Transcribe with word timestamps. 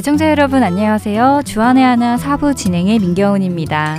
애청자 0.00 0.30
여러분 0.30 0.62
안녕하세요. 0.62 1.42
주안의 1.44 1.84
하나 1.84 2.16
사부 2.16 2.54
진행의 2.54 3.00
민경훈입니다. 3.00 3.98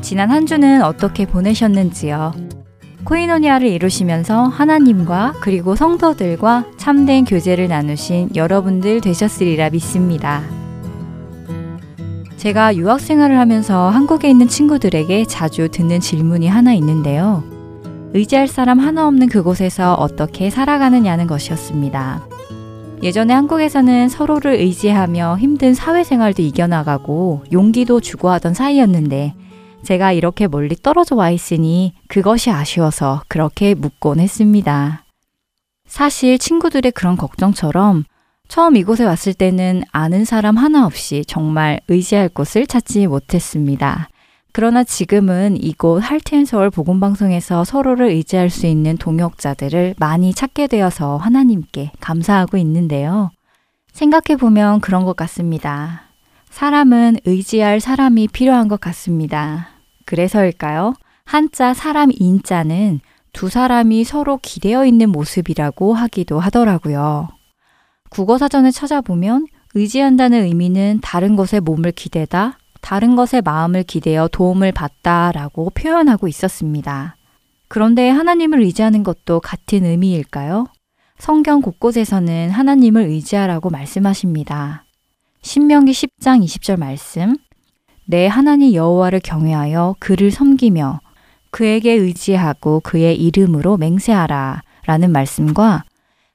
지난 0.00 0.32
한 0.32 0.44
주는 0.44 0.82
어떻게 0.82 1.24
보내셨는지요? 1.24 2.32
코이노니아를 3.04 3.68
이루시면서 3.68 4.46
하나님과 4.46 5.34
그리고 5.40 5.76
성도들과 5.76 6.64
참된 6.78 7.26
교제를 7.26 7.68
나누신 7.68 8.30
여러분들 8.34 9.02
되셨으리라 9.02 9.70
믿습니다. 9.70 10.42
제가 12.38 12.74
유학 12.74 12.98
생활을 12.98 13.38
하면서 13.38 13.88
한국에 13.88 14.28
있는 14.28 14.48
친구들에게 14.48 15.26
자주 15.26 15.68
듣는 15.68 16.00
질문이 16.00 16.48
하나 16.48 16.72
있는데요. 16.72 17.51
의지할 18.14 18.46
사람 18.46 18.78
하나 18.78 19.06
없는 19.06 19.28
그곳에서 19.28 19.94
어떻게 19.94 20.50
살아가느냐는 20.50 21.26
것이었습니다. 21.26 22.26
예전에 23.02 23.34
한국에서는 23.34 24.08
서로를 24.08 24.52
의지하며 24.52 25.38
힘든 25.38 25.74
사회생활도 25.74 26.42
이겨나가고 26.42 27.44
용기도 27.52 28.00
주고 28.00 28.30
하던 28.30 28.54
사이였는데 28.54 29.34
제가 29.82 30.12
이렇게 30.12 30.46
멀리 30.46 30.76
떨어져 30.76 31.16
와 31.16 31.30
있으니 31.30 31.94
그것이 32.06 32.50
아쉬워서 32.50 33.22
그렇게 33.28 33.74
묻곤 33.74 34.20
했습니다. 34.20 35.04
사실 35.86 36.38
친구들의 36.38 36.92
그런 36.92 37.16
걱정처럼 37.16 38.04
처음 38.46 38.76
이곳에 38.76 39.04
왔을 39.04 39.34
때는 39.34 39.82
아는 39.90 40.24
사람 40.24 40.56
하나 40.56 40.86
없이 40.86 41.24
정말 41.26 41.80
의지할 41.88 42.28
곳을 42.28 42.66
찾지 42.66 43.06
못했습니다. 43.06 44.08
그러나 44.54 44.84
지금은 44.84 45.56
이곳 45.56 45.98
할텐서울 45.98 46.70
복음방송에서 46.70 47.64
서로를 47.64 48.08
의지할 48.08 48.50
수 48.50 48.66
있는 48.66 48.98
동역자들을 48.98 49.94
많이 49.98 50.34
찾게 50.34 50.66
되어서 50.66 51.16
하나님께 51.16 51.92
감사하고 52.00 52.58
있는데요. 52.58 53.30
생각해보면 53.92 54.80
그런 54.80 55.04
것 55.04 55.16
같습니다. 55.16 56.02
사람은 56.50 57.16
의지할 57.24 57.80
사람이 57.80 58.28
필요한 58.28 58.68
것 58.68 58.78
같습니다. 58.78 59.68
그래서일까요? 60.04 60.94
한자 61.24 61.72
사람 61.72 62.10
인자는 62.12 63.00
두 63.32 63.48
사람이 63.48 64.04
서로 64.04 64.38
기대어 64.42 64.84
있는 64.84 65.08
모습이라고 65.08 65.94
하기도 65.94 66.38
하더라고요. 66.38 67.28
국어사전에 68.10 68.70
찾아보면 68.70 69.46
의지한다는 69.74 70.44
의미는 70.44 70.98
다른 71.02 71.36
것에 71.36 71.60
몸을 71.60 71.92
기대다, 71.92 72.58
다른 72.82 73.16
것에 73.16 73.40
마음을 73.40 73.84
기대어 73.84 74.28
도움을 74.28 74.72
받다라고 74.72 75.70
표현하고 75.70 76.28
있었습니다. 76.28 77.16
그런데 77.68 78.10
하나님을 78.10 78.60
의지하는 78.60 79.02
것도 79.02 79.40
같은 79.40 79.86
의미일까요? 79.86 80.66
성경 81.16 81.62
곳곳에서는 81.62 82.50
하나님을 82.50 83.04
의지하라고 83.04 83.70
말씀하십니다. 83.70 84.84
신명기 85.40 85.92
10장 85.92 86.44
20절 86.44 86.78
말씀 86.78 87.36
내 88.04 88.26
하나님 88.26 88.74
여호와를 88.74 89.20
경외하여 89.20 89.96
그를 89.98 90.30
섬기며 90.30 91.00
그에게 91.50 91.92
의지하고 91.92 92.80
그의 92.80 93.16
이름으로 93.16 93.76
맹세하라 93.76 94.62
라는 94.84 95.12
말씀과 95.12 95.84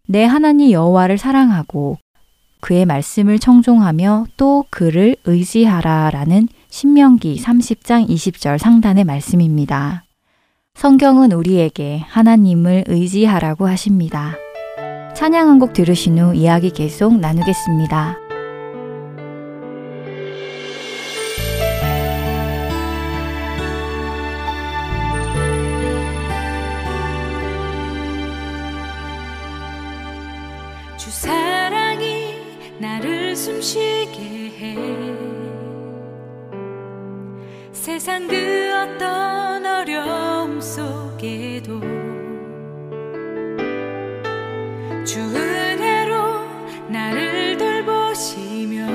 내 0.07 0.23
하나님 0.23 0.71
여호와를 0.71 1.17
사랑하고 1.17 1.97
그의 2.67 2.85
말씀을 2.85 3.39
청종하며 3.39 4.25
또 4.35 4.65
그를 4.69 5.15
의지하라 5.23 6.09
라는 6.11 6.49
신명기 6.67 7.41
30장 7.41 8.09
20절 8.09 8.57
상단의 8.57 9.05
말씀입니다. 9.05 10.03
성경은 10.73 11.31
우리에게 11.31 11.99
하나님을 11.99 12.83
의지하라고 12.87 13.69
하십니다. 13.69 14.35
찬양 15.15 15.47
한 15.47 15.59
곡 15.59 15.71
들으신 15.71 16.19
후 16.19 16.35
이야기 16.35 16.69
계속 16.69 17.17
나누겠습니다. 17.17 18.17
숨쉬게 33.37 34.51
해. 34.57 34.75
세상 37.71 38.27
그 38.27 38.35
어떤 38.73 39.63
어려움 39.63 40.59
속에도 40.59 41.79
주 45.05 45.19
은혜로 45.19 46.15
나를 46.89 47.57
돌보시며 47.57 48.87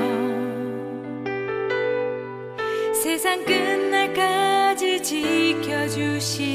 세상 2.93 3.43
끝날까지 3.45 5.01
지켜주시 5.01 6.52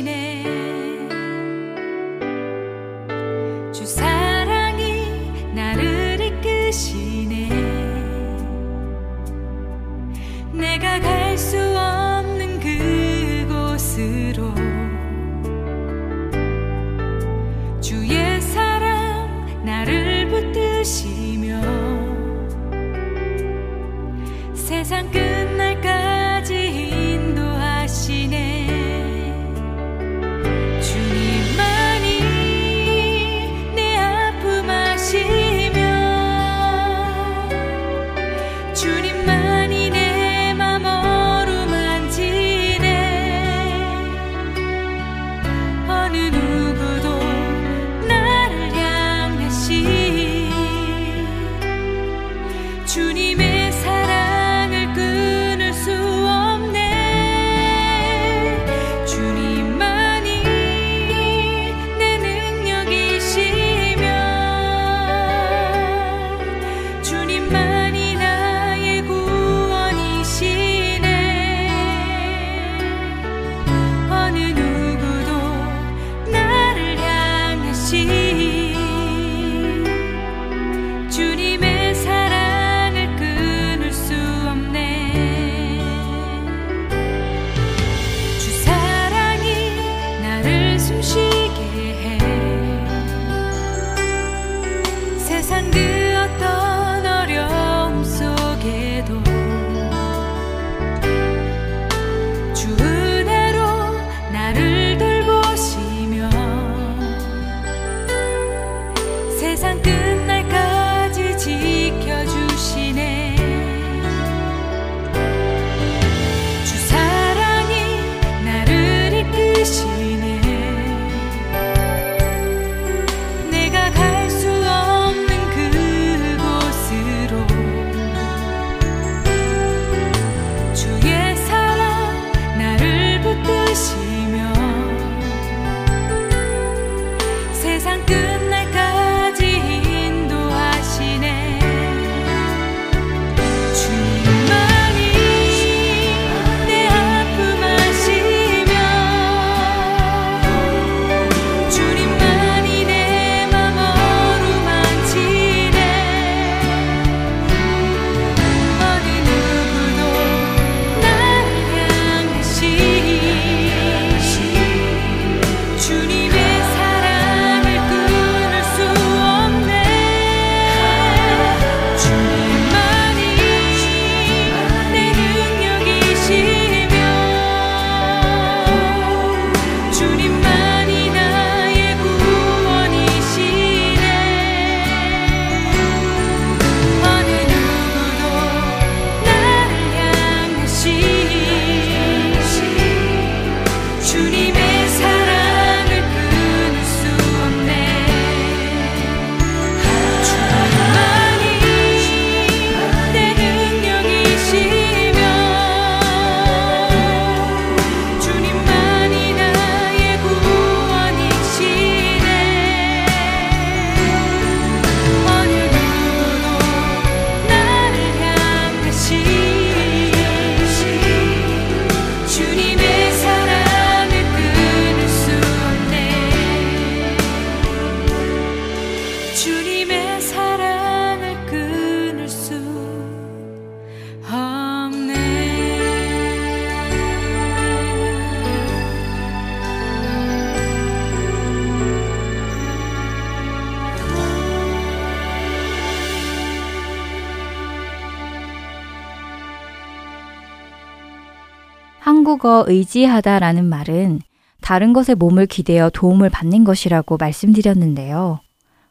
의지하다라는 252.69 253.65
말은 253.65 254.21
다른 254.61 254.93
것에 254.93 255.15
몸을 255.15 255.47
기대어 255.47 255.91
도움을 255.91 256.31
받는 256.31 256.65
것이라고 256.65 257.17
말씀드렸는데요. 257.17 258.41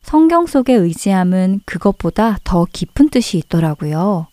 성경 0.02 0.46
속의 0.46 0.78
의지함은 0.78 1.62
그것보다 1.66 2.38
더 2.44 2.66
깊은 2.72 3.10
뜻이 3.10 3.38
있더라고요. 3.38 4.28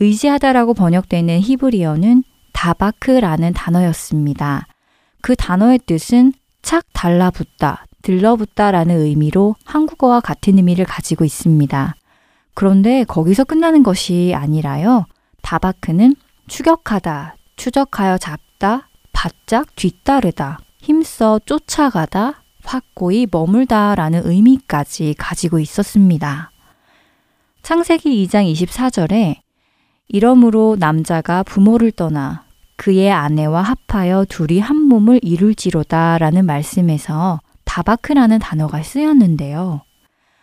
의지하다라고 0.00 0.74
번역되는 0.74 1.40
히브리어는 1.40 2.22
다바크라는 2.52 3.52
단어였습니다. 3.52 4.66
그 5.20 5.34
단어의 5.34 5.80
뜻은 5.86 6.32
착 6.62 6.84
달라붙다, 6.92 7.86
들러붙다라는 8.02 8.96
의미로 9.00 9.56
한국어와 9.64 10.20
같은 10.20 10.56
의미를 10.56 10.84
가지고 10.84 11.24
있습니다. 11.24 11.94
그런데 12.54 13.04
거기서 13.04 13.44
끝나는 13.44 13.82
것이 13.82 14.32
아니라요. 14.34 15.06
다바크는 15.42 16.14
추격하다, 16.46 17.36
추적하여 17.56 18.18
잡 18.18 18.40
다, 18.58 18.88
바짝 19.12 19.74
뒤따르다, 19.76 20.58
힘써 20.78 21.40
쫓아가다, 21.44 22.42
확고히 22.64 23.26
머물다 23.30 23.94
라는 23.94 24.22
의미까지 24.24 25.14
가지고 25.16 25.58
있었습니다. 25.58 26.50
창세기 27.62 28.26
2장 28.26 28.52
24절에 28.52 29.36
이러므로 30.08 30.76
남자가 30.78 31.42
부모를 31.42 31.92
떠나 31.92 32.44
그의 32.76 33.10
아내와 33.10 33.62
합하여 33.62 34.26
둘이 34.28 34.60
한 34.60 34.76
몸을 34.76 35.20
이룰지로다 35.22 36.18
라는 36.18 36.46
말씀에서 36.46 37.40
다바크라는 37.64 38.38
단어가 38.38 38.82
쓰였는데요. 38.82 39.82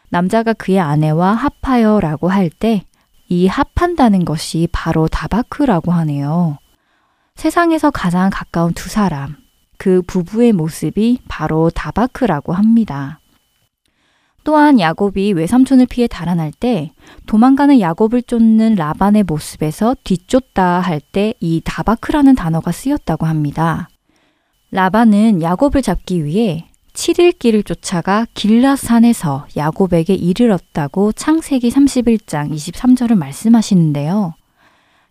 남자가 0.10 0.54
그의 0.54 0.80
아내와 0.80 1.34
합하여 1.34 2.00
라고 2.00 2.30
할 2.30 2.50
때 2.50 2.86
이 3.28 3.48
합한다는 3.48 4.24
것이 4.24 4.68
바로 4.72 5.08
다바크라고 5.08 5.92
하네요. 5.92 6.58
세상에서 7.36 7.92
가장 7.92 8.30
가까운 8.32 8.74
두 8.74 8.90
사람, 8.90 9.36
그 9.78 10.02
부부의 10.02 10.54
모습이 10.54 11.20
바로 11.28 11.70
다바크라고 11.70 12.54
합니다. 12.54 13.20
또한 14.44 14.80
야곱이 14.80 15.34
외삼촌을 15.34 15.88
피해 15.88 16.08
달아날 16.08 16.52
때 16.52 16.92
도망가는 17.26 17.80
야곱을 17.80 18.22
쫓는 18.24 18.76
라반의 18.76 19.24
모습에서 19.24 19.96
뒤쫓다 20.04 20.80
할 20.80 21.00
때 21.12 21.34
이 21.40 21.62
다바크라는 21.66 22.36
단어가 22.36 22.72
쓰였다고 22.72 23.26
합니다. 23.26 23.90
라반은 24.72 25.42
야곱을 25.42 25.82
잡기 25.82 26.24
위해 26.26 26.68
7일 26.94 27.38
길을 27.40 27.64
쫓아가 27.64 28.26
길라산에서 28.36 29.48
야곱에게 29.58 30.14
이르렀다고 30.14 31.12
창세기 31.12 31.70
31장 31.70 32.52
23절을 32.54 33.16
말씀하시는데요. 33.16 34.36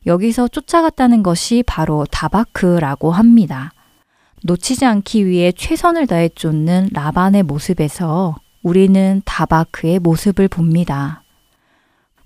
여기서 0.06 0.48
쫓아갔다는 0.48 1.22
것이 1.22 1.62
바로 1.66 2.06
다바크라고 2.10 3.10
합니다. 3.10 3.72
놓치지 4.42 4.84
않기 4.84 5.26
위해 5.26 5.52
최선을 5.52 6.06
다해 6.06 6.28
쫓는 6.28 6.90
라반의 6.92 7.42
모습에서 7.44 8.36
우리는 8.62 9.22
다바크의 9.24 10.00
모습을 10.00 10.48
봅니다. 10.48 11.22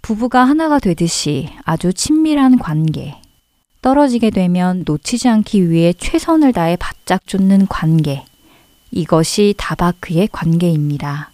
부부가 0.03 0.45
하나가 0.45 0.79
되듯이 0.79 1.51
아주 1.65 1.93
친밀한 1.93 2.59
관계. 2.59 3.17
떨어지게 3.83 4.31
되면 4.31 4.83
놓치지 4.85 5.29
않기 5.29 5.71
위해 5.71 5.93
최선을 5.93 6.53
다해 6.53 6.77
바짝 6.77 7.27
쫓는 7.27 7.69
관계. 7.69 8.25
이것이 8.91 9.55
다바크의 9.57 10.29
관계입니다. 10.33 11.31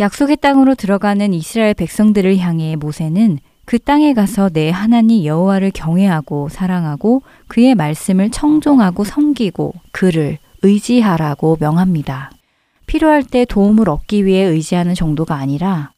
약속의 0.00 0.38
땅으로 0.38 0.74
들어가는 0.74 1.34
이스라엘 1.34 1.74
백성들을 1.74 2.38
향해 2.38 2.76
모세는 2.76 3.38
그 3.64 3.78
땅에 3.78 4.12
가서 4.12 4.50
내 4.50 4.70
하나님 4.70 5.24
여호와를 5.24 5.70
경외하고 5.72 6.48
사랑하고 6.50 7.22
그의 7.48 7.74
말씀을 7.74 8.30
청종하고 8.30 9.04
섬기고 9.04 9.74
그를 9.90 10.38
의지하라고 10.62 11.56
명합니다. 11.60 12.30
필요할 12.86 13.24
때 13.24 13.44
도움을 13.44 13.88
얻기 13.88 14.26
위해 14.26 14.42
의지하는 14.42 14.94
정도가 14.94 15.34
아니라 15.34 15.92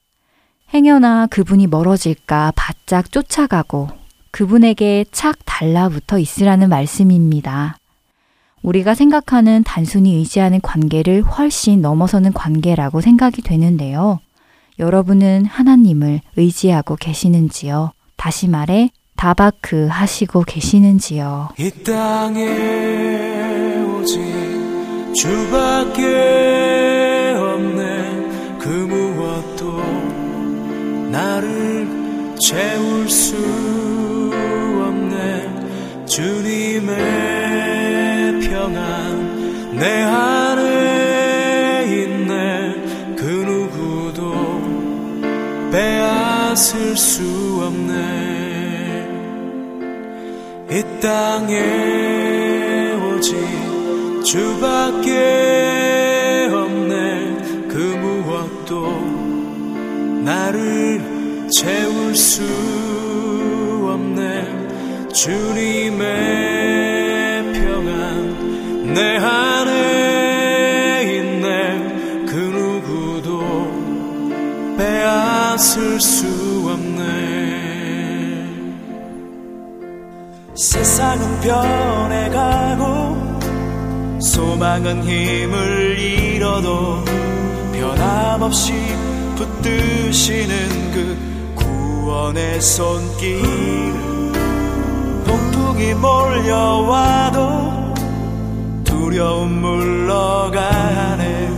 행여나 0.74 1.26
그분이 1.26 1.66
멀어질까 1.66 2.52
바짝 2.54 3.10
쫓아가고 3.10 3.88
그분에게 4.30 5.04
착 5.10 5.38
달라붙어 5.44 6.18
있으라는 6.18 6.68
말씀입니다. 6.68 7.78
우리가 8.62 8.94
생각하는 8.94 9.62
단순히 9.64 10.14
의지하는 10.14 10.60
관계를 10.60 11.22
훨씬 11.22 11.80
넘어서는 11.80 12.32
관계라고 12.32 13.00
생각이 13.00 13.42
되는데요. 13.42 14.18
여러분은 14.78 15.46
하나님을 15.46 16.20
의지하고 16.36 16.96
계시는지요? 16.96 17.92
다시 18.16 18.48
말해, 18.48 18.90
다바크 19.16 19.86
하시고 19.86 20.42
계시는지요? 20.42 21.50
이 21.58 21.70
땅에 21.84 22.44
오직 23.82 24.20
주밖에 25.14 26.02
없네 27.38 28.58
그 28.58 28.68
무엇도 28.68 29.78
나를 31.10 31.88
채울 32.38 33.08
수 33.08 33.34
빼앗을 46.96 46.98
수 46.98 47.22
없네. 47.62 47.94
이 50.70 50.82
땅에 51.00 52.92
오직 52.94 53.36
주밖에 54.24 55.10
없네. 56.50 57.68
그 57.68 57.76
무엇도 57.76 58.88
나를 60.24 61.48
채울 61.50 62.16
수 62.16 62.42
없네. 63.92 65.08
주님 65.12 65.85
변해가고 81.46 83.40
소망은 84.20 85.04
힘을 85.04 85.96
잃어도 85.96 87.04
변함없이 87.72 88.72
붙드시는 89.36 90.90
그 90.92 91.16
구원의 91.54 92.60
손길. 92.60 93.40
폭풍이 95.24 95.94
몰려와도 95.94 97.36
두려움 98.82 99.60
물러가네. 99.60 101.48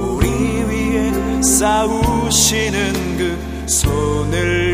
우리 0.00 0.26
위에 0.64 1.40
싸우시는 1.40 3.16
그 3.16 3.38
손을 3.68 4.73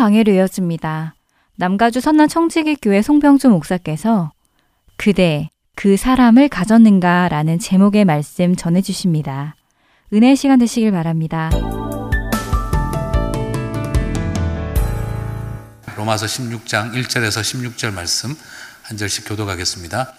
강해로 0.00 0.32
이어집니다. 0.32 1.14
남가주 1.56 2.00
선남 2.00 2.26
청지기 2.26 2.76
교회 2.76 3.02
송병주 3.02 3.50
목사께서 3.50 4.32
그대 4.96 5.50
그 5.76 5.98
사람을 5.98 6.48
가졌는가 6.48 7.28
라는 7.28 7.58
제목의 7.58 8.06
말씀 8.06 8.56
전해 8.56 8.80
주십니다. 8.80 9.56
은혜 10.14 10.34
시간 10.36 10.58
되시길 10.58 10.90
바랍니다. 10.90 11.50
로마서 15.98 16.24
16장 16.24 16.94
1절에서 16.94 17.42
16절 17.42 17.92
말씀 17.92 18.34
한 18.80 18.96
절씩 18.96 19.28
교독하겠습니다. 19.28 20.14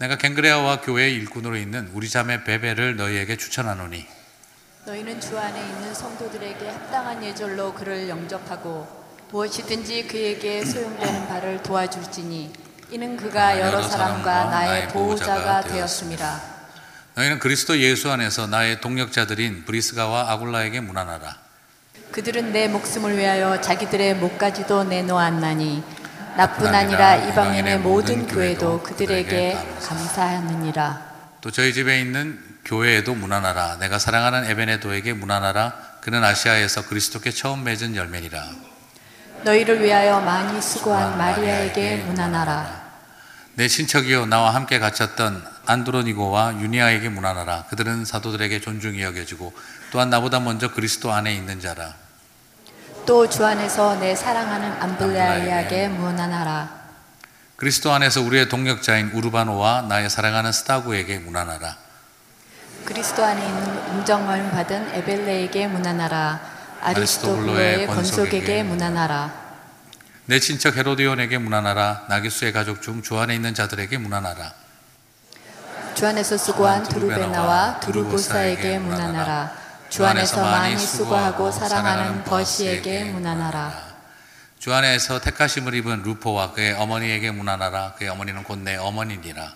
내가 0.00 0.18
갱그레아와 0.18 0.82
교회의 0.82 1.14
일꾼으로 1.14 1.56
있는 1.56 1.90
우리 1.94 2.10
자매 2.10 2.44
베베를 2.44 2.96
너희에게 2.96 3.38
추천하노니 3.38 4.04
너희는 4.84 5.18
주 5.18 5.38
안에 5.38 5.66
있는 5.66 5.94
성도들에게 5.94 6.68
합당한 6.68 7.24
예절로 7.24 7.72
그를 7.72 8.06
영접하고 8.06 9.03
무엇이든지 9.34 10.06
그에게 10.06 10.64
소용되는 10.64 11.26
바를 11.26 11.60
도와줄지니 11.60 12.52
이는 12.92 13.16
그가 13.16 13.58
여러 13.58 13.82
사람과 13.82 14.44
나의 14.44 14.86
보호자가 14.90 15.62
되었습니다. 15.62 16.40
너희는 17.16 17.40
그리스도 17.40 17.76
예수 17.80 18.12
안에서 18.12 18.46
나의 18.46 18.80
동력자들인 18.80 19.64
브리스가와 19.64 20.30
아굴라에게 20.30 20.80
문안하라. 20.80 21.36
그들은 22.12 22.52
내 22.52 22.68
목숨을 22.68 23.18
위하여 23.18 23.60
자기들의 23.60 24.14
목까지도 24.16 24.84
내놓았나니 24.84 25.82
나뿐 26.36 26.72
아니라 26.72 27.16
이방인의 27.16 27.78
모든 27.80 28.28
교회도 28.28 28.84
그들에게 28.84 29.58
감사하느니라. 29.82 31.14
또 31.40 31.50
저희 31.50 31.74
집에 31.74 32.00
있는 32.00 32.38
교회에도 32.64 33.16
문안하라. 33.16 33.78
내가 33.80 33.98
사랑하는 33.98 34.48
에베네도에게 34.48 35.12
문안하라. 35.14 35.94
그는 36.02 36.22
아시아에서 36.22 36.86
그리스도께 36.86 37.32
처음 37.32 37.64
맺은 37.64 37.96
열매니라. 37.96 38.73
너희를 39.44 39.82
위하여 39.82 40.20
많이 40.20 40.60
수고한 40.60 41.16
마리아에게 41.18 41.96
문안하라. 41.98 42.82
내 43.56 43.68
친척이요 43.68 44.26
나와 44.26 44.54
함께 44.54 44.78
갇혔던 44.78 45.44
안드로니고와 45.66 46.60
유니아에게 46.60 47.08
문안하라. 47.10 47.64
그들은 47.70 48.04
사도들에게 48.04 48.60
존중이 48.60 49.02
여겨지고 49.02 49.52
또한 49.92 50.10
나보다 50.10 50.40
먼저 50.40 50.72
그리스도 50.72 51.12
안에 51.12 51.32
있는 51.34 51.60
자라. 51.60 51.94
또 53.06 53.28
주 53.28 53.44
안에서 53.44 53.96
내 54.00 54.16
사랑하는 54.16 54.82
암블레아에게 54.82 55.88
문안하라. 55.88 56.84
그리스도 57.56 57.92
안에서 57.92 58.22
우리의 58.22 58.48
동력자인 58.48 59.10
우르바노와 59.12 59.82
나의 59.82 60.10
사랑하는 60.10 60.50
스타구에게 60.52 61.18
문안하라. 61.18 61.76
그리스도 62.84 63.24
안에 63.24 63.46
있는 63.46 63.94
인정을 63.98 64.50
받은 64.50 64.94
에벨레에게 64.94 65.68
문안하라. 65.68 66.53
아리스토블로의 66.84 67.86
건속에게 67.86 68.62
문안하라. 68.62 69.44
내 70.26 70.38
친척 70.38 70.76
헤로디온에게 70.76 71.38
문안하라. 71.38 72.06
나기수의 72.08 72.52
가족 72.52 72.82
중 72.82 73.02
주 73.02 73.18
안에 73.18 73.34
있는 73.34 73.54
자들에게 73.54 73.96
문안하라. 73.98 74.52
주 75.94 76.06
안에서 76.06 76.36
수고한 76.36 76.82
두루베나와 76.82 77.80
두루보사에게 77.80 78.78
문안하라. 78.78 79.52
주 79.88 80.04
안에서 80.04 80.42
많이 80.42 80.76
수고하고 80.78 81.50
사랑하는 81.50 82.24
버시에게 82.24 83.04
문안하라. 83.04 83.94
주 84.58 84.72
안에서 84.74 85.20
택하심을 85.20 85.74
입은 85.74 86.02
루포와 86.02 86.52
그의 86.52 86.74
어머니에게 86.74 87.30
문안하라. 87.30 87.94
그의 87.94 88.10
어머니는 88.10 88.44
곧 88.44 88.58
내 88.58 88.76
어머니니라. 88.76 89.52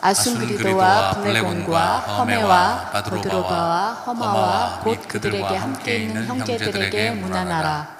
아순그리도와 0.00 1.20
블레곤과 1.22 1.98
허메와 1.98 2.90
바드로바와 2.92 3.92
허마와 4.06 4.80
곧 4.80 5.08
그들에게 5.08 5.44
함께 5.56 5.96
있는 5.98 6.26
형제들에게 6.26 7.10
문안하라. 7.12 7.96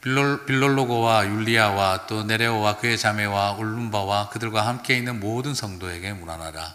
빌롤, 0.00 0.46
빌롤로고와 0.46 1.26
율리아와 1.26 2.06
또 2.06 2.22
네레오와 2.22 2.76
그의 2.76 2.96
자매와 2.96 3.52
울룸바와 3.52 4.28
그들과 4.28 4.66
함께 4.66 4.96
있는 4.96 5.18
모든 5.18 5.54
성도에게 5.54 6.12
문안하라. 6.12 6.74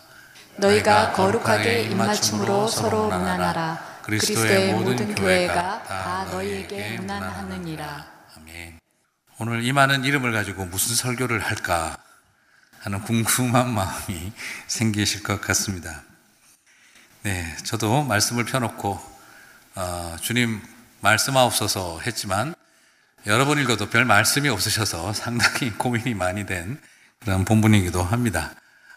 너희가 0.57 1.13
거룩하게 1.13 1.83
입맞춤으로 1.83 2.67
서로 2.67 3.03
문안하라. 3.05 3.93
그리스도의 4.03 4.73
모든 4.73 5.15
교회가 5.15 5.83
다 5.83 6.25
너희에게 6.31 6.97
문안하느니라. 6.99 8.05
아멘. 8.37 8.79
오늘 9.39 9.63
이 9.63 9.71
많은 9.71 10.03
이름을 10.03 10.33
가지고 10.33 10.65
무슨 10.65 10.95
설교를 10.95 11.39
할까 11.39 11.95
하는 12.83 13.01
궁금한 13.01 13.73
마음이 13.73 14.33
생기실 14.67 15.23
것 15.23 15.39
같습니다. 15.41 16.03
네, 17.23 17.55
저도 17.63 18.03
말씀을 18.03 18.43
펴놓고 18.43 18.99
어, 19.75 20.17
주님 20.21 20.61
말씀하옵소서 20.99 22.01
했지만 22.05 22.53
여러 23.25 23.45
번 23.45 23.57
읽어도 23.59 23.89
별 23.89 24.03
말씀이 24.03 24.49
없으셔서 24.49 25.13
상당히 25.13 25.71
고민이 25.79 26.13
많이 26.13 26.45
된 26.45 26.77
그런 27.21 27.45
본분이기도 27.45 28.03
합니다. 28.03 28.53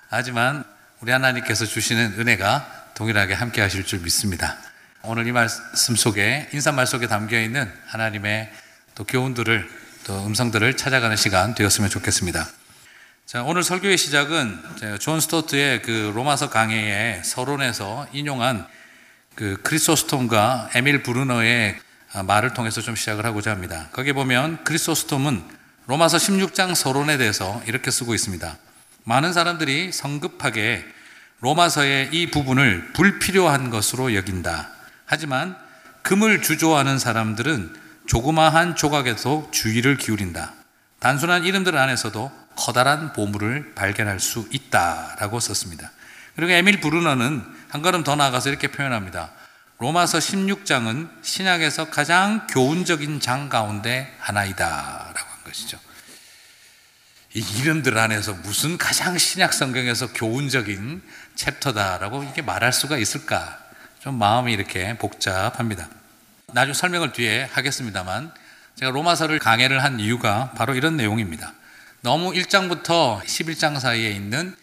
하지만 0.09 0.65
우리 1.01 1.13
하나님께서 1.13 1.65
주시는 1.65 2.19
은혜가 2.19 2.93
동일하게 2.95 3.35
함께 3.35 3.61
하실 3.61 3.85
줄 3.85 4.01
믿습니다. 4.01 4.57
오늘 5.03 5.29
이 5.29 5.33
말씀 5.33 5.95
속에 5.95 6.49
인사말 6.53 6.89
속에 6.89 7.07
담겨 7.07 7.41
있는 7.41 7.73
하나님의 7.87 8.53
또 8.97 9.05
교훈들을 9.05 9.71
또 10.05 10.27
음성들을 10.27 10.77
찾아가는 10.77 11.17
시간 11.17 11.55
되었으면 11.55 11.91
좋겠습니다. 11.91 12.49
자, 13.27 13.43
오늘 13.43 13.65
설교의 13.65 13.99
시작은 13.99 14.63
존 15.01 15.19
스토트의 15.19 15.83
그 15.83 16.13
로마서 16.15 16.49
강해의 16.49 17.25
서론에서 17.25 18.07
인용한 18.13 18.65
그 19.35 19.57
크리소스톰과 19.65 20.71
에밀 20.77 21.03
브루너의 21.03 21.77
말을 22.25 22.55
통해서 22.55 22.81
좀 22.81 22.95
시작을 22.95 23.27
하고자 23.27 23.51
합니다. 23.51 23.89
거기에 23.91 24.13
보면 24.13 24.63
크리소스톰은 24.63 25.43
로마서 25.89 26.19
16장 26.19 26.77
서론에 26.77 27.17
대해서 27.17 27.61
이렇게 27.67 27.91
쓰고 27.91 28.15
있습니다. 28.15 28.57
많은 29.03 29.33
사람들이 29.33 29.91
성급하게 29.91 30.85
로마서의 31.41 32.11
이 32.13 32.31
부분을 32.31 32.93
불필요한 32.93 33.71
것으로 33.71 34.15
여긴다. 34.15 34.71
하지만 35.05 35.57
금을 36.03 36.43
주조하는 36.43 37.01
사람들은 37.01 37.75
조그마한 38.07 38.77
조각에도 38.77 39.49
주의를 39.51 39.97
기울인다. 39.97 40.55
단순한 41.01 41.45
이름들 41.45 41.77
안에서도 41.77 42.46
커다란 42.57 43.13
보물을 43.13 43.75
발견할 43.75 44.21
수 44.21 44.49
있다라고 44.51 45.41
썼습니다. 45.41 45.93
그리고 46.35 46.53
에밀 46.53 46.81
브루너는 46.81 47.45
한 47.69 47.83
걸음 47.83 48.05
더 48.05 48.17
나아가서 48.17 48.51
이렇게 48.51 48.69
표현합니다. 48.69 49.31
로마서 49.79 50.19
16장은 50.19 51.11
신약에서 51.23 51.91
가장 51.91 52.47
교훈적인 52.47 53.21
장 53.21 53.49
가운데 53.49 54.15
하나이다라고 54.21 55.19
한 55.19 55.45
것이죠. 55.45 55.79
이 57.35 57.45
이름들 57.59 57.99
안에서 57.99 58.33
무슨 58.33 58.79
가장 58.79 59.19
신약 59.19 59.53
성경에서 59.53 60.15
교훈적인 60.15 61.03
챕터다라고 61.35 62.23
이렇게 62.23 62.41
말할 62.41 62.73
수가 62.73 62.97
있을까? 62.97 63.59
좀 64.01 64.19
마음이 64.19 64.53
이렇게 64.53 64.97
복잡합니다. 64.97 65.89
나중 66.53 66.73
설명을 66.73 67.13
뒤에 67.13 67.45
하겠습니다만 67.53 68.33
제가 68.77 68.93
로마서를 68.93 69.39
강해를 69.39 69.85
한 69.85 70.01
이유가 70.01 70.53
바로 70.57 70.75
이런 70.75 70.97
내용입니다. 70.97 71.53
너무 72.01 72.33
1장부터 72.33 73.23
11장 73.23 73.81
사이에 73.81 74.11
있는 74.11 74.55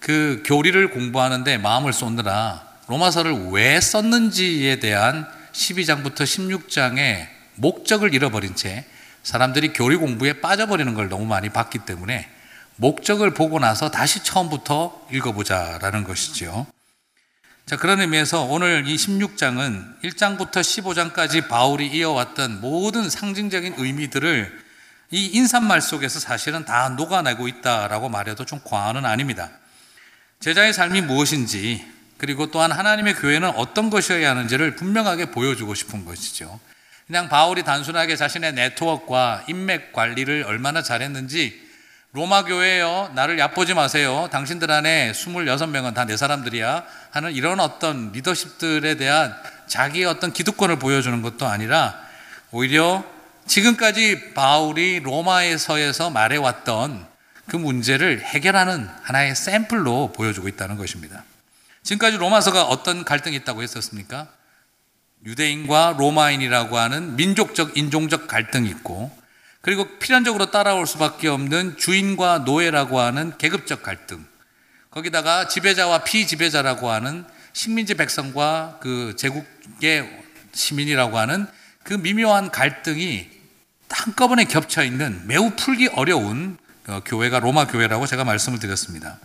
그 0.00 0.42
교리를 0.46 0.90
공부하는데 0.90 1.58
마음을 1.58 1.92
쏟느라 1.92 2.66
로마서를 2.88 3.50
왜 3.50 3.80
썼는지에 3.80 4.80
대한 4.80 5.26
12장부터 5.52 6.22
16장의 6.22 7.28
목적을 7.56 8.14
잃어버린 8.14 8.54
채 8.56 8.84
사람들이 9.22 9.72
교리 9.72 9.96
공부에 9.96 10.40
빠져버리는 10.40 10.94
걸 10.94 11.08
너무 11.08 11.26
많이 11.26 11.50
봤기 11.50 11.80
때문에 11.80 12.28
목적을 12.76 13.34
보고 13.34 13.58
나서 13.58 13.90
다시 13.90 14.24
처음부터 14.24 15.06
읽어보자라는 15.12 16.04
것이지요. 16.04 16.66
자, 17.66 17.76
그런 17.76 18.00
의미에서 18.00 18.44
오늘 18.44 18.88
이 18.88 18.96
16장은 18.96 20.00
1장부터 20.02 20.54
15장까지 20.54 21.46
바울이 21.46 21.86
이어왔던 21.88 22.60
모든 22.60 23.08
상징적인 23.08 23.74
의미들을 23.76 24.69
이 25.12 25.26
인사말 25.26 25.80
속에서 25.80 26.20
사실은 26.20 26.64
다 26.64 26.88
녹아내고 26.90 27.48
있다라고 27.48 28.08
말해도 28.08 28.44
좀 28.44 28.60
과언은 28.64 29.04
아닙니다. 29.04 29.50
제자의 30.38 30.72
삶이 30.72 31.02
무엇인지 31.02 31.84
그리고 32.16 32.50
또한 32.50 32.70
하나님의 32.70 33.14
교회는 33.14 33.50
어떤 33.50 33.90
것이어야 33.90 34.30
하는지를 34.30 34.76
분명하게 34.76 35.32
보여주고 35.32 35.74
싶은 35.74 36.04
것이죠. 36.04 36.60
그냥 37.06 37.28
바울이 37.28 37.64
단순하게 37.64 38.14
자신의 38.14 38.52
네트워크와 38.52 39.42
인맥 39.48 39.92
관리를 39.92 40.44
얼마나 40.46 40.82
잘했는지 40.82 41.68
로마 42.12 42.44
교회요 42.44 43.10
나를 43.14 43.38
얕보지 43.38 43.74
마세요. 43.74 44.28
당신들 44.30 44.70
안에 44.70 45.12
26명은 45.12 45.94
다 45.94 46.04
내 46.04 46.16
사람들이야 46.16 46.84
하는 47.10 47.32
이런 47.32 47.58
어떤 47.58 48.12
리더십들에 48.12 48.96
대한 48.96 49.34
자기의 49.66 50.06
어떤 50.06 50.32
기득권을 50.32 50.78
보여주는 50.78 51.20
것도 51.22 51.46
아니라 51.46 52.00
오히려 52.52 53.04
지금까지 53.50 54.32
바울이 54.34 55.00
로마에서에서 55.00 56.10
말해왔던 56.10 57.04
그 57.46 57.56
문제를 57.56 58.20
해결하는 58.20 58.88
하나의 59.02 59.34
샘플로 59.34 60.12
보여주고 60.12 60.46
있다는 60.46 60.76
것입니다. 60.76 61.24
지금까지 61.82 62.16
로마서가 62.18 62.62
어떤 62.66 63.04
갈등이 63.04 63.34
있다고 63.38 63.64
했었습니까? 63.64 64.28
유대인과 65.26 65.96
로마인이라고 65.98 66.78
하는 66.78 67.16
민족적, 67.16 67.76
인종적 67.76 68.28
갈등이 68.28 68.68
있고, 68.68 69.10
그리고 69.62 69.98
필연적으로 69.98 70.52
따라올 70.52 70.86
수밖에 70.86 71.26
없는 71.26 71.76
주인과 71.76 72.44
노예라고 72.46 73.00
하는 73.00 73.36
계급적 73.36 73.82
갈등, 73.82 74.24
거기다가 74.92 75.48
지배자와 75.48 76.04
피지배자라고 76.04 76.88
하는 76.88 77.24
식민지 77.52 77.94
백성과 77.94 78.78
그 78.80 79.16
제국의 79.16 80.08
시민이라고 80.52 81.18
하는 81.18 81.48
그 81.82 81.94
미묘한 81.94 82.52
갈등이 82.52 83.39
한꺼번에 83.90 84.44
겹쳐 84.44 84.82
있는 84.84 85.26
매우 85.26 85.50
풀기 85.56 85.88
어려운 85.88 86.56
어, 86.86 87.00
교회가 87.04 87.40
로마 87.40 87.66
교회라고 87.66 88.06
제가 88.06 88.24
말씀을 88.24 88.58
드렸습니다. 88.58 89.18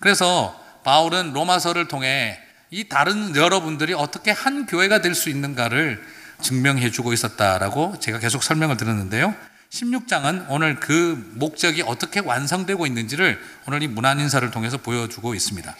그래서 0.00 0.58
바울은 0.84 1.32
로마서를 1.32 1.88
통해 1.88 2.38
이 2.70 2.88
다른 2.88 3.36
여러분들이 3.36 3.92
어떻게 3.92 4.30
한 4.30 4.66
교회가 4.66 5.00
될 5.02 5.14
수 5.14 5.28
있는가를 5.28 6.02
증명해 6.40 6.90
주고 6.90 7.12
있었다라고 7.12 7.98
제가 8.00 8.18
계속 8.18 8.42
설명을 8.42 8.76
드렸는데요. 8.76 9.34
16장은 9.70 10.46
오늘 10.48 10.76
그 10.80 11.30
목적이 11.34 11.82
어떻게 11.82 12.20
완성되고 12.20 12.86
있는지를 12.86 13.40
오늘 13.66 13.82
이 13.82 13.88
문안 13.88 14.20
인사를 14.20 14.50
통해서 14.50 14.76
보여주고 14.76 15.34
있습니다. 15.34 15.74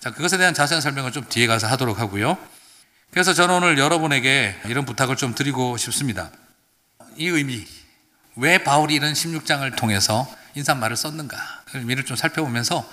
자, 0.00 0.10
그것에 0.12 0.36
대한 0.38 0.54
자세한 0.54 0.80
설명을 0.80 1.12
좀 1.12 1.24
뒤에 1.28 1.46
가서 1.46 1.66
하도록 1.68 1.98
하고요. 1.98 2.38
그래서 3.10 3.34
저는 3.34 3.56
오늘 3.56 3.78
여러분에게 3.78 4.56
이런 4.66 4.84
부탁을 4.84 5.16
좀 5.16 5.34
드리고 5.34 5.76
싶습니다. 5.76 6.30
이 7.16 7.28
의미, 7.28 7.64
왜 8.36 8.58
바울이 8.58 8.94
이런 8.94 9.14
16장을 9.14 9.74
통해서 9.76 10.30
인사말을 10.54 10.94
썼는가? 10.94 11.36
그 11.72 11.78
의미를 11.78 12.04
좀 12.04 12.16
살펴보면서 12.16 12.88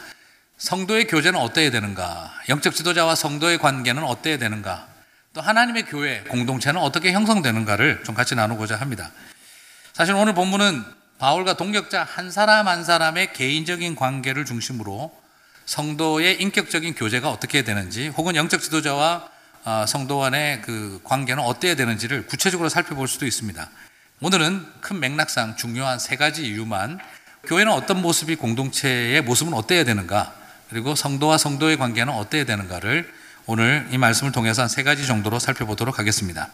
성도의 0.58 1.08
교제는 1.08 1.38
어때야 1.38 1.69
되는가? 1.69 2.34
영적 2.47 2.73
지도자와 2.73 3.15
성도의 3.15 3.58
관계는 3.58 4.03
어때야 4.03 4.38
되는가? 4.38 4.88
또 5.34 5.41
하나님의 5.41 5.86
교회 5.86 6.21
공동체는 6.29 6.79
어떻게 6.79 7.12
형성되는가를 7.12 8.03
좀 8.06 8.15
같이 8.15 8.36
나누고자 8.36 8.77
합니다. 8.77 9.12
사실 9.91 10.13
오늘 10.15 10.34
본문은 10.34 10.84
바울과 11.19 11.58
동역자 11.58 12.03
한 12.03 12.32
사람 12.32 12.69
한 12.69 12.86
사람의 12.86 13.34
개인적인 13.34 13.95
관계를 13.95 14.45
중심으로 14.45 15.13
성도의 15.65 16.41
인격적인 16.41 16.95
교제가 16.95 17.29
어떻게 17.29 17.63
되는지 17.63 18.08
혹은 18.10 18.36
영적 18.36 18.62
지도자와 18.62 19.29
아, 19.65 19.86
성도 19.88 20.19
간의 20.19 20.62
그 20.62 21.01
관계는 21.03 21.43
어때야 21.43 21.75
되는지를 21.75 22.27
구체적으로 22.27 22.69
살펴볼 22.69 23.08
수도 23.08 23.25
있습니다. 23.25 23.69
오늘은 24.23 24.65
큰 24.79 25.01
맥락상 25.01 25.57
중요한 25.57 25.99
세 25.99 26.15
가지 26.15 26.47
이유만 26.47 26.97
교회는 27.43 27.73
어떤 27.73 28.01
모습이 28.01 28.38
공동체의 28.38 29.21
모습은 29.21 29.53
어때야 29.53 29.83
되는가 29.83 30.33
그리고 30.69 30.95
성도와 30.95 31.38
성도의 31.38 31.75
관계는 31.77 32.13
어때야 32.13 32.45
되는가를 32.45 33.13
오늘 33.47 33.86
이 33.91 33.97
말씀을 33.97 34.31
통해서 34.31 34.62
한 34.62 34.69
세 34.69 34.81
가지 34.83 35.05
정도로 35.05 35.39
살펴보도록 35.39 35.99
하겠습니다. 35.99 36.47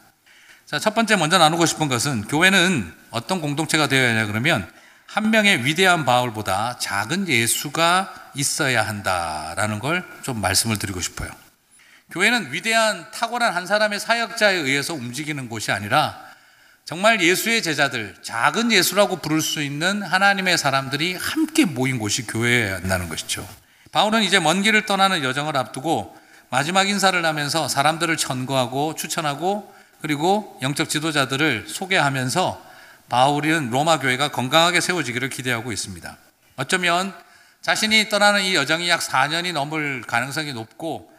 자, 0.65 0.79
첫 0.79 0.95
번째 0.95 1.15
먼저 1.17 1.37
나누고 1.37 1.67
싶은 1.67 1.89
것은 1.89 2.23
교회는 2.23 2.91
어떤 3.11 3.39
공동체가 3.39 3.85
되어야 3.87 4.09
하냐 4.15 4.25
그러면 4.25 4.67
한 5.05 5.29
명의 5.29 5.63
위대한 5.63 6.05
바울보다 6.05 6.79
작은 6.79 7.27
예수가 7.27 8.31
있어야 8.33 8.81
한다라는 8.87 9.77
걸 9.77 10.03
좀 10.23 10.41
말씀을 10.41 10.79
드리고 10.79 11.01
싶어요. 11.01 11.29
교회는 12.09 12.51
위대한 12.51 13.11
탁월한 13.11 13.53
한 13.55 13.67
사람의 13.67 13.99
사역자에 13.99 14.55
의해서 14.55 14.95
움직이는 14.95 15.49
곳이 15.49 15.71
아니라 15.71 16.28
정말 16.89 17.21
예수의 17.21 17.61
제자들, 17.61 18.15
작은 18.23 18.71
예수라고 18.71 19.17
부를 19.17 19.41
수 19.41 19.61
있는 19.61 20.01
하나님의 20.01 20.57
사람들이 20.57 21.13
함께 21.13 21.65
모인 21.65 21.99
곳이 21.99 22.25
교회였다는 22.25 23.09
것이죠. 23.09 23.47
바울은 23.91 24.23
이제 24.23 24.39
먼 24.39 24.63
길을 24.63 24.87
떠나는 24.87 25.23
여정을 25.23 25.55
앞두고 25.55 26.17
마지막 26.49 26.89
인사를 26.89 27.23
하면서 27.23 27.67
사람들을 27.67 28.17
천거하고 28.17 28.95
추천하고 28.95 29.71
그리고 30.01 30.57
영적 30.63 30.89
지도자들을 30.89 31.65
소개하면서 31.67 32.59
바울은 33.07 33.69
로마 33.69 33.99
교회가 33.99 34.29
건강하게 34.29 34.81
세워지기를 34.81 35.29
기대하고 35.29 35.71
있습니다. 35.71 36.17
어쩌면 36.55 37.13
자신이 37.61 38.09
떠나는 38.09 38.41
이 38.41 38.55
여정이 38.55 38.89
약 38.89 39.01
4년이 39.01 39.53
넘을 39.53 40.01
가능성이 40.07 40.53
높고 40.53 41.13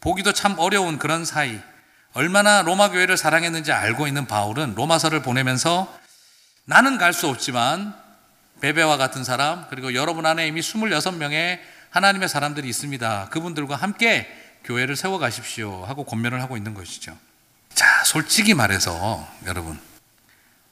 보기도 0.00 0.34
참 0.34 0.56
어려운 0.58 0.98
그런 0.98 1.24
사이 1.24 1.58
얼마나 2.20 2.62
로마 2.62 2.88
교회를 2.88 3.18
사랑했는지 3.18 3.72
알고 3.72 4.06
있는 4.06 4.26
바울은 4.26 4.74
로마서를 4.74 5.20
보내면서 5.20 5.94
나는 6.64 6.96
갈 6.96 7.12
수 7.12 7.28
없지만 7.28 7.94
베베와 8.62 8.96
같은 8.96 9.22
사람 9.22 9.66
그리고 9.68 9.92
여러분 9.92 10.24
안에 10.24 10.46
이미 10.48 10.62
26명의 10.62 11.60
하나님의 11.90 12.30
사람들이 12.30 12.66
있습니다. 12.70 13.28
그분들과 13.28 13.76
함께 13.76 14.26
교회를 14.64 14.96
세워 14.96 15.18
가십시오 15.18 15.84
하고 15.84 16.04
권면을 16.04 16.40
하고 16.40 16.56
있는 16.56 16.72
것이죠. 16.72 17.14
자, 17.74 18.02
솔직히 18.04 18.54
말해서 18.54 19.28
여러분 19.44 19.78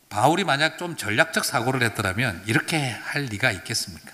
바울이 0.08 0.44
만약 0.44 0.78
좀 0.78 0.96
전략적 0.96 1.44
사고를 1.44 1.82
했더라면 1.82 2.42
이렇게 2.46 2.88
할 2.88 3.24
리가 3.24 3.52
있겠습니까? 3.52 4.10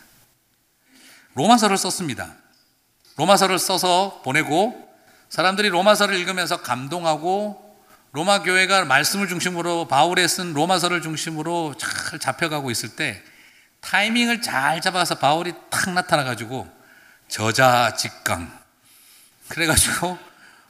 로마서를 1.35 1.79
썼습니다. 1.79 2.35
로마서를 3.17 3.61
써서 3.61 4.21
보내고 4.25 4.90
사람들이 5.31 5.69
로마서를 5.69 6.17
읽으면서 6.17 6.61
감동하고 6.61 7.71
로마 8.13 8.43
교회가 8.43 8.85
말씀을 8.85 9.29
중심으로 9.29 9.87
바울에 9.87 10.27
쓴 10.27 10.53
로마서를 10.53 11.01
중심으로 11.01 11.77
잘 11.79 12.19
잡혀가고 12.19 12.73
있을 12.73 12.97
때 12.97 13.23
타이밍을 13.81 14.43
잘 14.43 14.81
잡아서 14.81 15.15
바울이 15.15 15.55
탁 15.71 15.91
나타나가지고 15.93 16.69
저자 17.29 17.95
직강 17.95 18.51
그래가지고 19.49 20.19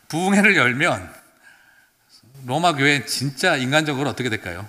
부흥회를 0.08 0.56
열면 0.56 1.10
로마 2.44 2.74
교회 2.74 3.06
진짜 3.06 3.56
인간적으로 3.56 4.10
어떻게 4.10 4.28
될까요? 4.28 4.68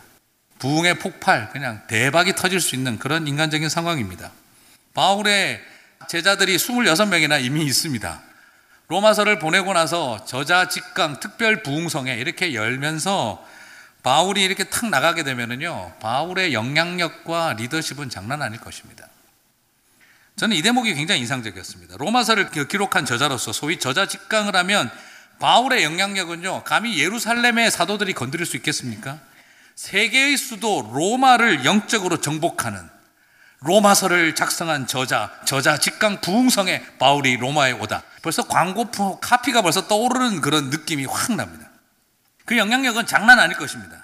부흥의 0.59 0.99
폭발 0.99 1.49
그냥 1.49 1.85
대박이 1.87 2.35
터질 2.35 2.61
수 2.61 2.75
있는 2.75 2.97
그런 2.97 3.27
인간적인 3.27 3.67
상황입니다. 3.67 4.31
바울의 4.93 5.61
제자들이 6.07 6.55
26명이나 6.55 7.43
이미 7.43 7.65
있습니다. 7.65 8.30
로마서를 8.91 9.39
보내고 9.39 9.71
나서 9.71 10.25
저자 10.25 10.67
직강 10.67 11.21
특별 11.21 11.63
부흥성에 11.63 12.13
이렇게 12.15 12.53
열면서 12.53 13.41
바울이 14.03 14.43
이렇게 14.43 14.65
탁 14.65 14.89
나가게 14.89 15.23
되면은요, 15.23 15.93
바울의 16.01 16.53
영향력과 16.53 17.53
리더십은 17.53 18.09
장난 18.09 18.41
아닐 18.41 18.59
것입니다. 18.59 19.07
저는 20.35 20.57
이 20.57 20.61
대목이 20.61 20.93
굉장히 20.93 21.21
인상적이었습니다. 21.21 21.95
로마서를 21.99 22.49
기록한 22.67 23.05
저자로서 23.05 23.53
소위 23.53 23.79
저자 23.79 24.07
직강을 24.07 24.57
하면 24.57 24.91
바울의 25.39 25.85
영향력은요, 25.85 26.65
감히 26.65 26.99
예루살렘의 26.99 27.71
사도들이 27.71 28.11
건드릴 28.11 28.45
수 28.45 28.57
있겠습니까? 28.57 29.19
세계의 29.75 30.35
수도 30.35 30.91
로마를 30.93 31.63
영적으로 31.63 32.19
정복하는 32.19 32.89
로마서를 33.61 34.33
작성한 34.33 34.87
저자, 34.87 35.31
저자 35.45 35.77
직강 35.77 36.21
부흥성에 36.21 36.83
바울이 36.97 37.37
로마에 37.37 37.73
오다. 37.73 38.03
벌써 38.23 38.43
광고 38.47 38.89
카피가 39.19 39.61
벌써 39.61 39.87
떠오르는 39.87 40.41
그런 40.41 40.69
느낌이 40.69 41.05
확 41.05 41.35
납니다. 41.35 41.69
그 42.45 42.57
영향력은 42.57 43.05
장난 43.05 43.39
아닐 43.39 43.55
것입니다. 43.57 43.97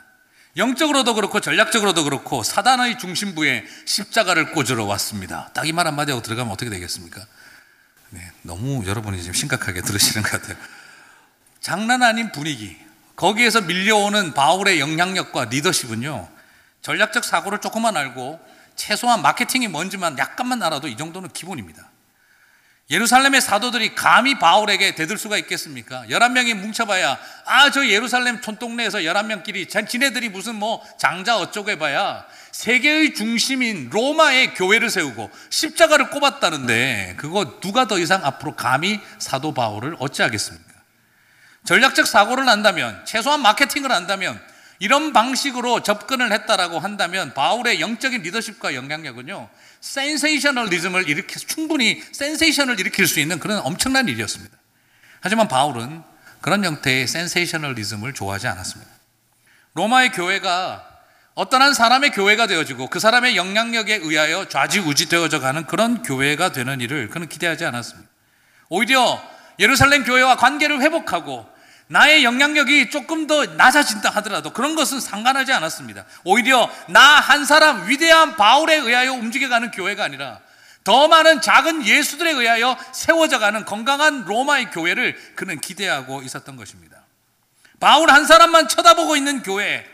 영적으로도 0.58 1.14
그렇고 1.16 1.40
전략적으로도 1.40 2.04
그렇고 2.04 2.44
사단의 2.44 2.98
중심부에 3.00 3.66
십자가를 3.86 4.52
꽂으러 4.54 4.86
왔습니다. 4.86 5.50
딱 5.54 5.66
이 5.66 5.72
말 5.72 5.88
한마디 5.88 6.12
하고 6.12 6.22
들어가면 6.22 6.52
어떻게 6.54 6.70
되겠습니까? 6.70 7.22
네, 8.12 8.32
너무 8.44 8.86
여러분이 8.86 9.20
지금 9.20 9.34
심각하게 9.34 9.82
들으시는 9.82 10.24
것 10.24 10.32
같아요. 10.40 10.58
장난 11.60 12.04
아닌 12.04 12.32
분위기. 12.32 12.78
거기에서 13.16 13.62
밀려오는 13.62 14.34
바울의 14.34 14.80
영향력과 14.80 15.46
리더십은요, 15.46 16.28
전략적 16.84 17.24
사고를 17.26 17.60
조금만 17.60 17.98
알고 17.98 18.40
최소한 18.78 19.22
마케팅이 19.22 19.68
뭔지만 19.68 20.18
약간만 20.18 20.64
알아도 20.64 20.88
이 20.88 20.96
정도는 20.96 21.30
기본입니다. 21.30 21.90
예루살렘의 22.90 23.42
사도들이 23.42 23.96
감히 23.96 24.40
바울에게 24.40 24.96
대들 24.96 25.18
수가 25.18 25.38
있겠습니까? 25.40 26.06
11명이 26.10 26.54
뭉쳐봐야, 26.54 27.20
아, 27.46 27.70
저 27.72 27.86
예루살렘 27.86 28.40
촌동네에서 28.40 29.00
11명끼리, 29.00 29.90
지네들이 29.90 30.30
무슨 30.30 30.56
뭐 30.56 30.82
장자 30.98 31.38
어쩌고 31.38 31.72
해봐야 31.72 32.26
세계의 32.54 33.14
중심인 33.14 33.90
로마의 33.90 34.54
교회를 34.54 34.90
세우고 34.90 35.30
십자가를 35.50 36.12
꼽았다는데 36.12 37.16
그거 37.18 37.60
누가 37.60 37.88
더 37.88 38.00
이상 38.00 38.24
앞으로 38.24 38.56
감히 38.56 39.02
사도 39.20 39.54
바울을 39.54 39.98
어찌하겠습니까? 40.00 40.68
전략적 41.66 42.08
사고를 42.08 42.48
한다면, 42.48 43.04
최소한 43.06 43.42
마케팅을 43.42 43.92
한다면, 43.92 44.40
이런 44.80 45.12
방식으로 45.12 45.82
접근을 45.82 46.32
했다라고 46.32 46.80
한다면 46.80 47.34
바울의 47.34 47.82
영적인 47.82 48.22
리더십과 48.22 48.76
영향력은요, 48.76 49.50
센세이셔널리즘을 49.82 51.10
일으켜 51.10 51.40
충분히 51.40 52.04
센세이션을 52.12 52.80
일으킬 52.80 53.08
수 53.08 53.20
있는 53.20 53.40
그런 53.40 53.60
엄청난 53.60 54.08
일이었습니다. 54.08 54.56
하지만 55.22 55.48
바울은 55.48 56.04
그런 56.42 56.64
형태의 56.64 57.08
센세이셔널리즘을 57.08 58.14
좋아하지 58.14 58.48
않았습니다. 58.48 58.92
로마의 59.74 60.12
교회가 60.12 60.88
어떤 61.34 61.62
한 61.62 61.74
사람의 61.74 62.12
교회가 62.12 62.48
되어지고 62.48 62.90
그 62.90 63.00
사람의 63.00 63.36
영향력에 63.36 63.96
의하여 63.96 64.48
좌지우지 64.48 65.10
되어져 65.10 65.40
가는 65.40 65.68
그런 65.68 66.02
교회가 66.02 66.52
되는 66.52 66.82
일을 66.82 67.10
그는 67.10 67.30
기대하지 67.30 67.66
않았습니다. 67.66 68.10
오히려 68.70 69.22
예루살렘 69.60 70.04
교회와 70.04 70.38
관계를 70.38 70.82
회복하고 70.82 71.48
나의 71.88 72.24
영향력이 72.24 72.90
조금 72.90 73.28
더 73.28 73.46
낮아진다 73.46 74.10
하더라도 74.16 74.52
그런 74.52 74.76
것은 74.76 75.00
상관하지 75.00 75.54
않았습니다. 75.54 76.06
오히려 76.26 76.70
나 76.88 77.20
한 77.20 77.46
사람 77.46 77.90
위대한 77.90 78.36
바울에 78.36 78.76
의하여 78.76 79.14
움직여가는 79.14 79.72
교회가 79.72 80.04
아니라 80.04 80.40
더 80.84 81.08
많은 81.10 81.42
작은 81.42 81.86
예수들에 81.86 82.32
의하여 82.32 82.78
세워져가는 82.94 83.66
건강한 83.66 84.24
로마의 84.24 84.72
교회를 84.72 85.18
그는 85.36 85.60
기대하고 85.60 86.22
있었던 86.22 86.56
것입니다. 86.56 86.98
바울 87.80 88.10
한 88.10 88.26
사람만 88.26 88.70
쳐다보고 88.70 89.18
있는 89.18 89.44
교회, 89.44 89.86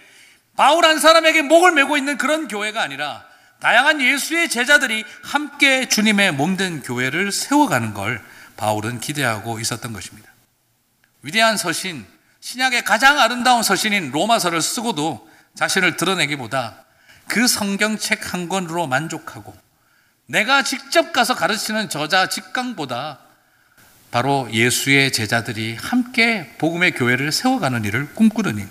바울 0.56 0.86
한 0.86 1.00
사람에게 1.00 1.42
목을 1.42 1.72
메고 1.72 1.98
있는 1.98 2.18
그런 2.18 2.48
교회가 2.48 2.82
아니라 2.82 3.26
다양한 3.60 4.02
예수의 4.02 4.50
제자들이 4.50 5.04
함께 5.24 5.88
주님의 5.88 6.34
몸된 6.34 6.84
교회를 6.84 7.32
세워가는 7.32 7.94
걸 7.94 8.24
바울은 8.58 9.00
기대하고 9.00 9.60
있었던 9.60 9.94
것입니다. 9.94 10.33
위대한 11.24 11.58
서신, 11.58 12.06
신약의 12.42 12.84
가장 12.84 13.18
아름다운 13.18 13.64
서신인 13.64 14.12
로마서를 14.12 14.62
쓰고도 14.62 15.30
자신을 15.56 15.96
드러내기보다 15.96 16.84
그 17.28 17.48
성경책 17.48 18.34
한 18.34 18.50
권으로 18.50 18.88
만족하고 18.88 19.56
내가 20.26 20.64
직접 20.64 21.14
가서 21.14 21.34
가르치는 21.36 21.90
저자 21.90 22.28
직강보다 22.28 23.20
바로 24.12 24.50
예수의 24.52 25.14
제자들이 25.14 25.76
함께 25.76 26.54
복음의 26.58 26.92
교회를 26.92 27.32
세워가는 27.32 27.86
일을 27.86 28.14
꿈꾸는 28.14 28.58
일. 28.58 28.68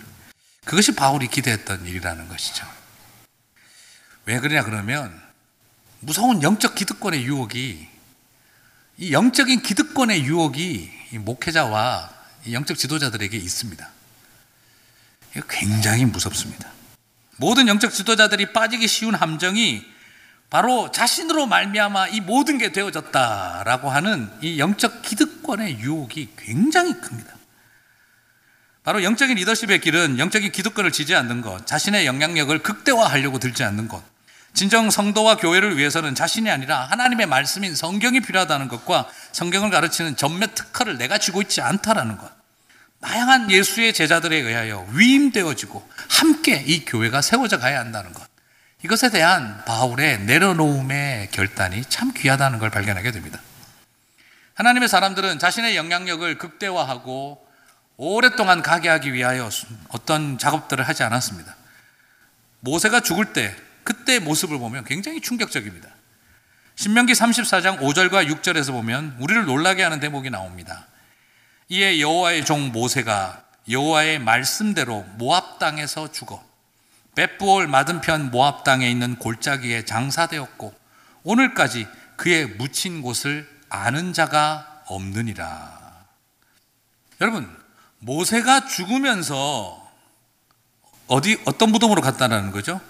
그것이 0.64 0.94
바울이 0.94 1.28
기대했던 1.28 1.86
일이라는 1.86 2.28
것이죠. 2.28 2.66
왜 4.26 4.38
그러냐 4.38 4.62
그러면 4.62 5.20
무서운 6.00 6.42
영적 6.42 6.74
기득권의 6.74 7.24
유혹이 7.24 7.88
이 8.98 9.12
영적인 9.12 9.62
기득권의 9.62 10.24
유혹이 10.24 10.90
목회자와 11.12 12.21
영적 12.50 12.76
지도자들에게 12.76 13.36
있습니다. 13.36 13.88
이거 15.36 15.46
굉장히 15.48 16.04
무섭습니다. 16.04 16.70
모든 17.36 17.68
영적 17.68 17.92
지도자들이 17.92 18.52
빠지기 18.52 18.86
쉬운 18.88 19.14
함정이 19.14 19.84
바로 20.50 20.90
자신으로 20.90 21.46
말미암아 21.46 22.08
이 22.08 22.20
모든 22.20 22.58
게 22.58 22.72
되어졌다라고 22.72 23.90
하는 23.90 24.30
이 24.42 24.58
영적 24.58 25.02
기득권의 25.02 25.78
유혹이 25.78 26.34
굉장히 26.36 26.92
큽니다. 27.00 27.34
바로 28.82 29.02
영적인 29.02 29.36
리더십의 29.36 29.80
길은 29.80 30.18
영적인 30.18 30.52
기득권을 30.52 30.92
지지 30.92 31.14
않는 31.14 31.40
것, 31.40 31.66
자신의 31.66 32.04
영향력을 32.04 32.58
극대화하려고 32.58 33.38
들지 33.38 33.64
않는 33.64 33.88
것, 33.88 34.02
진정 34.54 34.90
성도와 34.90 35.36
교회를 35.36 35.78
위해서는 35.78 36.14
자신이 36.14 36.50
아니라 36.50 36.84
하나님의 36.84 37.26
말씀인 37.26 37.74
성경이 37.74 38.20
필요하다는 38.20 38.68
것과 38.68 39.08
성경을 39.32 39.70
가르치는 39.70 40.16
전매 40.16 40.46
특허를 40.46 40.98
내가 40.98 41.18
쥐고 41.18 41.42
있지 41.42 41.60
않다라는 41.60 42.18
것. 42.18 42.30
다양한 43.00 43.50
예수의 43.50 43.94
제자들에 43.94 44.36
의하여 44.36 44.86
위임되어지고 44.92 45.88
함께 46.08 46.62
이 46.66 46.84
교회가 46.84 47.22
세워져 47.22 47.58
가야 47.58 47.80
한다는 47.80 48.12
것. 48.12 48.22
이것에 48.84 49.10
대한 49.10 49.62
바울의 49.64 50.20
내려놓음의 50.20 51.30
결단이 51.30 51.84
참 51.88 52.12
귀하다는 52.12 52.58
걸 52.58 52.70
발견하게 52.70 53.10
됩니다. 53.10 53.40
하나님의 54.54 54.88
사람들은 54.88 55.38
자신의 55.38 55.76
영향력을 55.76 56.38
극대화하고 56.38 57.46
오랫동안 57.96 58.62
가게 58.62 58.88
하기 58.88 59.12
위하여 59.12 59.48
어떤 59.88 60.38
작업들을 60.38 60.86
하지 60.86 61.02
않았습니다. 61.02 61.56
모세가 62.60 63.00
죽을 63.00 63.32
때 63.32 63.54
그때 63.84 64.18
모습을 64.18 64.58
보면 64.58 64.84
굉장히 64.84 65.20
충격적입니다. 65.20 65.88
신명기 66.76 67.12
34장 67.12 67.78
5절과 67.78 68.28
6절에서 68.28 68.72
보면 68.72 69.16
우리를 69.20 69.44
놀라게 69.44 69.82
하는 69.82 70.00
대목이 70.00 70.30
나옵니다. 70.30 70.86
이에 71.68 72.00
여호와의 72.00 72.44
종 72.44 72.72
모세가 72.72 73.44
여호와의 73.68 74.18
말씀대로 74.18 75.02
모압 75.16 75.58
땅에서 75.58 76.10
죽어 76.10 76.44
벳부올 77.14 77.68
맞은편 77.68 78.30
모압 78.30 78.64
땅에 78.64 78.90
있는 78.90 79.16
골짜기에 79.16 79.84
장사되었고 79.84 80.74
오늘까지 81.24 81.86
그의 82.16 82.46
묻힌 82.46 83.02
곳을 83.02 83.48
아는 83.68 84.12
자가 84.12 84.82
없느니라. 84.86 86.06
여러분, 87.20 87.48
모세가 88.00 88.66
죽으면서 88.66 89.90
어디 91.06 91.40
어떤 91.44 91.70
무덤으로 91.70 92.02
갔다라는 92.02 92.50
거죠? 92.50 92.80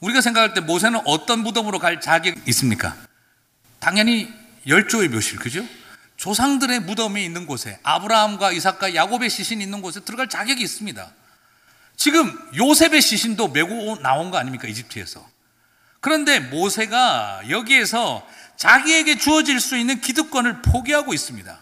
우리가 0.00 0.20
생각할 0.20 0.54
때 0.54 0.60
모세는 0.60 1.00
어떤 1.04 1.40
무덤으로 1.40 1.78
갈 1.78 2.00
자격이 2.00 2.42
있습니까? 2.46 2.96
당연히 3.78 4.32
열조의 4.66 5.08
묘실, 5.08 5.38
그죠? 5.38 5.64
조상들의 6.16 6.80
무덤이 6.80 7.24
있는 7.24 7.46
곳에 7.46 7.78
아브라함과 7.82 8.52
이삭과 8.52 8.94
야곱의 8.94 9.30
시신이 9.30 9.62
있는 9.64 9.80
곳에 9.80 10.00
들어갈 10.00 10.28
자격이 10.28 10.62
있습니다. 10.62 11.10
지금 11.96 12.38
요셉의 12.56 13.00
시신도 13.00 13.48
메고 13.48 13.98
나온 14.00 14.30
거 14.30 14.38
아닙니까? 14.38 14.68
이집트에서. 14.68 15.26
그런데 16.00 16.40
모세가 16.40 17.42
여기에서 17.48 18.26
자기에게 18.56 19.18
주어질 19.18 19.60
수 19.60 19.76
있는 19.76 20.00
기득권을 20.00 20.62
포기하고 20.62 21.14
있습니다. 21.14 21.58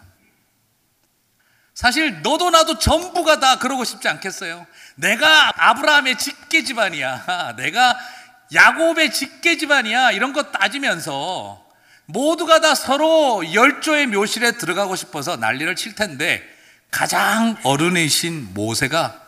사실 1.73 2.21
너도 2.21 2.49
나도 2.49 2.77
전부가 2.77 3.39
다 3.39 3.57
그러고 3.59 3.85
싶지 3.85 4.09
않겠어요? 4.09 4.67
내가 4.95 5.51
아브라함의 5.55 6.17
직계 6.17 6.65
집안이야. 6.65 7.55
내가 7.55 7.97
야곱의 8.53 9.13
직계 9.13 9.57
집안이야. 9.57 10.11
이런 10.11 10.33
거 10.33 10.43
따지면서 10.51 11.65
모두가 12.05 12.59
다 12.59 12.73
서로 12.73 13.53
열조의 13.53 14.07
묘실에 14.07 14.53
들어가고 14.53 14.95
싶어서 14.95 15.35
난리를 15.35 15.75
칠 15.75 15.93
텐데 15.93 16.43
가장 16.89 17.55
어른이신 17.63 18.53
모세가 18.53 19.21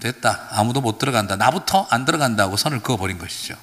됐다. 0.00 0.48
아무도 0.50 0.80
못 0.80 0.98
들어간다. 0.98 1.36
나부터 1.36 1.86
안 1.90 2.04
들어간다고 2.04 2.56
선을 2.56 2.80
그어버린 2.80 3.18
것이죠. 3.18 3.54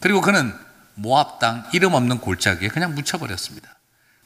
그리고 0.00 0.20
그는 0.20 0.54
모압 0.94 1.40
땅 1.40 1.68
이름 1.72 1.94
없는 1.94 2.18
골짜기에 2.18 2.68
그냥 2.68 2.94
묻혀버렸습니다. 2.94 3.68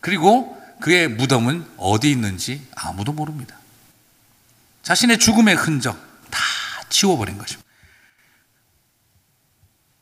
그리고 0.01 0.61
그의 0.81 1.09
무덤은 1.09 1.67
어디 1.79 2.11
있는지 2.11 2.67
아무도 2.77 3.13
모릅니다. 3.13 3.57
자신의 4.83 5.19
죽음의 5.19 5.57
흔적 5.57 5.99
다 6.31 6.41
지워버린 6.89 7.39
것입니다. 7.39 7.70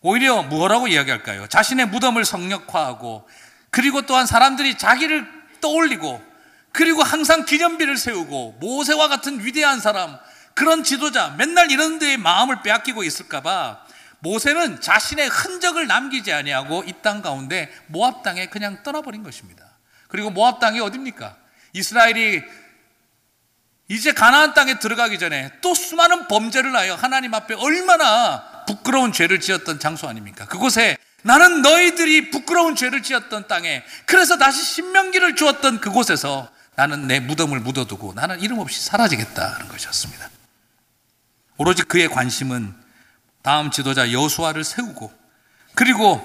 오히려 0.00 0.42
뭐라고 0.42 0.88
이야기할까요? 0.88 1.46
자신의 1.48 1.86
무덤을 1.86 2.24
성역화하고 2.24 3.28
그리고 3.70 4.02
또한 4.02 4.26
사람들이 4.26 4.78
자기를 4.78 5.26
떠올리고 5.60 6.22
그리고 6.72 7.02
항상 7.02 7.44
기념비를 7.44 7.96
세우고 7.96 8.58
모세와 8.60 9.08
같은 9.08 9.44
위대한 9.44 9.80
사람, 9.80 10.16
그런 10.54 10.84
지도자, 10.84 11.34
맨날 11.36 11.70
이런 11.70 11.98
데에 11.98 12.16
마음을 12.16 12.62
빼앗기고 12.62 13.02
있을까 13.02 13.40
봐 13.40 13.80
모세는 14.20 14.80
자신의 14.80 15.28
흔적을 15.28 15.86
남기지 15.86 16.32
아니하고 16.32 16.84
이 16.86 16.92
땅 17.02 17.22
가운데 17.22 17.72
모압 17.86 18.22
땅에 18.22 18.46
그냥 18.46 18.82
떠나버린 18.82 19.22
것입니다. 19.22 19.64
그리고 20.08 20.30
모압 20.30 20.60
땅이 20.60 20.80
어딥니까? 20.80 21.36
이스라엘이 21.72 22.42
이제 23.88 24.12
가나안 24.12 24.54
땅에 24.54 24.78
들어가기 24.78 25.18
전에 25.18 25.50
또 25.62 25.74
수많은 25.74 26.28
범죄를 26.28 26.74
하여 26.76 26.94
하나님 26.94 27.34
앞에 27.34 27.54
얼마나 27.54 28.57
부끄러운 28.68 29.12
죄를 29.12 29.40
지었던 29.40 29.80
장소 29.80 30.08
아닙니까? 30.08 30.44
그곳에 30.44 30.98
나는 31.22 31.62
너희들이 31.62 32.30
부끄러운 32.30 32.76
죄를 32.76 33.02
지었던 33.02 33.48
땅에 33.48 33.82
그래서 34.04 34.36
다시 34.36 34.62
신명기를 34.62 35.36
주었던 35.36 35.80
그곳에서 35.80 36.50
나는 36.76 37.08
내 37.08 37.18
무덤을 37.18 37.60
묻어두고 37.60 38.12
나는 38.12 38.40
이름 38.40 38.58
없이 38.58 38.84
사라지겠다는 38.84 39.68
것이었습니다. 39.68 40.28
오로지 41.56 41.82
그의 41.82 42.08
관심은 42.08 42.74
다음 43.40 43.70
지도자 43.70 44.12
여수아를 44.12 44.64
세우고 44.64 45.10
그리고 45.74 46.20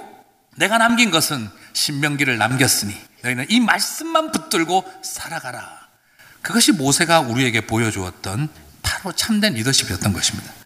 내가 0.57 0.77
남긴 0.77 1.11
것은 1.11 1.49
신명기를 1.71 2.37
남겼으니 2.37 2.93
너희는 3.23 3.45
이 3.49 3.61
말씀만 3.61 4.33
붙들고 4.33 4.83
살아가라. 5.01 5.87
그것이 6.41 6.73
모세가 6.73 7.21
우리에게 7.21 7.61
보여주었던 7.61 8.49
바로 8.81 9.13
참된 9.13 9.53
리더십이었던 9.53 10.11
것입니다. 10.11 10.62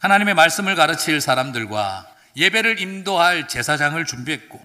하나님의 0.00 0.34
말씀을 0.34 0.74
가르칠 0.76 1.20
사람들과 1.20 2.06
예배를 2.36 2.80
인도할 2.80 3.48
제사장을 3.48 4.02
준비했고 4.04 4.60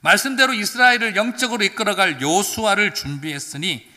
말씀대로 0.00 0.52
이스라엘을 0.52 1.14
영적으로 1.14 1.62
이끌어갈 1.64 2.20
요수아를 2.20 2.94
준비했으니 2.94 3.88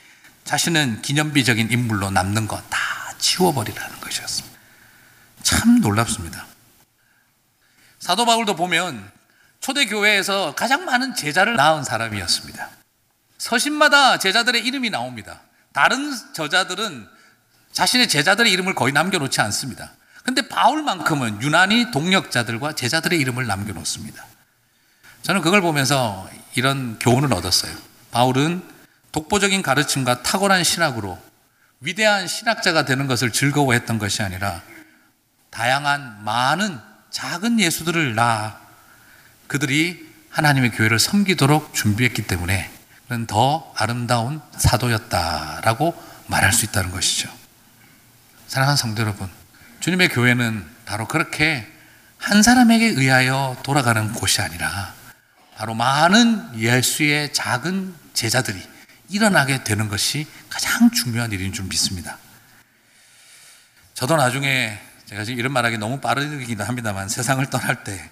자신은 0.43 1.01
기념비적인 1.01 1.71
인물로 1.71 2.11
남는 2.11 2.47
거다 2.47 2.77
지워버리라는 3.17 3.99
것이었습니다. 4.01 4.59
참 5.41 5.81
놀랍습니다. 5.81 6.45
사도 7.99 8.25
바울도 8.25 8.55
보면 8.55 9.11
초대 9.61 9.85
교회에서 9.85 10.53
가장 10.55 10.85
많은 10.85 11.15
제자를 11.15 11.55
낳은 11.55 11.83
사람이었습니다. 11.83 12.69
서신마다 13.39 14.19
제자들의 14.19 14.63
이름이 14.63 14.89
나옵니다. 14.89 15.41
다른 15.71 16.11
저자들은 16.33 17.07
자신의 17.71 18.09
제자들의 18.09 18.51
이름을 18.51 18.75
거의 18.75 18.93
남겨놓지 18.93 19.41
않습니다. 19.41 19.91
근데 20.23 20.47
바울만큼은 20.47 21.41
유난히 21.41 21.91
동력자들과 21.91 22.73
제자들의 22.73 23.19
이름을 23.19 23.45
남겨놓습니다. 23.45 24.25
저는 25.21 25.41
그걸 25.41 25.61
보면서 25.61 26.29
이런 26.55 26.97
교훈을 26.99 27.33
얻었어요. 27.33 27.75
바울은 28.11 28.63
독보적인 29.11 29.61
가르침과 29.61 30.23
탁월한 30.23 30.63
신학으로 30.63 31.19
위대한 31.81 32.27
신학자가 32.27 32.85
되는 32.85 33.07
것을 33.07 33.31
즐거워했던 33.31 33.99
것이 33.99 34.23
아니라 34.23 34.61
다양한 35.49 36.23
많은 36.23 36.79
작은 37.11 37.59
예수들을 37.59 38.15
낳아 38.15 38.59
그들이 39.47 40.11
하나님의 40.29 40.71
교회를 40.71 40.97
섬기도록 40.99 41.73
준비했기 41.73 42.25
때문에 42.25 42.71
그는 43.07 43.27
더 43.27 43.71
아름다운 43.75 44.41
사도였다라고 44.57 46.01
말할 46.27 46.53
수 46.53 46.65
있다는 46.65 46.89
것이죠. 46.91 47.29
사랑하는 48.47 48.77
성도 48.77 49.01
여러분, 49.01 49.29
주님의 49.83 50.07
교회는 50.07 50.65
바로 50.85 51.09
그렇게 51.09 51.67
한 52.17 52.41
사람에게 52.41 52.85
의하여 52.85 53.57
돌아가는 53.63 54.13
곳이 54.13 54.41
아니라 54.41 54.93
바로 55.57 55.73
많은 55.73 56.57
예수의 56.57 57.33
작은 57.33 57.93
제자들이 58.13 58.63
일어나게 59.09 59.65
되는 59.65 59.89
것이 59.89 60.25
가장 60.49 60.89
중요한 60.89 61.33
일인 61.33 61.51
줄 61.51 61.65
믿습니다. 61.65 62.17
저도 63.93 64.15
나중에 64.15 64.79
제가 65.03 65.25
지금 65.25 65.39
이런 65.39 65.51
말하기 65.51 65.77
너무 65.79 65.99
빠르기도 65.99 66.63
합니다만 66.63 67.09
세상을 67.09 67.45
떠날 67.49 67.83
때 67.83 68.09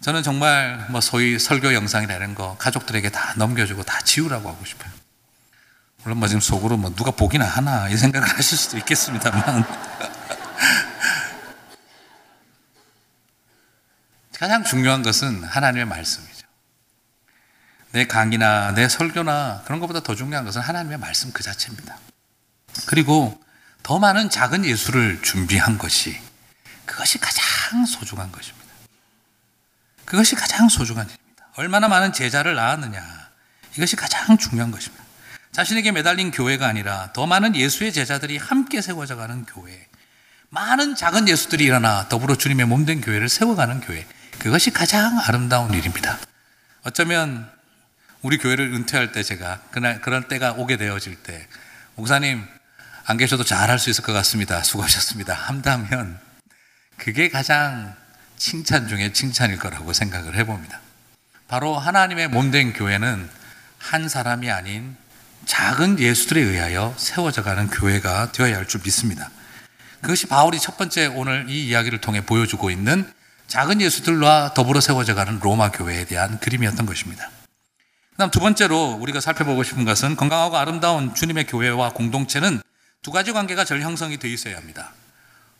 저는 0.00 0.22
정말 0.22 0.86
뭐 0.90 1.00
소위 1.00 1.40
설교 1.40 1.74
영상이라는 1.74 2.36
거 2.36 2.56
가족들에게 2.56 3.10
다 3.10 3.34
넘겨주고 3.36 3.82
다 3.82 3.98
지우라고 4.02 4.48
하고 4.48 4.64
싶어요. 4.64 5.01
물론 6.02 6.18
뭐 6.18 6.28
지금 6.28 6.40
속으로 6.40 6.76
뭐 6.76 6.94
누가 6.94 7.10
보기나 7.10 7.44
하나 7.44 7.88
이 7.88 7.96
생각을 7.96 8.28
하실 8.36 8.58
수도 8.58 8.76
있겠습니다만 8.78 9.64
가장 14.38 14.64
중요한 14.64 15.02
것은 15.02 15.44
하나님의 15.44 15.84
말씀이죠. 15.86 16.46
내 17.92 18.06
강의나 18.06 18.72
내 18.72 18.88
설교나 18.88 19.62
그런 19.64 19.78
것보다 19.78 20.00
더 20.00 20.16
중요한 20.16 20.44
것은 20.44 20.60
하나님의 20.60 20.98
말씀 20.98 21.30
그 21.32 21.42
자체입니다. 21.42 21.96
그리고 22.86 23.40
더 23.82 23.98
많은 23.98 24.30
작은 24.30 24.64
예수를 24.64 25.20
준비한 25.22 25.78
것이 25.78 26.18
그것이 26.86 27.18
가장 27.18 27.84
소중한 27.86 28.32
것입니다. 28.32 28.66
그것이 30.04 30.34
가장 30.34 30.68
소중한 30.68 31.06
일입니다. 31.06 31.46
얼마나 31.56 31.88
많은 31.88 32.12
제자를 32.12 32.54
낳았느냐. 32.54 33.30
이것이 33.76 33.96
가장 33.96 34.36
중요한 34.36 34.70
것입니다. 34.70 35.01
자신에게 35.52 35.92
매달린 35.92 36.30
교회가 36.30 36.66
아니라 36.66 37.10
더 37.12 37.26
많은 37.26 37.54
예수의 37.54 37.92
제자들이 37.92 38.38
함께 38.38 38.80
세워져 38.80 39.16
가는 39.16 39.44
교회. 39.44 39.86
많은 40.48 40.96
작은 40.96 41.28
예수들이 41.28 41.64
일어나 41.64 42.08
더불어 42.08 42.36
주님의 42.36 42.66
몸된 42.66 43.02
교회를 43.02 43.28
세워가는 43.28 43.80
교회. 43.80 44.06
그것이 44.38 44.70
가장 44.70 45.18
아름다운 45.18 45.72
일입니다. 45.74 46.18
어쩌면 46.84 47.50
우리 48.22 48.38
교회를 48.38 48.72
은퇴할 48.72 49.12
때 49.12 49.22
제가 49.22 49.60
그날 49.70 50.00
그런 50.00 50.26
때가 50.26 50.52
오게 50.52 50.78
되어질 50.78 51.16
때 51.16 51.46
목사님 51.96 52.44
안 53.04 53.16
계셔도 53.18 53.44
잘 53.44 53.68
할 53.68 53.78
수 53.78 53.90
있을 53.90 54.04
것 54.04 54.12
같습니다. 54.14 54.62
수고하셨습니다. 54.62 55.34
한다면 55.34 56.18
그게 56.96 57.28
가장 57.28 57.94
칭찬 58.36 58.88
중에 58.88 59.12
칭찬일 59.12 59.58
거라고 59.58 59.92
생각을 59.92 60.34
해봅니다. 60.34 60.80
바로 61.46 61.78
하나님의 61.78 62.28
몸된 62.28 62.72
교회는 62.72 63.28
한 63.78 64.08
사람이 64.08 64.50
아닌 64.50 64.96
작은 65.46 65.98
예수들에 65.98 66.40
의하여 66.40 66.94
세워져 66.96 67.42
가는 67.42 67.68
교회가 67.68 68.32
되어야 68.32 68.56
할 68.56 68.66
줄 68.66 68.80
믿습니다. 68.84 69.30
그것이 70.00 70.26
바울이 70.26 70.58
첫 70.58 70.76
번째 70.76 71.06
오늘 71.06 71.46
이 71.48 71.66
이야기를 71.68 72.00
통해 72.00 72.24
보여주고 72.24 72.70
있는 72.70 73.10
작은 73.46 73.80
예수들과 73.80 74.54
더불어 74.54 74.80
세워져 74.80 75.14
가는 75.14 75.38
로마 75.40 75.70
교회에 75.70 76.04
대한 76.06 76.38
그림이었던 76.40 76.86
것입니다. 76.86 77.28
그 78.10 78.16
다음 78.18 78.30
두 78.30 78.40
번째로 78.40 78.98
우리가 79.00 79.20
살펴보고 79.20 79.62
싶은 79.62 79.84
것은 79.84 80.16
건강하고 80.16 80.56
아름다운 80.56 81.14
주님의 81.14 81.46
교회와 81.46 81.90
공동체는 81.90 82.60
두 83.02 83.10
가지 83.10 83.32
관계가 83.32 83.64
절 83.64 83.82
형성이 83.82 84.18
되어 84.18 84.30
있어야 84.30 84.56
합니다. 84.56 84.92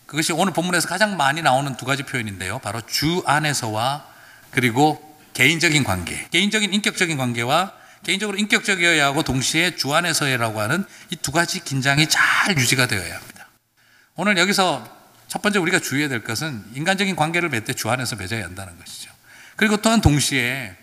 그것이 0.07 0.33
오늘 0.33 0.53
본문에서 0.53 0.89
가장 0.89 1.17
많이 1.17 1.43
나오는 1.43 1.77
두 1.77 1.85
가지 1.85 2.03
표현인데요. 2.03 2.59
바로 2.61 2.81
주 2.87 3.23
안에서와 3.27 4.07
그리고 4.51 5.17
개인적인 5.35 5.85
관계, 5.85 6.29
개인적인 6.31 6.73
인격적인 6.75 7.17
관계와 7.17 7.73
개인적으로 8.05 8.37
인격적이어야 8.39 9.05
하고 9.07 9.23
동시에 9.23 9.77
주 9.77 9.95
안에서라고 9.95 10.61
하는 10.61 10.85
이 11.11 11.17
두 11.17 11.31
가지 11.33 11.61
긴장이 11.63 12.09
잘 12.09 12.57
유지가 12.59 12.87
되어야 12.87 13.15
합니다. 13.17 13.49
오늘 14.17 14.37
여기서 14.39 14.85
첫 15.29 15.41
번째 15.41 15.59
우리가 15.61 15.79
주의해야 15.79 16.09
될 16.09 16.25
것은 16.25 16.65
인간적인 16.75 17.17
관계를 17.17 17.49
맺되 17.49 17.73
주 17.73 17.89
안에서 17.91 18.17
맺어야 18.17 18.45
한다는 18.45 18.79
것이죠. 18.79 19.11
그리고 19.57 19.77
또한 19.79 20.01
동시에 20.01 20.77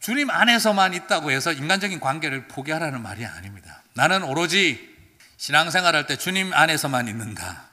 주님 0.00 0.30
안에서만 0.30 0.94
있다고 0.94 1.30
해서 1.30 1.52
인간적인 1.52 1.98
관계를 2.00 2.46
포기하라는 2.48 3.02
말이 3.02 3.24
아닙니다. 3.24 3.82
나는 3.94 4.22
오로지 4.22 4.94
신앙생활 5.38 5.94
할 5.96 6.06
때 6.06 6.16
주님 6.16 6.52
안에서만 6.52 7.08
있는다. 7.08 7.65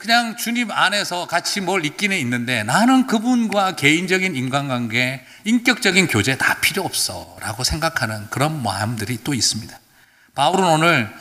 그냥 0.00 0.34
주님 0.38 0.70
안에서 0.70 1.26
같이 1.26 1.60
뭘 1.60 1.84
있기는 1.84 2.16
있는데 2.16 2.62
나는 2.62 3.06
그분과 3.06 3.76
개인적인 3.76 4.34
인간관계, 4.34 5.22
인격적인 5.44 6.08
교제 6.08 6.38
다 6.38 6.58
필요 6.62 6.82
없어 6.84 7.36
라고 7.40 7.64
생각하는 7.64 8.26
그런 8.30 8.62
마음들이 8.62 9.18
또 9.22 9.34
있습니다. 9.34 9.78
바울은 10.34 10.64
오늘 10.64 11.14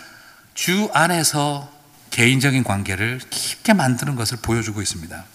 주 0.54 0.90
안에서 0.94 1.70
개인적인 2.12 2.64
관계를 2.64 3.20
깊게 3.30 3.74
만드는 3.74 4.16
것을 4.16 4.38
보여주고 4.42 4.82
있습니다. 4.82 5.26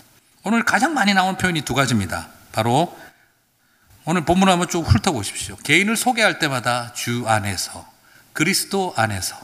오늘 0.44 0.64
가장 0.64 0.94
많이 0.94 1.12
나온 1.12 1.36
표현이 1.36 1.66
두 1.66 1.74
가지입니다. 1.74 2.28
바로 2.50 2.98
오늘 4.06 4.24
본문 4.24 4.48
한번 4.48 4.68
쭉 4.70 4.88
훑어보십시오. 4.88 5.56
개인을 5.56 5.98
소개할 5.98 6.38
때마다 6.38 6.94
주 6.94 7.24
안에서, 7.28 7.86
그리스도 8.32 8.94
안에서, 8.96 9.36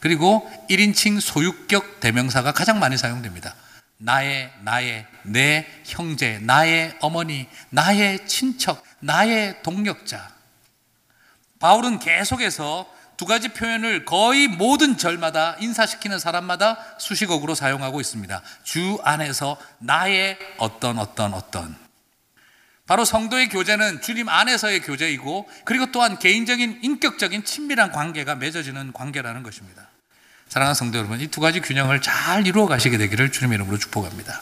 그리고 0.00 0.50
1인칭 0.68 1.20
소유격 1.20 2.00
대명사가 2.00 2.52
가장 2.52 2.78
많이 2.80 2.96
사용됩니다. 2.96 3.54
나의, 3.98 4.50
나의, 4.62 5.06
내 5.24 5.66
형제, 5.84 6.38
나의 6.38 6.96
어머니, 7.00 7.46
나의 7.68 8.26
친척, 8.26 8.82
나의 9.00 9.62
동력자. 9.62 10.30
바울은 11.58 11.98
계속해서 11.98 12.90
두 13.18 13.26
가지 13.26 13.50
표현을 13.50 14.06
거의 14.06 14.48
모든 14.48 14.96
절마다 14.96 15.56
인사시키는 15.60 16.18
사람마다 16.18 16.78
수식어구로 16.98 17.54
사용하고 17.54 18.00
있습니다. 18.00 18.40
주 18.62 18.98
안에서 19.04 19.58
나의 19.78 20.38
어떤 20.56 20.98
어떤 20.98 21.34
어떤. 21.34 21.76
바로 22.86 23.04
성도의 23.04 23.50
교제는 23.50 24.00
주님 24.00 24.30
안에서의 24.30 24.80
교제이고 24.80 25.50
그리고 25.66 25.92
또한 25.92 26.18
개인적인 26.18 26.80
인격적인 26.82 27.44
친밀한 27.44 27.92
관계가 27.92 28.36
맺어지는 28.36 28.94
관계라는 28.94 29.42
것입니다. 29.42 29.89
사랑하는 30.50 30.74
성도 30.74 30.98
여러분, 30.98 31.20
이 31.20 31.28
두 31.28 31.40
가지 31.40 31.60
균형을 31.60 32.02
잘 32.02 32.44
이루어 32.46 32.66
가시게 32.66 32.98
되기를 32.98 33.30
주님의 33.30 33.54
이름으로 33.56 33.78
축복합니다. 33.78 34.40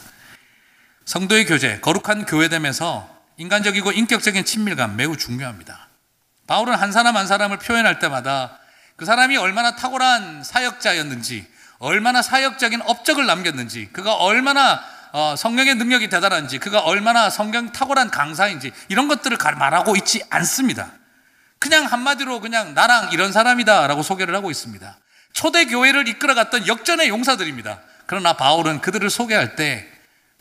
성도의 1.05 1.45
교제, 1.45 1.79
거룩한 1.81 2.25
교회됨에서 2.25 3.07
인간적이고 3.37 3.91
인격적인 3.91 4.43
친밀감 4.43 4.95
매우 4.95 5.15
중요합니다. 5.15 5.87
바울은 6.47 6.73
한 6.75 6.91
사람 6.91 7.15
한 7.15 7.27
사람을 7.27 7.59
표현할 7.59 7.99
때마다 7.99 8.57
그 8.95 9.05
사람이 9.05 9.37
얼마나 9.37 9.75
탁월한 9.75 10.43
사역자였는지, 10.43 11.47
얼마나 11.77 12.21
사역적인 12.23 12.81
업적을 12.85 13.25
남겼는지, 13.27 13.89
그가 13.93 14.15
얼마나 14.15 14.83
어, 15.11 15.35
성령의 15.35 15.75
능력이 15.75 16.09
대단한지, 16.09 16.59
그가 16.59 16.81
얼마나 16.81 17.29
성경 17.31 17.71
탁월한 17.71 18.11
강사인지 18.11 18.71
이런 18.89 19.07
것들을 19.07 19.37
가- 19.37 19.51
말하고 19.53 19.95
있지 19.95 20.23
않습니다. 20.29 20.91
그냥 21.59 21.85
한마디로 21.85 22.41
그냥 22.41 22.73
나랑 22.75 23.11
이런 23.11 23.31
사람이다라고 23.31 24.03
소개를 24.03 24.35
하고 24.35 24.51
있습니다. 24.51 24.97
초대 25.33 25.65
교회를 25.65 26.07
이끌어갔던 26.07 26.67
역전의 26.67 27.09
용사들입니다. 27.09 27.81
그러나 28.05 28.33
바울은 28.33 28.81
그들을 28.81 29.09
소개할 29.09 29.55
때 29.55 29.87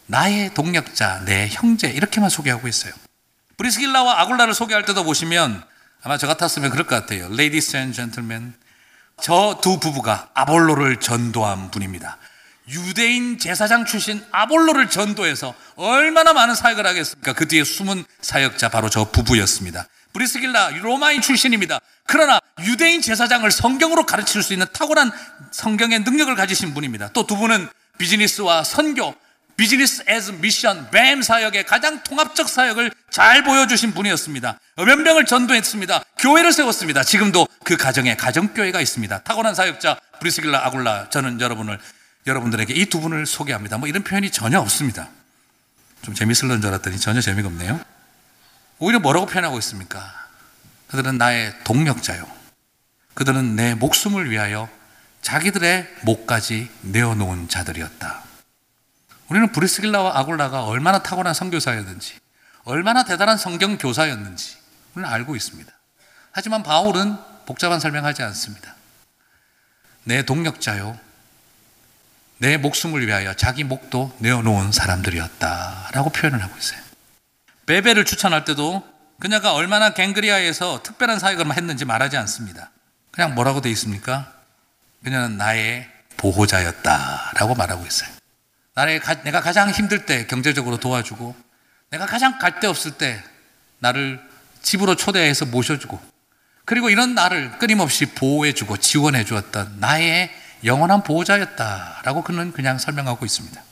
나의 0.06 0.54
동력자, 0.54 1.22
내 1.26 1.48
형제 1.50 1.88
이렇게만 1.88 2.30
소개하고 2.30 2.66
있어요. 2.66 2.92
브리스길라와 3.58 4.20
아굴라를 4.22 4.54
소개할 4.54 4.84
때도 4.84 5.04
보시면 5.04 5.62
아마 6.02 6.16
저 6.16 6.26
같았으면 6.26 6.70
그럴 6.70 6.86
것 6.86 6.94
같아요. 6.94 7.26
Ladies 7.26 7.76
and 7.76 7.94
gentlemen, 7.94 8.54
저 9.20 9.58
두 9.60 9.78
부부가 9.80 10.30
아볼로를 10.34 11.00
전도한 11.00 11.70
분입니다. 11.70 12.18
유대인 12.70 13.38
제사장 13.38 13.84
출신 13.84 14.24
아볼로를 14.30 14.90
전도해서 14.90 15.54
얼마나 15.76 16.32
많은 16.32 16.54
사역을 16.54 16.86
하겠습니까? 16.86 17.32
그 17.32 17.48
뒤에 17.48 17.64
숨은 17.64 18.04
사역자 18.20 18.68
바로 18.68 18.88
저 18.88 19.10
부부였습니다. 19.10 19.86
브리스길라 20.12 20.70
로마인 20.82 21.20
출신입니다. 21.20 21.80
그러나 22.06 22.40
유대인 22.64 23.00
제사장을 23.02 23.48
성경으로 23.50 24.06
가르칠 24.06 24.42
수 24.42 24.52
있는 24.52 24.66
탁월한 24.72 25.12
성경의 25.52 26.00
능력을 26.00 26.34
가지신 26.34 26.74
분입니다. 26.74 27.10
또 27.12 27.26
두 27.26 27.36
분은 27.36 27.68
비즈니스와 27.98 28.64
선교, 28.64 29.14
business 29.56 30.04
as 30.06 30.30
mission, 30.32 30.90
BAM 30.90 31.20
사역의 31.20 31.66
가장 31.66 32.02
통합적 32.04 32.48
사역을 32.48 32.92
잘 33.10 33.42
보여주신 33.42 33.92
분이었습니다. 33.92 34.58
몇 34.76 34.96
명을 34.96 35.26
전도했습니다. 35.26 36.04
교회를 36.18 36.52
세웠습니다. 36.52 37.02
지금도 37.02 37.46
그 37.64 37.76
가정에 37.76 38.14
가정교회가 38.16 38.80
있습니다. 38.80 39.22
탁월한 39.24 39.54
사역자 39.54 39.98
브리스길라 40.20 40.64
아굴라 40.66 41.10
저는 41.10 41.40
여러분을 41.40 41.78
여러분들에게 42.26 42.72
이 42.74 42.86
두 42.86 43.00
분을 43.00 43.26
소개합니다. 43.26 43.78
뭐 43.78 43.88
이런 43.88 44.04
표현이 44.04 44.30
전혀 44.30 44.60
없습니다. 44.60 45.08
좀 46.02 46.14
재밌을는 46.14 46.60
줄 46.60 46.68
알았더니 46.68 46.98
전혀 46.98 47.20
재미가 47.20 47.48
없네요. 47.48 47.80
오히려 48.78 49.00
뭐라고 49.00 49.26
표현하고 49.26 49.58
있습니까? 49.58 50.28
그들은 50.88 51.18
나의 51.18 51.54
동력자요. 51.64 52.26
그들은 53.14 53.56
내 53.56 53.74
목숨을 53.74 54.30
위하여 54.30 54.68
자기들의 55.22 55.88
목까지 56.02 56.70
내어놓은 56.82 57.48
자들이었다. 57.48 58.22
우리는 59.28 59.52
브리스길라와 59.52 60.18
아굴라가 60.18 60.64
얼마나 60.64 61.02
탁월한 61.02 61.34
선교사였는지, 61.34 62.18
얼마나 62.64 63.04
대단한 63.04 63.36
성경 63.36 63.76
교사였는지 63.76 64.56
우리는 64.94 65.10
알고 65.10 65.36
있습니다. 65.36 65.70
하지만 66.32 66.62
바울은 66.62 67.16
복잡한 67.46 67.80
설명하지 67.80 68.22
않습니다. 68.22 68.74
내 70.04 70.24
동력자요. 70.24 70.98
내 72.38 72.56
목숨을 72.56 73.06
위하여 73.06 73.34
자기 73.34 73.64
목도 73.64 74.16
내어놓은 74.20 74.70
사람들이었다라고 74.70 76.10
표현을 76.10 76.42
하고 76.42 76.56
있어요. 76.56 76.87
베베를 77.68 78.06
추천할 78.06 78.46
때도 78.46 78.82
그녀가 79.20 79.52
얼마나 79.52 79.90
갱그리아에서 79.90 80.82
특별한 80.82 81.18
사역을 81.18 81.54
했는지 81.54 81.84
말하지 81.84 82.16
않습니다. 82.16 82.70
그냥 83.10 83.34
뭐라고 83.34 83.60
돼 83.60 83.70
있습니까? 83.72 84.32
그녀는 85.04 85.36
나의 85.36 85.86
보호자였다라고 86.16 87.54
말하고 87.54 87.84
있어요. 87.86 88.08
나를 88.74 89.00
가- 89.00 89.22
내가 89.22 89.42
가장 89.42 89.70
힘들 89.70 90.06
때 90.06 90.26
경제적으로 90.26 90.78
도와주고 90.78 91.36
내가 91.90 92.06
가장 92.06 92.38
갈 92.38 92.58
데 92.58 92.66
없을 92.66 92.92
때 92.92 93.22
나를 93.80 94.18
집으로 94.62 94.94
초대해서 94.96 95.44
모셔주고 95.46 96.00
그리고 96.64 96.88
이런 96.88 97.14
나를 97.14 97.58
끊임없이 97.58 98.06
보호해주고 98.06 98.78
지원해 98.78 99.24
주었던 99.24 99.76
나의 99.78 100.30
영원한 100.64 101.02
보호자였다라고 101.02 102.22
그는 102.22 102.52
그냥 102.52 102.78
설명하고 102.78 103.26
있습니다. 103.26 103.62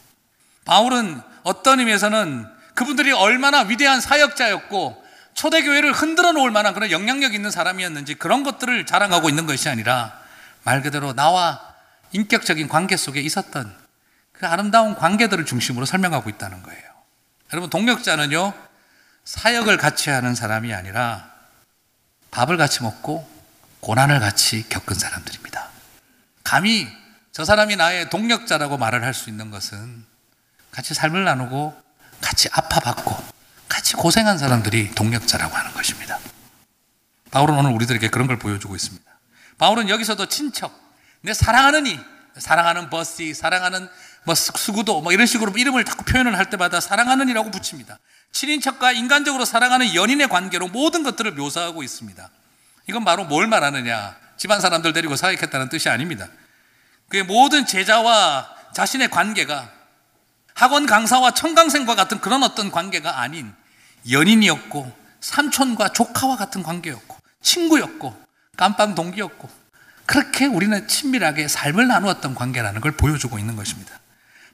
바울은 0.66 1.20
어떤 1.44 1.80
의미에서는 1.80 2.55
그분들이 2.77 3.11
얼마나 3.11 3.62
위대한 3.62 4.01
사역자였고 4.01 5.05
초대교회를 5.35 5.93
흔들어 5.93 6.33
놓을 6.33 6.51
만한 6.51 6.72
그런 6.74 6.91
영향력 6.91 7.35
있는 7.35 7.51
사람이었는지 7.51 8.14
그런 8.14 8.43
것들을 8.43 8.87
자랑하고 8.87 9.29
있는 9.29 9.47
것이 9.47 9.68
아니라 9.68 10.18
말 10.62 10.83
그대로 10.83 11.12
나와 11.12 11.74
인격적인 12.12 12.68
관계 12.68 12.97
속에 12.97 13.20
있었던 13.20 13.74
그 14.33 14.47
아름다운 14.47 14.95
관계들을 14.95 15.45
중심으로 15.47 15.87
설명하고 15.87 16.31
있다는 16.31 16.62
거예요. 16.62 16.83
여러분, 17.53 17.70
동력자는요, 17.70 18.53
사역을 19.24 19.77
같이 19.79 20.11
하는 20.11 20.35
사람이 20.35 20.72
아니라 20.74 21.31
밥을 22.31 22.57
같이 22.57 22.83
먹고 22.83 23.29
고난을 23.81 24.20
같이 24.20 24.68
겪은 24.68 24.97
사람들입니다. 24.97 25.68
감히 26.45 26.89
저 27.33 27.45
사람이 27.45 27.77
나의 27.77 28.11
동력자라고 28.11 28.79
말을 28.79 29.05
할 29.05 29.14
수 29.14 29.31
있는 29.31 29.51
것은 29.51 30.05
같이 30.70 30.95
삶을 30.95 31.24
나누고 31.24 31.86
같이 32.21 32.49
아파받고 32.53 33.17
같이 33.69 33.95
고생한 33.95 34.39
사람들이 34.39 34.95
동력자라고 34.95 35.55
하는 35.55 35.73
것입니다. 35.73 36.19
바울은 37.31 37.55
오늘 37.55 37.73
우리들에게 37.73 38.09
그런 38.09 38.27
걸 38.27 38.39
보여주고 38.39 38.75
있습니다. 38.75 39.05
바울은 39.59 39.89
여기서도 39.89 40.27
친척, 40.27 40.73
내 41.23 41.35
사랑하는 41.35 41.87
이, 41.87 41.99
사랑하는 42.39 42.91
버시, 42.91 43.35
사랑하는 43.35 43.89
뭐 44.25 44.35
수구도 44.35 45.01
뭐 45.03 45.12
이런 45.12 45.27
식으로 45.27 45.53
이름을 45.57 45.85
자꾸 45.85 46.05
표현을 46.05 46.37
할 46.37 46.51
때마다 46.51 46.81
사랑하는 46.81 47.29
이라고 47.29 47.51
붙입니다. 47.51 47.99
친인척과 48.33 48.93
인간적으로 48.93 49.45
사랑하는 49.45 49.95
연인의 49.95 50.29
관계로 50.29 50.69
모든 50.69 51.03
것들을 51.03 51.33
묘사하고 51.33 51.83
있습니다. 51.83 52.29
이건 52.89 53.05
바로 53.05 53.25
뭘 53.25 53.47
말하느냐? 53.47 54.17
집안 54.37 54.61
사람들 54.61 54.93
데리고 54.93 55.17
사역했다는 55.17 55.69
뜻이 55.69 55.89
아닙니다. 55.89 56.29
그의 57.09 57.23
모든 57.23 57.67
제자와 57.67 58.49
자신의 58.75 59.11
관계가 59.11 59.71
학원 60.57 60.86
강사와 60.86 61.32
청강생과 61.32 61.94
같은 61.94 62.18
그런 62.18 62.42
어떤 62.42 62.70
관계가 62.70 63.20
아닌 63.20 63.52
연인이었고 64.11 64.90
삼촌과 65.20 65.90
조카와 65.90 66.36
같은 66.36 66.62
관계였고 66.62 67.14
친구였고 67.42 68.18
깜빵 68.57 68.94
동기였고 68.94 69.50
그렇게 70.07 70.46
우리는 70.46 70.88
친밀하게 70.88 71.48
삶을 71.48 71.88
나누었던 71.88 72.34
관계라는 72.34 72.80
걸 72.80 72.92
보여주고 72.92 73.38
있는 73.38 73.54
것입니다. 73.54 74.00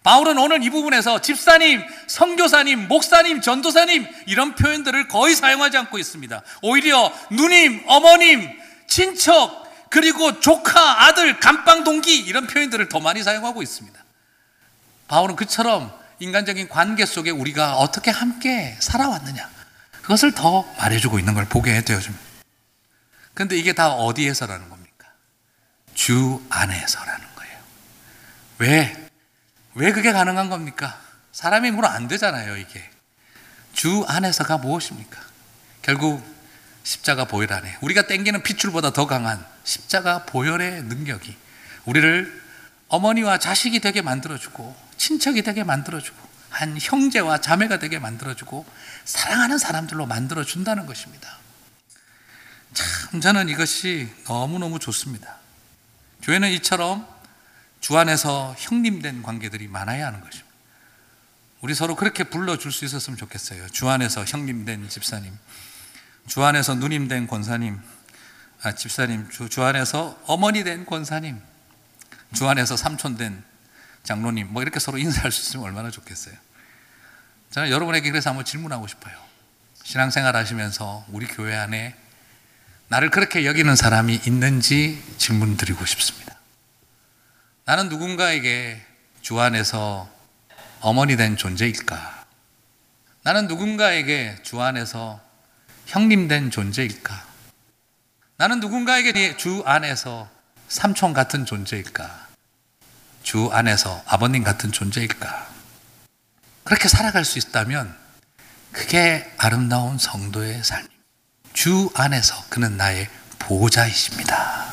바울은 0.03 0.39
오늘 0.39 0.65
이 0.65 0.71
부분에서 0.71 1.21
집사님, 1.21 1.81
선교사님, 2.09 2.89
목사님, 2.89 3.41
전도사님 3.41 4.05
이런 4.27 4.57
표현들을 4.57 5.07
거의 5.07 5.37
사용하지 5.37 5.77
않고 5.77 5.99
있습니다. 5.99 6.43
오히려 6.63 7.13
누님, 7.31 7.85
어머님, 7.87 8.51
친척, 8.89 9.63
그리고 9.89 10.41
조카, 10.41 11.07
아들, 11.07 11.39
감방 11.39 11.85
동기 11.85 12.19
이런 12.19 12.49
표현들을 12.49 12.89
더 12.89 12.99
많이 12.99 13.23
사용하고 13.23 13.63
있습니다. 13.63 14.02
바울은 15.13 15.37
그처럼 15.37 15.93
인간적인 16.21 16.71
관계 16.71 17.05
속에 17.05 17.29
우리가 17.29 17.77
어떻게 17.77 18.11
함께 18.11 18.75
살아왔느냐 18.81 19.47
그것을 20.01 20.33
더 20.33 20.63
말해주고 20.79 21.19
있는 21.19 21.35
걸 21.35 21.45
보게 21.45 21.83
되어집니다. 21.85 22.25
그런데 23.35 23.59
이게 23.59 23.75
다 23.75 23.91
어디에서라는 23.93 24.71
겁니까? 24.71 25.09
주 25.95 26.43
안에서라는 26.49 27.27
거예요. 27.37 27.59
왜? 28.57 29.09
왜 29.75 29.93
그게 29.93 30.13
가능한 30.13 30.49
겁니까? 30.49 30.99
사람이 31.33 31.73
물어 31.73 31.89
안 31.89 32.09
되잖아요, 32.09 32.57
이게. 32.57 32.83
주 33.75 34.07
안에서가 34.09 34.57
무엇입니까? 34.59 35.21
결국 35.83 36.25
십자가 36.85 37.27
보혈 37.27 37.53
안에 37.53 37.77
우리가 37.83 38.07
땡기는 38.07 38.43
핏줄보다 38.43 38.95
더 38.95 39.07
강한 39.07 39.45
십자가 39.63 40.25
보혈의 40.25 40.85
능력이 40.85 41.37
우리를 41.85 42.43
어머니와 42.89 43.37
자식이 43.39 43.81
되게 43.81 44.01
만들어주고 44.01 44.92
친척이 45.03 45.43
되게 45.43 45.65
만들어주고 45.65 46.17
한 46.51 46.79
형제와 46.81 47.41
자매가 47.41 47.81
되게 47.81 47.99
만들어주고 47.99 48.65
사랑하는 49.05 49.59
사람들로 49.59 50.07
만들어준다는 50.07 50.87
것입니다. 50.87 51.39
참 52.73 53.21
저는 53.21 53.49
이것이 53.49 54.09
너무너무 54.29 54.79
좋습니다. 54.79 55.39
교회는 56.23 56.53
이처럼 56.53 57.07
주 57.81 57.99
안에서 57.99 58.55
형님된 58.59 59.25
관계들이 59.25 59.67
많아야 59.67 60.07
하는 60.07 60.21
것입니다. 60.21 60.53
우리 61.63 61.75
서로 61.75 61.97
그렇게 61.97 62.23
불러줄 62.23 62.71
수 62.71 62.85
있었으면 62.85 63.17
좋겠어요. 63.17 63.69
주 63.71 63.89
안에서 63.89 64.25
형님된 64.25 64.89
집사님, 64.89 65.37
주 66.29 66.45
안에서 66.45 66.77
누님된 66.77 67.27
권사님, 67.27 67.81
아, 68.63 68.73
집사님, 68.73 69.31
주, 69.31 69.49
주 69.49 69.65
안에서 69.65 70.21
어머니 70.27 70.63
된 70.63 70.87
권사님, 70.87 71.41
주 72.35 72.49
안에서 72.49 72.77
삼촌 72.77 73.17
된 73.17 73.43
장로님, 74.03 74.49
뭐 74.51 74.63
이렇게 74.63 74.81
서로 74.81 74.99
인사할 74.99 75.31
수 75.31 75.43
있으면 75.43 75.67
얼마나 75.67 75.91
좋겠어요. 75.91 76.35
저는 77.51 77.71
여러분에게 77.71 78.11
그래서 78.11 78.31
한번 78.31 78.45
질문하고 78.45 78.87
싶어요. 78.87 79.15
신앙생활 79.85 80.37
하시면서 80.37 81.05
우리 81.09 81.27
교회 81.27 81.55
안에 81.57 81.95
나를 82.89 83.11
그렇게 83.11 83.47
여기는 83.47 83.75
사람이 83.75 84.21
있는지 84.27 85.03
질문 85.19 85.57
드리고 85.57 85.85
싶습니다. 85.85 86.39
나는 87.65 87.89
누군가에게 87.89 88.85
주 89.21 89.41
안에서 89.41 90.11
어머니 90.81 91.17
된 91.17 91.37
존재일까? 91.37 92.27
나는 93.23 93.47
누군가에게 93.47 94.39
주 94.43 94.61
안에서 94.61 95.21
형님 95.87 96.27
된 96.27 96.51
존재일까? 96.51 97.25
나는 98.37 98.61
누군가에게 98.61 99.37
주 99.37 99.63
안에서 99.65 100.29
삼촌 100.69 101.13
같은 101.13 101.45
존재일까? 101.45 102.32
주 103.23 103.51
안에서 103.53 104.03
아버님 104.07 104.43
같은 104.43 104.73
존재일까? 104.73 105.49
그렇게 106.65 106.89
살아갈 106.89 107.25
수 107.25 107.39
있다면 107.39 107.97
그게 108.73 109.31
아름다운 109.39 109.99
성도의 109.99 110.63
삶. 110.65 110.87
주 111.53 111.91
안에서 111.95 112.35
그는 112.49 112.77
나의 112.77 113.09
보호자이십니다. 113.39 114.73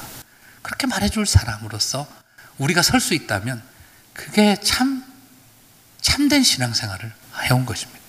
그렇게 0.62 0.88
말해줄 0.88 1.26
사람으로서 1.26 2.08
우리가 2.58 2.82
설 2.82 3.00
수 3.00 3.14
있다면 3.14 3.62
그게 4.14 4.56
참 4.62 5.04
참된 6.02 6.43
신앙생활을 6.43 7.14
해온 7.43 7.66
것입니다. 7.66 8.00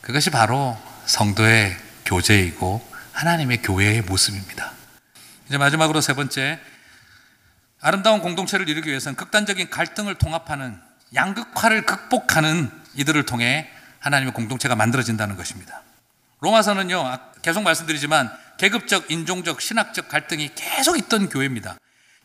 그것이 0.00 0.30
바로 0.30 0.78
성도의 1.06 1.76
교제이고 2.04 2.86
하나님의 3.12 3.62
교회의 3.62 4.02
모습입니다. 4.02 4.72
이제 5.48 5.58
마지막으로 5.58 6.00
세 6.00 6.14
번째 6.14 6.58
아름다운 7.82 8.20
공동체를 8.20 8.68
이루기 8.68 8.88
위해서는 8.88 9.16
극단적인 9.16 9.68
갈등을 9.68 10.14
통합하는 10.14 10.80
양극화를 11.14 11.84
극복하는 11.84 12.70
이들을 12.94 13.26
통해 13.26 13.68
하나님의 13.98 14.32
공동체가 14.32 14.76
만들어진다는 14.76 15.36
것입니다. 15.36 15.82
로마서는요, 16.40 17.00
아, 17.00 17.32
계속 17.42 17.62
말씀드리지만 17.64 18.30
계급적, 18.56 19.10
인종적, 19.10 19.60
신학적 19.60 20.08
갈등이 20.08 20.52
계속 20.54 20.96
있던 20.96 21.28
교회입니다. 21.28 21.76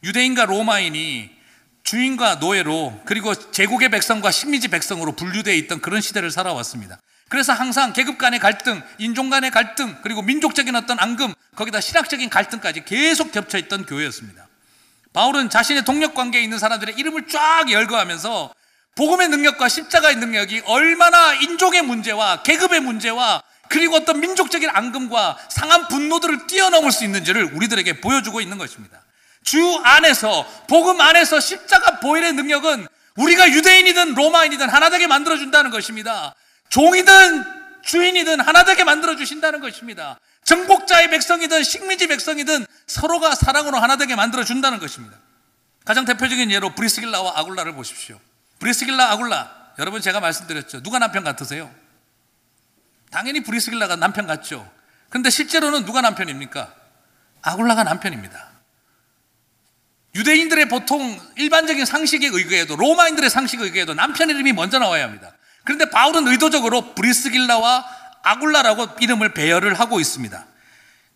유대인과 0.04 0.46
로마인이 0.46 1.36
주인과 1.84 2.36
노예로 2.36 3.02
그리고 3.06 3.34
제국의 3.34 3.90
백성과 3.90 4.30
식민지 4.30 4.68
백성으로 4.68 5.14
분류되어 5.14 5.56
있던 5.56 5.82
그런 5.82 6.02
시대를 6.02 6.30
살아왔습니다. 6.30 7.00
그래서 7.30 7.54
항상 7.54 7.94
계급 7.94 8.20
간의 8.20 8.40
갈등, 8.40 8.84
인종 9.00 9.32
간의 9.32 9.50
갈등, 9.50 9.98
그리고 10.04 10.22
민족적인 10.22 10.76
어떤 10.76 11.00
앙금, 11.00 11.34
거기다 11.56 11.82
신학적인 11.82 12.30
갈등까지 12.30 12.86
계속 12.86 13.32
겹쳐 13.32 13.58
있던 13.58 13.86
교회였습니다. 13.86 14.47
바울은 15.18 15.50
자신의 15.50 15.84
동력 15.84 16.14
관계에 16.14 16.44
있는 16.44 16.60
사람들의 16.60 16.94
이름을 16.96 17.28
쫙 17.28 17.72
열거하면서 17.72 18.54
복음의 18.94 19.30
능력과 19.30 19.68
십자가의 19.68 20.18
능력이 20.18 20.62
얼마나 20.66 21.34
인종의 21.34 21.82
문제와 21.82 22.44
계급의 22.44 22.82
문제와 22.82 23.42
그리고 23.68 23.96
어떤 23.96 24.20
민족적인 24.20 24.70
앙금과 24.70 25.40
상한 25.50 25.88
분노들을 25.88 26.46
뛰어넘을 26.46 26.92
수 26.92 27.04
있는지를 27.04 27.46
우리들에게 27.56 28.00
보여주고 28.00 28.42
있는 28.42 28.60
것입니다. 28.60 29.02
주 29.44 29.82
안에서 29.84 30.46
복음 30.68 31.02
안에서 31.02 31.40
십자가 31.40 32.00
보혈의 32.00 32.34
능력은 32.34 32.88
우리가 33.16 33.50
유대인이든 33.50 34.14
로마인이든 34.14 34.70
하나 34.70 34.92
되게 34.92 35.08
만들어 35.08 35.36
준다는 35.36 35.72
것입니다. 35.72 36.36
종이든 36.70 37.44
주인이든 37.82 38.40
하나 38.42 38.66
되게 38.66 38.84
만들어 38.84 39.16
주신다는 39.16 39.62
것입니다. 39.62 40.20
정복자의 40.48 41.10
백성이든 41.10 41.64
식민지 41.64 42.08
백성이든 42.08 42.66
서로가 42.88 43.36
사랑으로 43.36 43.80
하나 43.80 43.98
되게 43.98 44.16
만들어 44.16 44.46
준다는 44.46 44.80
것입니다. 44.80 45.18
가장 45.84 46.06
대표적인 46.06 46.52
예로 46.52 46.74
브리스길라와 46.74 47.34
아굴라를 47.36 47.74
보십시오. 47.74 48.18
브리스길라 48.60 49.12
아굴라 49.12 49.74
여러분 49.78 50.02
제가 50.02 50.22
말씀드렸죠. 50.22 50.84
누가 50.84 51.00
남편 51.00 51.26
같으세요? 51.26 51.70
당연히 53.12 53.44
브리스길라가 53.44 53.98
남편 53.98 54.26
같죠. 54.26 54.70
근데 55.10 55.30
실제로는 55.30 55.84
누가 55.84 56.00
남편입니까? 56.00 56.74
아굴라가 57.42 57.84
남편입니다. 57.84 58.52
유대인들의 60.16 60.70
보통 60.70 61.20
일반적인 61.36 61.86
상식에 61.86 62.28
의거해도 62.28 62.78
로마인들의 62.78 63.30
상식에 63.30 63.66
의거해도 63.66 63.94
남편 63.96 64.30
이름이 64.30 64.54
먼저 64.54 64.80
나와야 64.80 65.04
합니다. 65.04 65.34
그런데 65.66 65.90
바울은 65.90 66.26
의도적으로 66.30 66.96
브리스길라와 66.96 67.97
아굴라라고 68.24 68.88
이름을 69.00 69.34
배열을 69.34 69.80
하고 69.80 70.00
있습니다. 70.00 70.46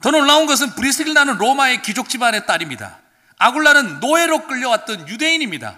더 0.02 0.12
놀라운 0.12 0.45
것은 0.45 0.76
브리스길라는 0.76 1.38
로마의 1.38 1.82
귀족 1.84 2.10
집안의 2.10 2.45
딸입니다. 2.45 2.97
아굴라는 3.38 3.99
노예로 3.99 4.47
끌려왔던 4.47 5.08
유대인입니다. 5.08 5.78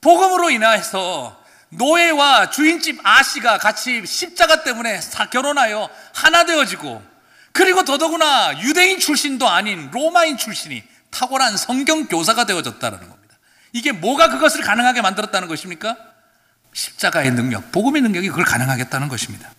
복음으로 0.00 0.50
인하여서 0.50 1.42
노예와 1.70 2.50
주인집 2.50 3.00
아씨가 3.02 3.58
같이 3.58 4.04
십자가 4.04 4.62
때문에 4.62 5.00
결혼하여 5.30 5.88
하나 6.12 6.44
되어지고 6.44 7.02
그리고 7.52 7.84
더더구나 7.84 8.60
유대인 8.60 8.98
출신도 8.98 9.48
아닌 9.48 9.90
로마인 9.92 10.36
출신이 10.36 10.82
탁월한 11.10 11.56
성경 11.56 12.06
교사가 12.06 12.44
되어졌다는 12.44 12.98
겁니다. 12.98 13.36
이게 13.72 13.92
뭐가 13.92 14.28
그것을 14.28 14.62
가능하게 14.62 15.02
만들었다는 15.02 15.48
것입니까? 15.48 15.96
십자가의 16.72 17.32
능력, 17.32 17.70
복음의 17.72 18.02
능력이 18.02 18.28
그걸 18.28 18.44
가능하게 18.44 18.82
했다는 18.82 19.08
것입니다. 19.08 19.50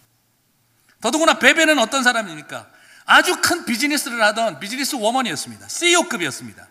더더구나 1.03 1.33
베베는 1.33 1.79
어떤 1.79 2.01
사람입니까? 2.01 2.65
아주 3.05 3.41
큰 3.41 3.65
비즈니스를 3.65 4.23
하던 4.23 4.61
비즈니스 4.61 4.95
워먼이었습니다. 4.95 5.67
CEO급이었습니다. 5.67 6.65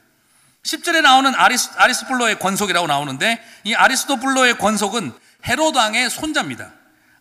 10절에 0.62 1.02
나오는 1.02 1.34
아리스, 1.34 1.70
아리스플로의 1.76 2.38
권속이라고 2.38 2.86
나오는데 2.86 3.44
이 3.64 3.74
아리스토플로의 3.74 4.56
권속은 4.56 5.12
헤로당의 5.46 6.08
손자입니다. 6.08 6.72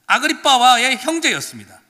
아그리빠와의 0.07 0.99
형제였습니다. 0.99 1.81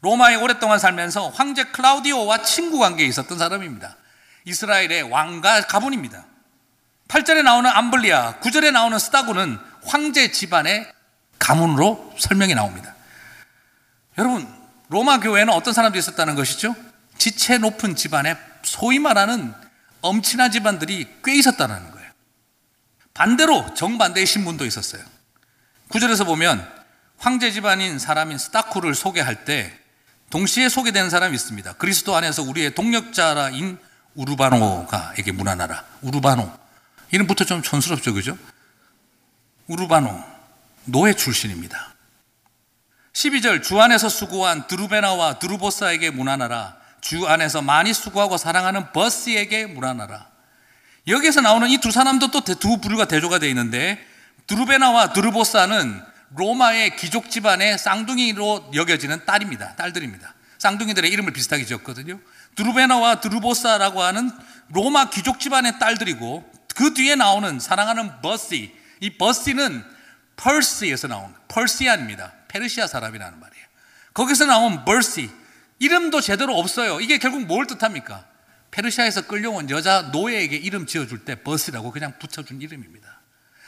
로마에 0.00 0.34
오랫동안 0.34 0.80
살면서 0.80 1.28
황제 1.28 1.64
클라우디오와 1.64 2.42
친구 2.42 2.80
관계에 2.80 3.06
있었던 3.06 3.38
사람입니다. 3.38 3.96
이스라엘의 4.44 5.02
왕가 5.02 5.68
가문입니다. 5.68 6.24
8절에 7.06 7.44
나오는 7.44 7.70
암블리아, 7.70 8.40
9절에 8.40 8.72
나오는 8.72 8.98
스타구는 8.98 9.56
황제 9.84 10.32
집안의 10.32 10.90
가문으로 11.38 12.12
설명이 12.18 12.54
나옵니다. 12.56 12.94
여러분, 14.18 14.63
로마 14.94 15.18
교회는 15.18 15.52
어떤 15.52 15.74
사람들이 15.74 15.98
있었다는 15.98 16.36
것이죠? 16.36 16.76
지체 17.18 17.58
높은 17.58 17.96
집안에 17.96 18.36
소위 18.62 19.00
말하는 19.00 19.52
엄친한 20.02 20.52
집안들이 20.52 21.08
꽤 21.24 21.34
있었다는 21.34 21.90
거예요. 21.90 22.10
반대로 23.12 23.74
정반대의 23.74 24.24
신분도 24.24 24.64
있었어요. 24.64 25.02
구절에서 25.88 26.22
보면 26.22 26.64
황제 27.18 27.50
집안인 27.50 27.98
사람인 27.98 28.38
스타쿠를 28.38 28.94
소개할 28.94 29.44
때 29.44 29.76
동시에 30.30 30.68
소개되는 30.68 31.10
사람이 31.10 31.34
있습니다. 31.34 31.72
그리스도 31.72 32.14
안에서 32.14 32.44
우리의 32.44 32.76
동력자라인 32.76 33.78
우르바노가에게 34.14 35.32
문안하라. 35.32 35.84
우르바노. 36.02 36.56
이름부터 37.10 37.44
좀 37.44 37.62
촌스럽죠, 37.62 38.14
그죠? 38.14 38.38
우르바노. 39.66 40.22
노예 40.84 41.14
출신입니다. 41.14 41.93
12절 43.14 43.62
주 43.62 43.80
안에서 43.80 44.08
수고한 44.08 44.66
드루베나와 44.66 45.38
드루보사에게 45.38 46.10
문안하라. 46.10 46.76
주 47.00 47.26
안에서 47.28 47.62
많이 47.62 47.92
수고하고 47.94 48.36
사랑하는 48.36 48.92
버스에게 48.92 49.66
문안하라. 49.66 50.26
여기에서 51.06 51.40
나오는 51.40 51.68
이 51.70 51.78
두 51.78 51.90
사람도 51.92 52.30
또 52.30 52.40
두 52.40 52.78
부류가 52.80 53.04
대조가 53.06 53.38
되어 53.38 53.48
있는데 53.50 54.04
드루베나와 54.46 55.12
드루보사는 55.12 56.02
로마의 56.34 56.96
귀족 56.96 57.30
집안의 57.30 57.78
쌍둥이로 57.78 58.72
여겨지는 58.74 59.24
딸입니다. 59.24 59.76
딸들입니다. 59.76 60.34
쌍둥이들의 60.58 61.08
이름을 61.10 61.32
비슷하게 61.32 61.64
지었거든요. 61.66 62.18
드루베나와 62.56 63.20
드루보사라고 63.20 64.02
하는 64.02 64.30
로마 64.70 65.10
귀족 65.10 65.38
집안의 65.38 65.78
딸들이고 65.78 66.50
그 66.74 66.94
뒤에 66.94 67.14
나오는 67.14 67.60
사랑하는 67.60 68.20
버시. 68.22 68.74
이 69.00 69.10
버시는 69.10 69.84
펄시에서 70.36 71.06
나온 71.06 71.32
펄시안입니다. 71.48 72.32
페르시아 72.54 72.86
사람이라는 72.86 73.40
말이에요. 73.40 73.66
거기서 74.14 74.46
나온 74.46 74.84
버시. 74.84 75.28
이름도 75.80 76.20
제대로 76.20 76.56
없어요. 76.56 77.00
이게 77.00 77.18
결국 77.18 77.46
뭘 77.46 77.66
뜻합니까? 77.66 78.24
페르시아에서 78.70 79.26
끌려온 79.26 79.70
여자 79.70 80.02
노예에게 80.12 80.56
이름 80.56 80.86
지어줄 80.86 81.24
때 81.24 81.42
버시라고 81.42 81.90
그냥 81.90 82.14
붙여준 82.18 82.62
이름입니다. 82.62 83.20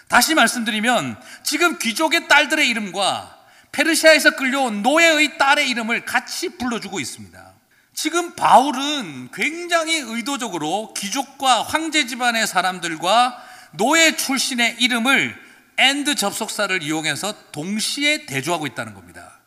다시 0.08 0.34
말씀드리면 0.34 1.20
지금 1.42 1.78
귀족의 1.78 2.28
딸들의 2.28 2.68
이름과 2.68 3.36
페르시아에서 3.72 4.36
끌려온 4.36 4.82
노예의 4.82 5.36
딸의 5.36 5.68
이름을 5.68 6.04
같이 6.04 6.56
불러주고 6.56 7.00
있습니다. 7.00 7.54
지금 7.92 8.36
바울은 8.36 9.30
굉장히 9.32 9.96
의도적으로 9.96 10.94
귀족과 10.94 11.62
황제 11.62 12.06
집안의 12.06 12.46
사람들과 12.46 13.42
노예 13.72 14.14
출신의 14.14 14.76
이름을 14.78 15.45
and 15.78 16.14
접속사를 16.14 16.82
이용해서 16.82 17.34
동시에 17.52 18.26
대조하고 18.26 18.66
있다는 18.66 18.94
겁니다. 18.94 19.40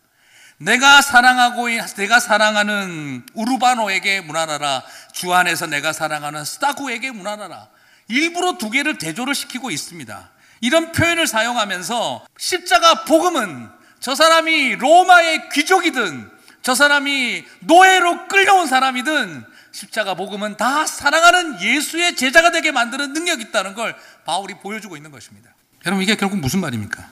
내가 0.58 1.02
사랑하고 1.02 1.70
내가 1.96 2.20
사랑하는 2.20 3.26
우르바노에게 3.34 4.22
문안하라. 4.22 4.84
주 5.14 5.34
안에서 5.34 5.68
내가 5.68 5.94
사랑하는 5.94 6.44
스타구에게 6.44 7.12
문안하라. 7.12 7.70
일부러 8.10 8.58
두 8.58 8.70
개를 8.70 8.98
대조를 8.98 9.36
시키고 9.36 9.72
있습니다. 9.72 10.30
이런 10.62 10.92
표현을 10.92 11.28
사용하면서 11.28 12.26
십자가 12.38 13.06
복음은 13.06 13.70
저 14.00 14.16
사람이 14.16 14.76
로마의 14.76 15.50
귀족이든 15.50 16.30
저 16.62 16.76
사람이 16.76 17.46
노예로 17.62 18.28
끌려온 18.28 18.68
사람이든 18.68 19.46
십자가 19.72 20.16
복음은 20.16 20.58
다 20.58 20.86
사랑하는 20.86 21.62
예수의 21.62 22.16
제자가 22.16 22.52
되게 22.52 22.72
만드는 22.72 23.14
능력이 23.14 23.44
있다는 23.44 23.76
걸 23.76 23.96
바울이 24.26 24.56
보여주고 24.56 24.98
있는 24.98 25.12
것입니다. 25.12 25.49
여러분 25.86 26.04
이게 26.04 26.16
결국 26.16 26.40
무슨 26.40 26.60
말입니까? 26.60 27.08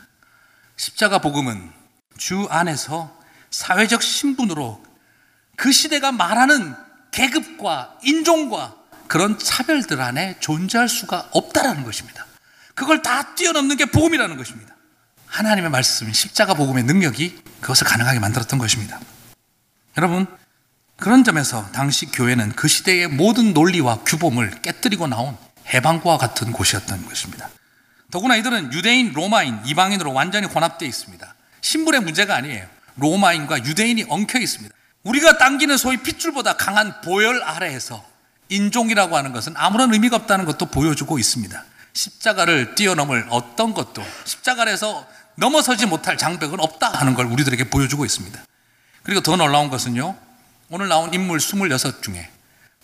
십자가 0.75 1.19
복음은 1.19 1.71
주 2.17 2.47
안에서 2.49 3.17
사회적 3.49 4.03
신분으로 4.03 4.83
그 5.55 5.71
시대가 5.71 6.11
말하는 6.11 6.75
계급과 7.11 7.97
인종과 8.03 8.75
그런 9.07 9.39
차별들 9.39 10.01
안에 10.01 10.37
존재할 10.39 10.89
수가 10.89 11.29
없다라는 11.31 11.83
것입니다. 11.83 12.25
그걸 12.75 13.01
다 13.01 13.35
뛰어넘는 13.35 13.77
게 13.77 13.85
복음이라는 13.85 14.37
것입니다. 14.37 14.75
하나님의 15.25 15.69
말씀이 15.71 16.13
십자가 16.13 16.53
복음의 16.53 16.83
능력이 16.83 17.41
그것을 17.61 17.87
가능하게 17.87 18.19
만들었던 18.19 18.59
것입니다. 18.59 18.99
여러분, 19.97 20.27
그런 20.97 21.23
점에서 21.23 21.69
당시 21.71 22.05
교회는 22.07 22.51
그 22.53 22.67
시대의 22.67 23.07
모든 23.07 23.53
논리와 23.53 23.99
규범을 24.03 24.61
깨뜨리고 24.61 25.07
나온 25.07 25.37
해방구와 25.73 26.17
같은 26.17 26.51
곳이었던 26.51 27.05
것입니다. 27.07 27.49
더구나 28.11 28.35
이들은 28.37 28.73
유대인, 28.73 29.13
로마인, 29.13 29.59
이방인으로 29.65 30.13
완전히 30.13 30.47
혼합되어 30.47 30.87
있습니다. 30.87 31.35
신분의 31.61 32.01
문제가 32.01 32.35
아니에요. 32.35 32.65
로마인과 32.95 33.65
유대인이 33.65 34.05
엉켜 34.09 34.39
있습니다. 34.39 34.73
우리가 35.03 35.37
당기는 35.37 35.77
소위 35.77 35.97
핏줄보다 35.97 36.57
강한 36.57 37.01
보혈 37.01 37.43
아래에서 37.43 38.03
인종이라고 38.49 39.17
하는 39.17 39.33
것은 39.33 39.53
아무런 39.55 39.93
의미가 39.93 40.15
없다는 40.15 40.45
것도 40.45 40.67
보여주고 40.67 41.19
있습니다. 41.19 41.63
십자가를 41.93 42.75
뛰어넘을 42.75 43.27
어떤 43.29 43.73
것도 43.73 44.05
십자가에서 44.25 45.05
넘어서지 45.35 45.85
못할 45.85 46.17
장벽은 46.17 46.59
없다 46.59 46.89
하는 46.89 47.13
걸 47.13 47.25
우리들에게 47.27 47.69
보여주고 47.69 48.05
있습니다. 48.05 48.39
그리고 49.03 49.21
더 49.21 49.35
놀라운 49.35 49.69
것은요. 49.69 50.15
오늘 50.69 50.87
나온 50.87 51.13
인물 51.13 51.39
26 51.39 52.01
중에 52.01 52.29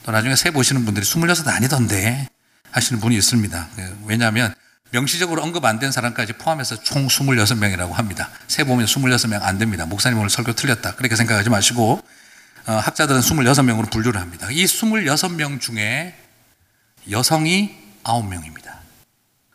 또 0.03 0.11
나중에 0.11 0.35
세 0.35 0.51
보시는 0.51 0.85
분들이 0.85 1.05
26 1.05 1.47
아니던데 1.47 2.27
하시는 2.71 2.99
분이 3.01 3.15
있습니다. 3.15 3.69
왜냐하면 4.05 4.53
명시적으로 4.97 5.41
언급 5.41 5.65
안 5.65 5.79
된 5.79 5.91
사람까지 5.91 6.33
포함해서 6.33 6.75
총 6.83 7.07
26명이라고 7.07 7.91
합니다. 7.93 8.29
세 8.47 8.63
보면 8.63 8.85
26명 8.85 9.41
안 9.41 9.57
됩니다. 9.57 9.85
목사님 9.87 10.19
오늘 10.19 10.29
설교 10.29 10.53
틀렸다. 10.53 10.95
그렇게 10.95 11.15
생각하지 11.15 11.49
마시고 11.49 11.99
어, 12.67 12.71
학자들은 12.71 13.19
26명으로 13.21 13.91
분류를 13.91 14.21
합니다. 14.21 14.47
이 14.51 14.63
26명 14.63 15.59
중에 15.59 16.15
여성이 17.09 17.75
9명입니다. 18.03 18.71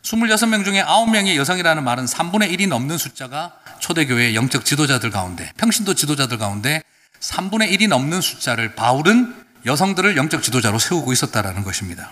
26명 0.03 0.65
중에 0.65 0.83
9명이 0.83 1.35
여성이라는 1.37 1.83
말은 1.83 2.05
3분의 2.05 2.51
1이 2.57 2.67
넘는 2.67 2.97
숫자가 2.97 3.53
초대교회의 3.79 4.35
영적 4.35 4.65
지도자들 4.65 5.09
가운데, 5.09 5.51
평신도 5.57 5.93
지도자들 5.93 6.37
가운데 6.37 6.83
3분의 7.21 7.71
1이 7.71 7.87
넘는 7.87 8.19
숫자를 8.21 8.75
바울은 8.75 9.33
여성들을 9.65 10.17
영적 10.17 10.43
지도자로 10.43 10.79
세우고 10.79 11.13
있었다라는 11.13 11.63
것입니다. 11.63 12.11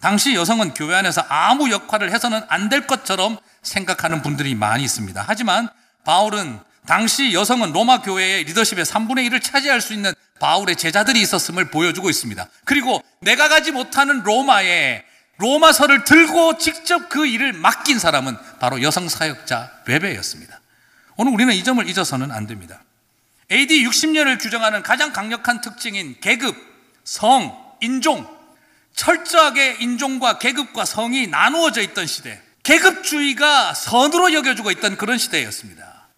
당시 0.00 0.34
여성은 0.34 0.74
교회 0.74 0.94
안에서 0.94 1.24
아무 1.28 1.70
역할을 1.70 2.12
해서는 2.12 2.42
안 2.48 2.68
될 2.68 2.86
것처럼 2.86 3.38
생각하는 3.62 4.22
분들이 4.22 4.54
많이 4.54 4.84
있습니다. 4.84 5.24
하지만 5.26 5.68
바울은 6.04 6.58
당시 6.86 7.32
여성은 7.32 7.72
로마 7.72 8.02
교회의 8.02 8.44
리더십의 8.44 8.84
3분의 8.84 9.28
1을 9.30 9.42
차지할 9.42 9.80
수 9.80 9.92
있는 9.92 10.12
바울의 10.40 10.76
제자들이 10.76 11.20
있었음을 11.20 11.70
보여주고 11.70 12.10
있습니다. 12.10 12.46
그리고 12.64 13.02
내가 13.20 13.48
가지 13.48 13.72
못하는 13.72 14.22
로마에 14.22 15.04
로마서를 15.38 16.04
들고 16.04 16.58
직접 16.58 17.08
그 17.08 17.26
일을 17.26 17.52
맡긴 17.52 17.98
사람은 17.98 18.36
바로 18.60 18.82
여성 18.82 19.08
사역자 19.08 19.82
베베였습니다. 19.84 20.60
오늘 21.16 21.32
우리는 21.32 21.52
이 21.54 21.64
점을 21.64 21.86
잊어서는 21.88 22.30
안 22.30 22.46
됩니다. 22.46 22.82
AD 23.50 23.84
60년을 23.86 24.40
규정하는 24.40 24.82
가장 24.82 25.12
강력한 25.12 25.60
특징인 25.60 26.16
계급, 26.20 26.56
성, 27.04 27.56
인종, 27.80 28.26
철저하게 28.96 29.76
인종과 29.80 30.38
계급과 30.38 30.84
성이 30.84 31.26
나누어져 31.28 31.82
있던 31.82 32.06
시대, 32.06 32.40
계급주의가 32.62 33.74
선으로 33.74 34.32
여겨주고 34.32 34.70
있던 34.72 34.96
그런 34.96 35.18
시대였습니다. 35.18 36.08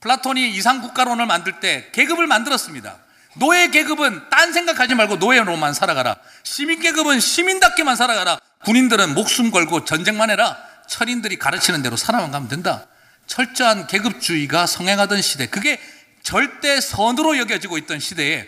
플라톤이 0.00 0.50
이상국가론을 0.54 1.26
만들 1.26 1.60
때 1.60 1.90
계급을 1.92 2.26
만들었습니다. 2.26 2.98
노예 3.36 3.68
계급은 3.68 4.28
딴 4.30 4.52
생각하지 4.52 4.94
말고 4.94 5.16
노예로만 5.16 5.74
살아가라. 5.74 6.16
시민 6.42 6.80
계급은 6.80 7.20
시민답게만 7.20 7.96
살아가라. 7.96 8.38
군인들은 8.64 9.14
목숨 9.14 9.50
걸고 9.50 9.84
전쟁만 9.84 10.30
해라. 10.30 10.56
철인들이 10.88 11.38
가르치는 11.38 11.82
대로 11.82 11.96
살아만 11.96 12.30
가면 12.30 12.48
된다. 12.48 12.86
철저한 13.26 13.86
계급주의가 13.86 14.66
성행하던 14.66 15.22
시대. 15.22 15.46
그게 15.46 15.80
절대 16.22 16.80
선으로 16.80 17.38
여겨지고 17.38 17.78
있던 17.78 18.00
시대에 18.00 18.46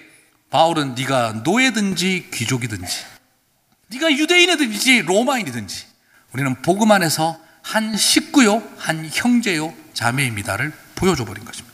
바울은 0.50 0.94
네가 0.94 1.42
노예든지 1.44 2.28
귀족이든지 2.32 3.11
네가 3.92 4.10
유대인이든지 4.12 5.02
로마인이든지 5.02 5.86
우리는 6.32 6.62
복음 6.62 6.92
안에서 6.92 7.38
한 7.62 7.96
식구요, 7.96 8.62
한 8.78 9.08
형제요, 9.12 9.72
자매입니다를 9.94 10.72
보여줘 10.94 11.24
버린 11.24 11.44
것입니다. 11.44 11.72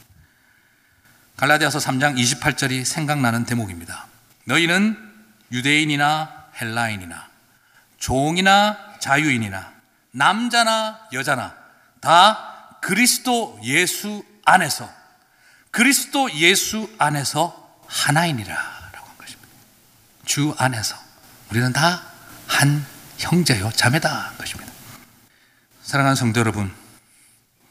갈라디아서 1.36 1.78
3장 1.78 2.18
28절이 2.18 2.84
생각나는 2.84 3.44
대목입니다. 3.44 4.06
너희는 4.44 4.96
유대인이나 5.52 6.48
헬라인이나 6.60 7.28
종이나 7.98 8.96
자유인이나 8.98 9.72
남자나 10.10 11.08
여자나 11.12 11.54
다 12.00 12.76
그리스도 12.80 13.58
예수 13.62 14.24
안에서 14.44 14.90
그리스도 15.70 16.32
예수 16.34 16.90
안에서 16.98 17.80
하나이니라 17.86 18.54
라고 18.92 19.06
한 19.06 19.16
것입니다. 19.18 19.48
주 20.24 20.54
안에서 20.58 21.07
우리는 21.50 21.72
다 21.72 22.08
한 22.48 22.84
형제요 23.18 23.70
자매다 23.72 24.10
한 24.12 24.38
것입니다. 24.38 24.72
사랑하는 25.82 26.16
성도 26.16 26.40
여러분, 26.40 26.72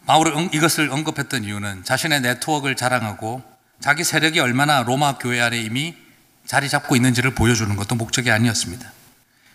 바울은 0.05 0.53
이것을 0.53 0.89
언급했던 0.89 1.43
이유는 1.43 1.83
자신의 1.83 2.21
네트워크를 2.21 2.75
자랑하고 2.75 3.43
자기 3.81 4.03
세력이 4.03 4.39
얼마나 4.39 4.83
로마 4.83 5.17
교회 5.17 5.41
아래 5.41 5.59
이미 5.59 5.95
자리 6.45 6.69
잡고 6.69 6.95
있는지를 6.95 7.35
보여주는 7.35 7.75
것도 7.75 7.95
목적이 7.95 8.31
아니었습니다. 8.31 8.89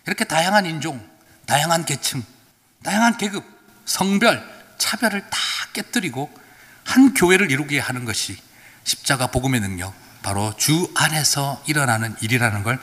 이렇게 0.07 0.25
다양한 0.25 0.67
인종, 0.67 1.03
다양한 1.47 1.87
계층, 1.87 2.23
다양한 2.83 3.17
계급, 3.17 3.45
성별, 3.87 4.45
차별을 4.77 5.23
다 5.31 5.39
깨뜨리고 5.73 6.31
한 6.85 7.15
교회를 7.15 7.51
이루게 7.51 7.79
하는 7.79 8.05
것이 8.05 8.37
십자가 8.85 9.29
복음의 9.29 9.61
능력, 9.61 9.95
바로 10.23 10.55
주 10.57 10.91
안에서 10.95 11.63
일어나는 11.67 12.15
일이라는 12.21 12.63
걸 12.63 12.79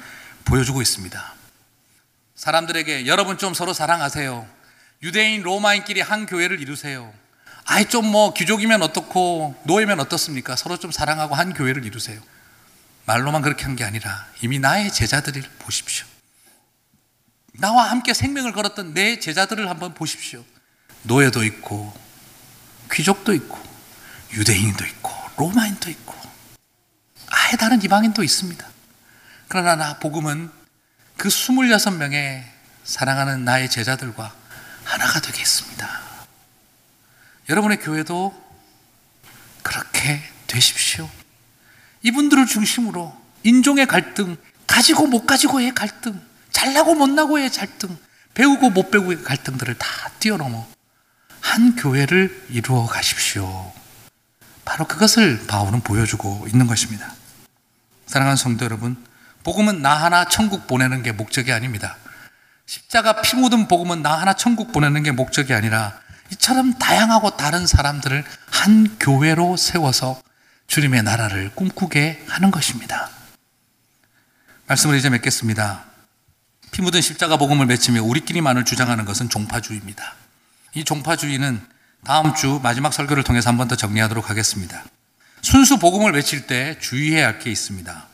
보여주고 0.46 0.82
있습니다. 0.82 1.34
사람들에게 2.36 3.06
여러분 3.08 3.38
좀 3.38 3.54
서로 3.54 3.74
사랑하세요. 3.74 4.48
유대인, 5.04 5.42
로마인끼리 5.44 6.02
한 6.02 6.26
교회를 6.26 6.60
이루세요. 6.62 7.14
아이 7.66 7.86
좀 7.88 8.06
뭐 8.06 8.34
귀족이면 8.34 8.82
어떻고 8.82 9.56
노예면 9.66 10.00
어떻습니까? 10.00 10.56
서로 10.56 10.78
좀 10.78 10.92
사랑하고 10.92 11.36
한 11.36 11.54
교회를 11.54 11.86
이루세요. 11.86 12.20
말로만 13.06 13.42
그렇게 13.42 13.64
한 13.66 13.76
게 13.76 13.84
아니라 13.84 14.28
이미 14.42 14.60
나의 14.60 14.92
제자들을 14.92 15.42
보십시오. 15.60 16.06
나와 17.54 17.90
함께 17.92 18.14
생명을 18.14 18.54
걸었던 18.54 18.94
내 18.94 19.20
제자들을 19.20 19.70
한번 19.70 19.94
보십시오. 19.94 20.44
노예도 21.04 21.44
있고 21.44 21.94
귀족도 22.92 23.34
있고 23.34 23.60
유대인도 24.34 24.86
있고 24.86 25.12
로마인도 25.38 25.90
있고 25.90 26.16
아예 27.28 27.58
다른 27.58 27.82
이방인도 27.84 28.24
있습니다. 28.24 28.68
그러나 29.50 29.76
나 29.76 29.98
복음은 29.98 30.52
그 31.18 31.28
26명의 31.28 32.44
사랑하는 32.84 33.44
나의 33.44 33.68
제자들과 33.70 34.32
하나가 34.84 35.20
되겠습니다. 35.20 35.90
여러분의 37.50 37.80
교회도 37.80 38.50
그렇게 39.64 40.22
되십시오. 40.46 41.10
이분들을 42.04 42.46
중심으로 42.46 43.20
인종의 43.44 43.88
갈등, 43.88 44.38
가지고 44.68 45.08
못 45.08 45.26
가지고의 45.26 45.74
갈등, 45.74 46.22
잘나고 46.52 46.94
못나고의 46.94 47.50
갈등, 47.50 47.98
배우고 48.36 48.70
못 48.70 48.92
배우고의 48.92 49.24
갈등들을 49.24 49.76
다 49.80 49.88
뛰어넘어 50.20 50.68
한 51.42 51.76
교회를 51.76 52.46
이루어 52.50 52.86
가십시오. 52.86 53.74
바로 54.64 54.86
그것을 54.86 55.48
바울은 55.48 55.82
보여주고 55.82 56.46
있는 56.48 56.68
것입니다. 56.68 57.16
사랑하는 58.06 58.38
성도 58.38 58.66
여러분, 58.66 59.09
복음은 59.44 59.82
나 59.82 59.94
하나 59.96 60.26
천국 60.26 60.68
보내는 60.68 61.04
게 61.04 61.12
목적이 61.12 61.52
아닙니다. 61.54 61.98
십자가 62.66 63.22
피 63.22 63.36
묻은 63.36 63.68
복음은 63.68 64.02
나 64.02 64.20
하나 64.20 64.34
천국 64.34 64.72
보내는 64.72 65.04
게 65.04 65.12
목적이 65.12 65.54
아니라 65.54 66.00
이처럼 66.32 66.74
다양하고 66.78 67.38
다른 67.38 67.66
사람들을 67.66 68.24
한 68.52 68.98
교회로 69.00 69.58
세워서 69.58 70.22
주님의 70.68 71.02
나라를 71.04 71.52
꿈꾸게 71.56 72.26
하는 72.28 72.52
것입니다. 72.52 73.10
말씀을 74.68 74.98
이제 74.98 75.10
맺겠습니다. 75.10 75.86
피 76.72 76.84
묻은 76.84 77.02
십자가 77.02 77.38
복음을 77.38 77.66
맺히며 77.66 78.04
우리끼리만을 78.04 78.66
주장하는 78.66 79.06
것은 79.06 79.30
종파주의입니다. 79.30 80.14
이 80.76 80.84
종파주의는 80.84 81.60
다음 82.06 82.36
주 82.36 82.60
마지막 82.62 82.94
설교를 82.94 83.24
통해서 83.24 83.50
한 83.50 83.58
번 83.58 83.68
더 83.68 83.76
정리하도록 83.76 84.30
하겠습니다. 84.30 84.84
순수 85.42 85.80
복음을 85.80 86.14
외칠 86.14 86.46
때 86.46 86.78
주의해야 86.80 87.26
할 87.26 87.40
게 87.40 87.50
있습니다. 87.50 88.08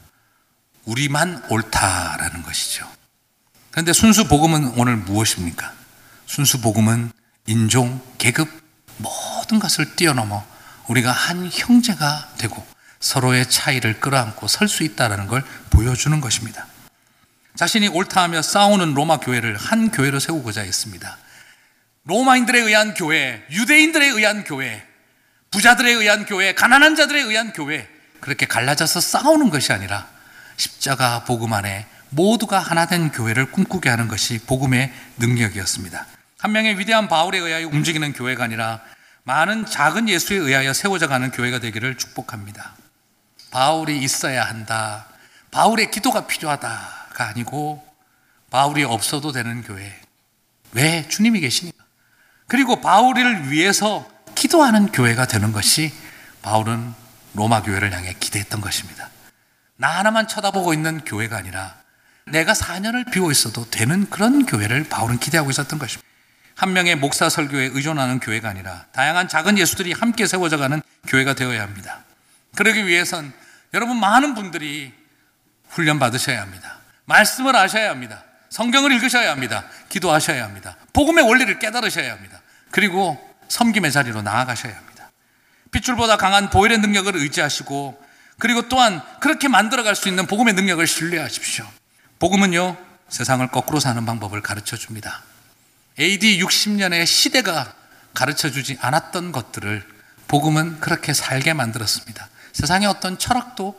우리만 0.86 1.43
옳다라는 1.49 2.43
것이죠. 2.43 2.89
그런데 3.71 3.93
순수 3.93 4.27
복음은 4.27 4.73
오늘 4.77 4.95
무엇입니까? 4.95 5.73
순수 6.25 6.61
복음은 6.61 7.11
인종, 7.47 8.01
계급, 8.17 8.49
모든 8.97 9.59
것을 9.59 9.95
뛰어넘어 9.95 10.45
우리가 10.88 11.11
한 11.11 11.49
형제가 11.51 12.29
되고 12.38 12.65
서로의 12.99 13.49
차이를 13.49 13.99
끌어안고 13.99 14.47
설 14.47 14.67
수 14.67 14.83
있다는 14.83 15.27
걸 15.27 15.43
보여주는 15.69 16.19
것입니다. 16.21 16.65
자신이 17.55 17.88
옳다하며 17.89 18.41
싸우는 18.41 18.93
로마 18.93 19.17
교회를 19.17 19.57
한 19.57 19.91
교회로 19.91 20.19
세우고자 20.19 20.61
했습니다. 20.61 21.17
로마인들에 22.05 22.59
의한 22.59 22.93
교회, 22.93 23.43
유대인들에 23.51 24.07
의한 24.07 24.43
교회, 24.43 24.86
부자들에 25.51 25.91
의한 25.91 26.25
교회, 26.25 26.53
가난한 26.53 26.95
자들에 26.95 27.21
의한 27.21 27.53
교회, 27.53 27.88
그렇게 28.19 28.45
갈라져서 28.45 28.99
싸우는 28.99 29.49
것이 29.49 29.71
아니라 29.73 30.07
십자가 30.58 31.24
복음 31.24 31.53
안에 31.53 31.88
모두가 32.10 32.60
하나 32.60 32.86
된 32.86 33.12
교회를 33.12 33.51
꿈꾸게 33.51 33.89
하는 33.89 34.08
것이 34.08 34.39
복음의 34.39 34.91
능력이었습니다. 35.18 36.06
한 36.39 36.51
명의 36.51 36.78
위대한 36.80 37.08
바울에 37.08 37.38
의하여 37.39 37.68
움직이는 37.68 38.14
교회가 38.14 38.43
아니라 38.43 38.82
많은 39.24 39.66
작은 39.66 40.08
예수에 40.08 40.38
의하여 40.38 40.74
세워져 40.74 41.08
가는 41.08 41.32
교회가 41.32 41.60
되기를 41.60 41.97
축복합니다. 41.97 42.76
바울이 43.51 43.99
있어야 43.99 44.43
한다. 44.43 45.08
바울의 45.51 45.89
기도가 45.91 46.28
필요하다가 46.28 47.28
아니고 47.30 47.86
바울이 48.51 48.84
없어도 48.84 49.32
되는 49.32 49.64
교회. 49.64 49.99
왜 50.74 51.08
주님이 51.08 51.39
계시니까. 51.39 51.84
그리고 52.47 52.82
바울을 52.82 53.51
위해서 53.51 54.08
기도하는 54.36 54.91
교회가 54.91 55.26
되는 55.26 55.51
것이 55.51 55.91
바울은 56.41 56.93
로마 57.34 57.64
교회를 57.64 57.91
향해 57.93 58.14
기대했던 58.20 58.62
것입니다. 58.62 59.10
나 59.78 59.89
하나만 59.99 60.28
쳐다보고 60.28 60.73
있는 60.73 61.03
교회가 61.03 61.38
아니라 61.38 61.76
내가 62.28 62.53
4년을 62.53 63.11
비워 63.11 63.32
있어도 63.32 63.69
되는 63.69 64.09
그런 64.09 64.45
교회를 64.45 64.86
바울은 64.89 65.19
기대하고 65.19 65.49
있었던 65.51 65.78
것입니다. 65.78 66.07
한 66.55 66.73
명의 66.73 66.95
목사 66.95 67.30
설교에 67.30 67.71
의존하는 67.73 68.19
교회가 68.19 68.49
아니라 68.49 68.86
다양한 68.93 69.28
작은 69.28 69.57
예수들이 69.57 69.91
함께 69.91 70.26
세워져 70.26 70.57
가는 70.57 70.82
교회가 71.07 71.34
되어야 71.34 71.61
합니다. 71.61 72.03
그러기 72.55 72.88
위해선 72.88 73.34
여러분 73.73 73.99
많은 73.99 74.34
분들이 74.36 74.93
훈련 75.67 75.99
받으셔야 75.99 76.41
합니다. 76.41 76.80
말씀을 77.05 77.55
아셔야 77.55 77.89
합니다. 77.89 78.23
성경을 78.49 78.93
읽으셔야 78.93 79.32
합니다. 79.32 79.65
기도하셔야 79.89 80.45
합니다. 80.45 80.78
복음의 80.93 81.28
원리를 81.28 81.59
깨달으셔야 81.59 82.13
합니다. 82.13 82.41
그리고 82.71 83.19
섬김의 83.49 83.91
자리로 83.91 84.21
나아가셔야 84.21 84.76
합니다. 84.76 85.11
핏줄보다 85.71 86.15
강한 86.15 86.49
보일의 86.49 86.78
능력을 86.78 87.13
의지하시고 87.17 88.05
그리고 88.38 88.67
또한 88.67 89.01
그렇게 89.21 89.47
만들어갈 89.47 89.95
수 89.95 90.09
있는 90.09 90.27
복음의 90.27 90.53
능력을 90.53 90.86
신뢰하십시오. 90.86 91.65
복음은요, 92.19 92.77
세상을 93.09 93.45
거꾸로 93.49 93.79
사는 93.79 94.03
방법을 94.05 94.41
가르쳐 94.41 94.75
줍니다. 94.75 95.23
AD 95.99 96.39
60년의 96.43 97.05
시대가 97.05 97.73
가르쳐 98.13 98.49
주지 98.49 98.77
않았던 98.81 99.31
것들을 99.31 99.86
복음은 100.27 100.79
그렇게 100.79 101.13
살게 101.13 101.53
만들었습니다. 101.53 102.29
세상의 102.53 102.88
어떤 102.88 103.17
철학도 103.17 103.77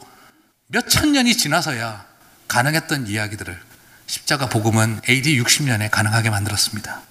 몇 0.69 0.89
천 0.89 1.13
년이 1.13 1.37
지나서야 1.37 2.05
가능했던 2.49 3.07
이야기들을 3.07 3.61
십자가 4.07 4.49
복음은 4.49 5.01
AD 5.09 5.41
60년에 5.43 5.91
가능하게 5.91 6.31
만들었습니다. 6.31 7.03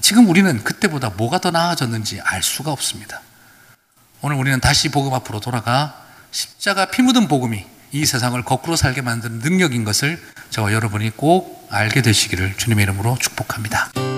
지금 0.00 0.28
우리는 0.28 0.62
그때보다 0.62 1.10
뭐가 1.10 1.38
더 1.38 1.50
나아졌는지 1.50 2.20
알 2.22 2.42
수가 2.42 2.70
없습니다. 2.72 3.20
오늘 4.20 4.36
우리는 4.36 4.60
다시 4.60 4.88
복음 4.88 5.14
앞으로 5.14 5.40
돌아가 5.40 6.06
십자가 6.30 6.86
피 6.90 7.02
묻은 7.02 7.28
복음이 7.28 7.64
이 7.92 8.06
세상을 8.06 8.40
거꾸로 8.44 8.76
살게 8.76 9.02
만드는 9.02 9.38
능력인 9.38 9.84
것을 9.84 10.20
저와 10.50 10.72
여러분이 10.72 11.10
꼭 11.16 11.66
알게 11.70 12.02
되시기를 12.02 12.56
주님의 12.56 12.82
이름으로 12.84 13.16
축복합니다. 13.18 14.17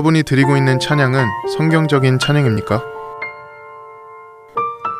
여러분이 0.00 0.22
드리고 0.22 0.56
있는 0.56 0.78
찬양은 0.78 1.26
성경적인 1.58 2.18
찬양입니까? 2.18 2.82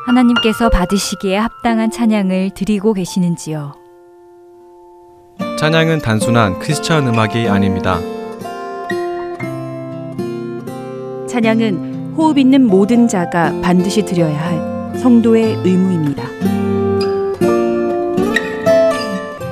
하나님께서 0.05 0.69
받으시기에 0.69 1.37
합당한 1.37 1.89
찬양을 1.89 2.51
드리고 2.51 2.93
계시는지요? 2.93 3.73
찬양은 5.57 5.99
단순한 5.99 6.59
크리스천 6.59 7.07
음악이 7.07 7.47
아닙니다. 7.49 7.97
찬양은 11.27 12.13
호흡 12.15 12.37
있는 12.37 12.67
모든 12.67 13.07
자가 13.07 13.59
반드시 13.61 14.05
드려야 14.05 14.39
할 14.39 14.99
성도의 14.99 15.61
의무입니다. 15.63 16.23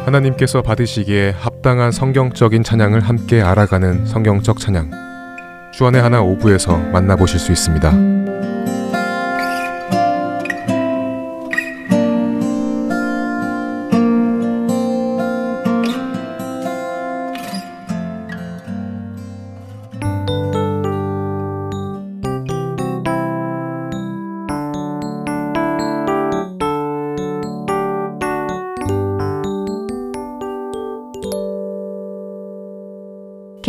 하나님께서 0.05 0.61
받으시기에 0.61 1.31
합당한 1.31 1.91
성경적인 1.91 2.61
찬양을 2.61 2.99
함께 2.99 3.41
알아가는 3.41 4.05
성경적 4.05 4.59
찬양. 4.59 5.08
주안의 5.79 6.01
하나 6.01 6.21
오부에서 6.21 6.77
만나보실 6.77 7.39
수 7.39 7.53
있습니다. 7.53 7.89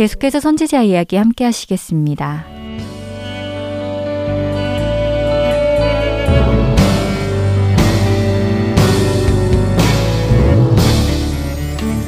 계속해서 0.01 0.39
선지자 0.39 0.81
이야기 0.81 1.15
함께 1.15 1.45
하시겠습니다. 1.45 2.43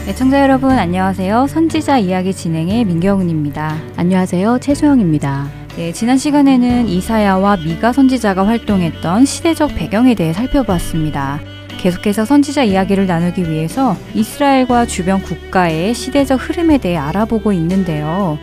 애청자 0.07 0.41
여러분 0.41 0.71
안녕하세요. 0.71 1.45
선지자 1.45 1.99
이야기 1.99 2.33
진행의 2.33 2.85
민경훈입니다. 2.85 3.77
안녕하세요. 3.95 4.57
최소영입니다. 4.59 5.51
네, 5.75 5.91
지난 5.91 6.17
시간에는 6.17 6.87
이사야와 6.87 7.57
미가 7.57 7.93
선지자가 7.93 8.47
활동했던 8.47 9.25
시대적 9.25 9.75
배경에 9.75 10.15
대해 10.15 10.33
살펴봤습니다. 10.33 11.53
계속해서 11.84 12.23
선지자 12.23 12.63
이야기를 12.63 13.07
나누기 13.07 13.41
위해서 13.43 13.97
이스라엘과 14.13 14.86
주변 14.86 15.21
국가의 15.21 15.93
시대적 15.93 16.39
흐름에 16.39 16.77
대해 16.77 16.95
알아보고 16.95 17.51
있는데요. 17.51 18.39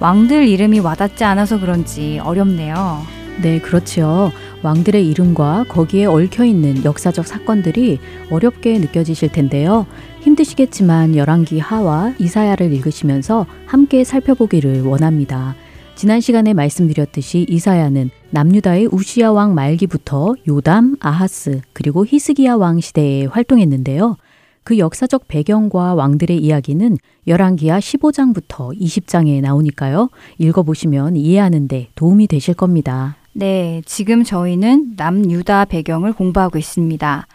왕들 0.00 0.48
이름이 0.48 0.80
와닿지 0.80 1.22
않아서 1.22 1.60
그런지 1.60 2.18
어렵네요. 2.24 3.02
네, 3.42 3.58
그렇지요. 3.60 4.32
왕들의 4.62 5.06
이름과 5.06 5.66
거기에 5.68 6.06
얽혀 6.06 6.46
있는 6.46 6.82
역사적 6.82 7.26
사건들이 7.26 7.98
어렵게 8.30 8.78
느껴지실 8.78 9.32
텐데요. 9.32 9.86
힘드시겠지만 10.22 11.14
열왕기 11.14 11.58
하와 11.58 12.14
이사야를 12.18 12.72
읽으시면서 12.72 13.44
함께 13.66 14.02
살펴보기를 14.02 14.80
원합니다. 14.80 15.54
지난 15.98 16.20
시간에 16.20 16.54
말씀드렸듯이 16.54 17.44
이사야는 17.48 18.10
남유다의 18.30 18.90
우시야 18.92 19.32
왕 19.32 19.56
말기부터 19.56 20.36
요담, 20.46 20.94
아하스, 21.00 21.60
그리고 21.72 22.06
히스기야 22.06 22.54
왕 22.54 22.78
시대에 22.78 23.24
활동했는데요. 23.24 24.16
그 24.62 24.78
역사적 24.78 25.26
배경과 25.26 25.94
왕들의 25.94 26.38
이야기는 26.38 26.98
열왕기하 27.26 27.80
15장부터 27.80 28.80
20장에 28.80 29.40
나오니까요. 29.40 30.08
읽어보시면 30.38 31.16
이해하는데 31.16 31.88
도움이 31.96 32.28
되실 32.28 32.54
겁니다. 32.54 33.16
네, 33.32 33.82
지금 33.84 34.22
저희는 34.22 34.94
남유다 34.96 35.64
배경을 35.64 36.12
공부하고 36.12 36.58
있습니다. 36.58 37.26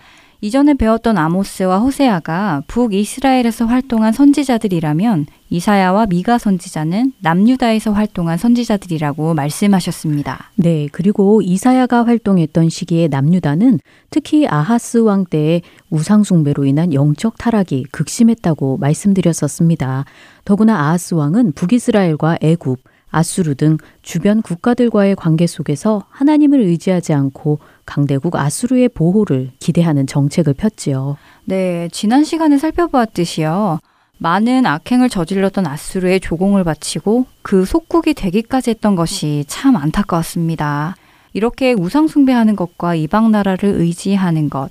이전에 0.43 0.73
배웠던 0.73 1.17
아모스와 1.17 1.79
호세아가 1.79 2.63
북이스라엘에서 2.67 3.65
활동한 3.65 4.11
선지자들이라면 4.11 5.27
이사야와 5.49 6.07
미가 6.07 6.37
선지자는 6.37 7.13
남유다에서 7.21 7.93
활동한 7.93 8.37
선지자들이라고 8.37 9.35
말씀하셨습니다. 9.35 10.51
네, 10.55 10.89
그리고 10.91 11.41
이사야가 11.41 12.05
활동했던 12.05 12.67
시기의 12.67 13.07
남유다는 13.07 13.79
특히 14.09 14.45
아하스 14.45 14.97
왕 14.97 15.23
때의 15.23 15.61
우상 15.89 16.25
숭배로 16.25 16.65
인한 16.65 16.93
영적 16.93 17.37
타락이 17.37 17.85
극심했다고 17.93 18.79
말씀드렸었습니다. 18.79 20.03
더구나 20.43 20.77
아하스 20.77 21.13
왕은 21.13 21.53
북이스라엘과 21.53 22.39
애굽, 22.41 22.79
아수르 23.13 23.55
등 23.55 23.77
주변 24.01 24.41
국가들과의 24.41 25.15
관계 25.15 25.47
속에서 25.47 26.03
하나님을 26.09 26.59
의지하지 26.59 27.13
않고 27.13 27.59
강대국 27.85 28.35
아수르의 28.35 28.89
보호를 28.89 29.51
기대하는 29.59 30.07
정책을 30.07 30.55
폈지요. 30.55 31.17
네, 31.45 31.87
지난 31.91 32.23
시간에 32.23 32.57
살펴보았듯이요. 32.57 33.79
많은 34.17 34.65
악행을 34.65 35.09
저질렀던 35.09 35.67
아수르의 35.67 36.19
조공을 36.19 36.63
바치고 36.63 37.25
그 37.41 37.65
속국이 37.65 38.13
되기까지 38.13 38.71
했던 38.71 38.95
것이 38.95 39.43
참 39.47 39.75
안타까웠습니다. 39.75 40.95
이렇게 41.33 41.73
우상숭배하는 41.73 42.55
것과 42.55 42.95
이방 42.95 43.31
나라를 43.31 43.69
의지하는 43.69 44.49
것, 44.49 44.69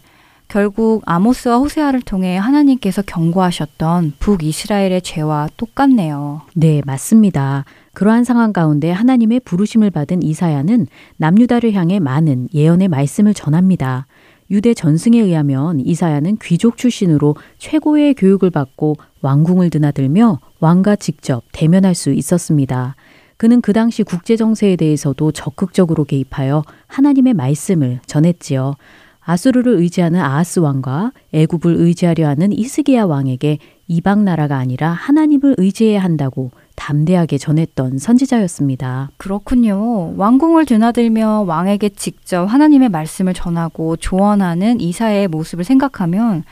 결국 0.48 1.02
아모스와 1.06 1.56
호세아를 1.56 2.02
통해 2.02 2.36
하나님께서 2.36 3.02
경고하셨던 3.02 4.14
북이스라엘의 4.18 5.00
죄와 5.02 5.48
똑같네요. 5.56 6.42
네, 6.54 6.82
맞습니다. 6.84 7.64
그러한 7.92 8.24
상황 8.24 8.52
가운데 8.52 8.90
하나님의 8.90 9.40
부르심을 9.40 9.90
받은 9.90 10.22
이사야는 10.22 10.86
남유다를 11.18 11.72
향해 11.72 12.00
많은 12.00 12.48
예언의 12.54 12.88
말씀을 12.88 13.34
전합니다. 13.34 14.06
유대 14.50 14.74
전승에 14.74 15.18
의하면 15.18 15.80
이사야는 15.80 16.38
귀족 16.42 16.76
출신으로 16.76 17.36
최고의 17.58 18.14
교육을 18.14 18.50
받고 18.50 18.96
왕궁을 19.22 19.70
드나들며 19.70 20.40
왕과 20.60 20.96
직접 20.96 21.44
대면할 21.52 21.94
수 21.94 22.12
있었습니다. 22.12 22.96
그는 23.36 23.60
그 23.60 23.72
당시 23.72 24.02
국제 24.02 24.36
정세에 24.36 24.76
대해서도 24.76 25.32
적극적으로 25.32 26.04
개입하여 26.04 26.62
하나님의 26.86 27.34
말씀을 27.34 28.00
전했지요. 28.06 28.74
아수르를 29.20 29.76
의지하는 29.78 30.20
아하스 30.20 30.58
왕과 30.60 31.12
애굽을 31.32 31.76
의지하려 31.76 32.26
하는 32.28 32.52
이스기야 32.52 33.04
왕에게 33.04 33.58
이방 33.88 34.24
나라가 34.24 34.56
아니라 34.56 34.90
하나님을 34.90 35.56
의지해야 35.58 36.02
한다고 36.02 36.50
담대하게 36.76 37.38
전했던 37.38 37.98
선지자였습니다. 37.98 39.10
그렇군요. 39.16 40.16
왕궁을 40.16 40.66
드나들며 40.66 41.44
왕에게 41.46 41.90
직접 41.90 42.44
하나님의 42.46 42.88
말씀을 42.88 43.34
전하고 43.34 43.96
조언하는 43.96 44.80
이사야의 44.80 45.28
모습을 45.28 45.64
생각하면 45.64 46.44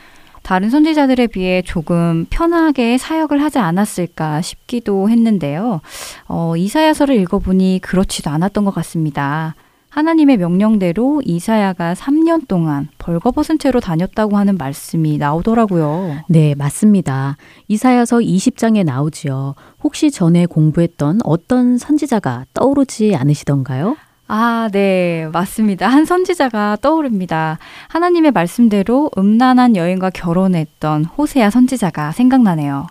다른 0.43 0.69
선지자들에 0.69 1.27
비해 1.27 1.61
조금 1.61 2.25
편하게 2.29 2.97
사역을 2.97 3.41
하지 3.41 3.59
않았을까 3.59 4.41
싶기도 4.41 5.09
했는데요. 5.09 5.81
어, 6.27 6.57
이사야서를 6.57 7.15
읽어보니 7.15 7.79
그렇지도 7.81 8.29
않았던 8.31 8.65
것 8.65 8.73
같습니다. 8.73 9.55
하나님의 9.91 10.37
명령대로 10.37 11.21
이사야가 11.25 11.93
3년 11.95 12.47
동안 12.47 12.87
벌거벗은 12.97 13.59
채로 13.59 13.81
다녔다고 13.81 14.37
하는 14.37 14.57
말씀이 14.57 15.17
나오더라고요. 15.17 16.23
네, 16.29 16.55
맞습니다. 16.55 17.35
이사야서 17.67 18.19
20장에 18.19 18.85
나오지요. 18.85 19.55
혹시 19.83 20.09
전에 20.09 20.45
공부했던 20.45 21.19
어떤 21.25 21.77
선지자가 21.77 22.45
떠오르지 22.53 23.15
않으시던가요? 23.15 23.97
아, 24.29 24.69
네, 24.71 25.27
맞습니다. 25.33 25.89
한 25.89 26.05
선지자가 26.05 26.77
떠오릅니다. 26.81 27.57
하나님의 27.89 28.31
말씀대로 28.31 29.11
음란한 29.17 29.75
여인과 29.75 30.11
결혼했던 30.11 31.03
호세아 31.03 31.49
선지자가 31.49 32.13
생각나네요. 32.13 32.87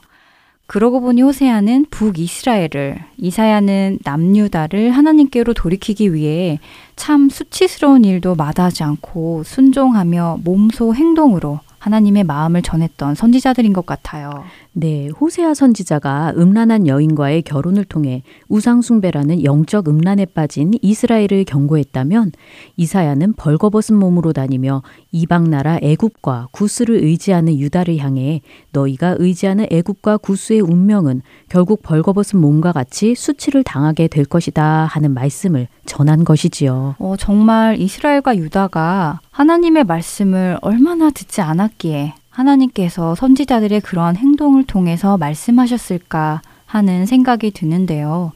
그러고 0.70 1.00
보니 1.00 1.22
호세아는 1.22 1.86
북이스라엘을, 1.90 3.02
이사야는 3.16 3.98
남유다를 4.04 4.92
하나님께로 4.92 5.52
돌이키기 5.52 6.14
위해 6.14 6.60
참 6.94 7.28
수치스러운 7.28 8.04
일도 8.04 8.36
마다하지 8.36 8.84
않고 8.84 9.42
순종하며 9.42 10.38
몸소 10.44 10.94
행동으로 10.94 11.58
하나님의 11.80 12.22
마음을 12.22 12.62
전했던 12.62 13.16
선지자들인 13.16 13.72
것 13.72 13.84
같아요. 13.84 14.44
네, 14.72 15.08
호세아 15.08 15.54
선지자가 15.54 16.34
음란한 16.36 16.86
여인과의 16.86 17.42
결혼을 17.42 17.84
통해 17.84 18.22
우상숭배라는 18.48 19.42
영적 19.42 19.88
음란에 19.88 20.26
빠진 20.26 20.72
이스라엘을 20.80 21.44
경고했다면 21.44 22.30
이사야는 22.76 23.32
벌거벗은 23.32 23.96
몸으로 23.96 24.32
다니며 24.32 24.82
이방 25.10 25.50
나라 25.50 25.80
애굽과 25.82 26.48
구스를 26.52 27.02
의지하는 27.02 27.58
유다를 27.58 27.98
향해 27.98 28.42
너희가 28.72 29.16
의지하는 29.18 29.66
애굽과 29.70 30.18
구스의 30.18 30.60
운명은 30.60 31.22
결국 31.48 31.82
벌거벗은 31.82 32.40
몸과 32.40 32.70
같이 32.70 33.16
수치를 33.16 33.64
당하게 33.64 34.06
될 34.06 34.24
것이다 34.24 34.84
하는 34.84 35.12
말씀을 35.12 35.66
전한 35.84 36.22
것이지요. 36.22 36.94
어, 37.00 37.16
정말 37.18 37.80
이스라엘과 37.80 38.36
유다가 38.36 39.18
하나님의 39.32 39.82
말씀을 39.82 40.58
얼마나 40.62 41.10
듣지 41.10 41.40
않았기에 41.40 42.14
하나님께서 42.40 43.14
선지자들의 43.14 43.80
그러한 43.80 44.16
행동을 44.16 44.64
통해서 44.64 45.16
말씀하셨을까 45.16 46.42
하는 46.66 47.06
생각이 47.06 47.50
드는데요. 47.52 48.32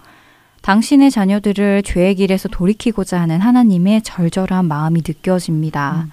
당신의 0.62 1.10
자녀들을 1.10 1.82
죄의 1.82 2.14
길에서 2.14 2.48
돌이키고자 2.48 3.20
하는 3.20 3.40
하나님의 3.40 4.02
절절한 4.02 4.66
마음이 4.66 5.02
느껴집니다. 5.06 6.06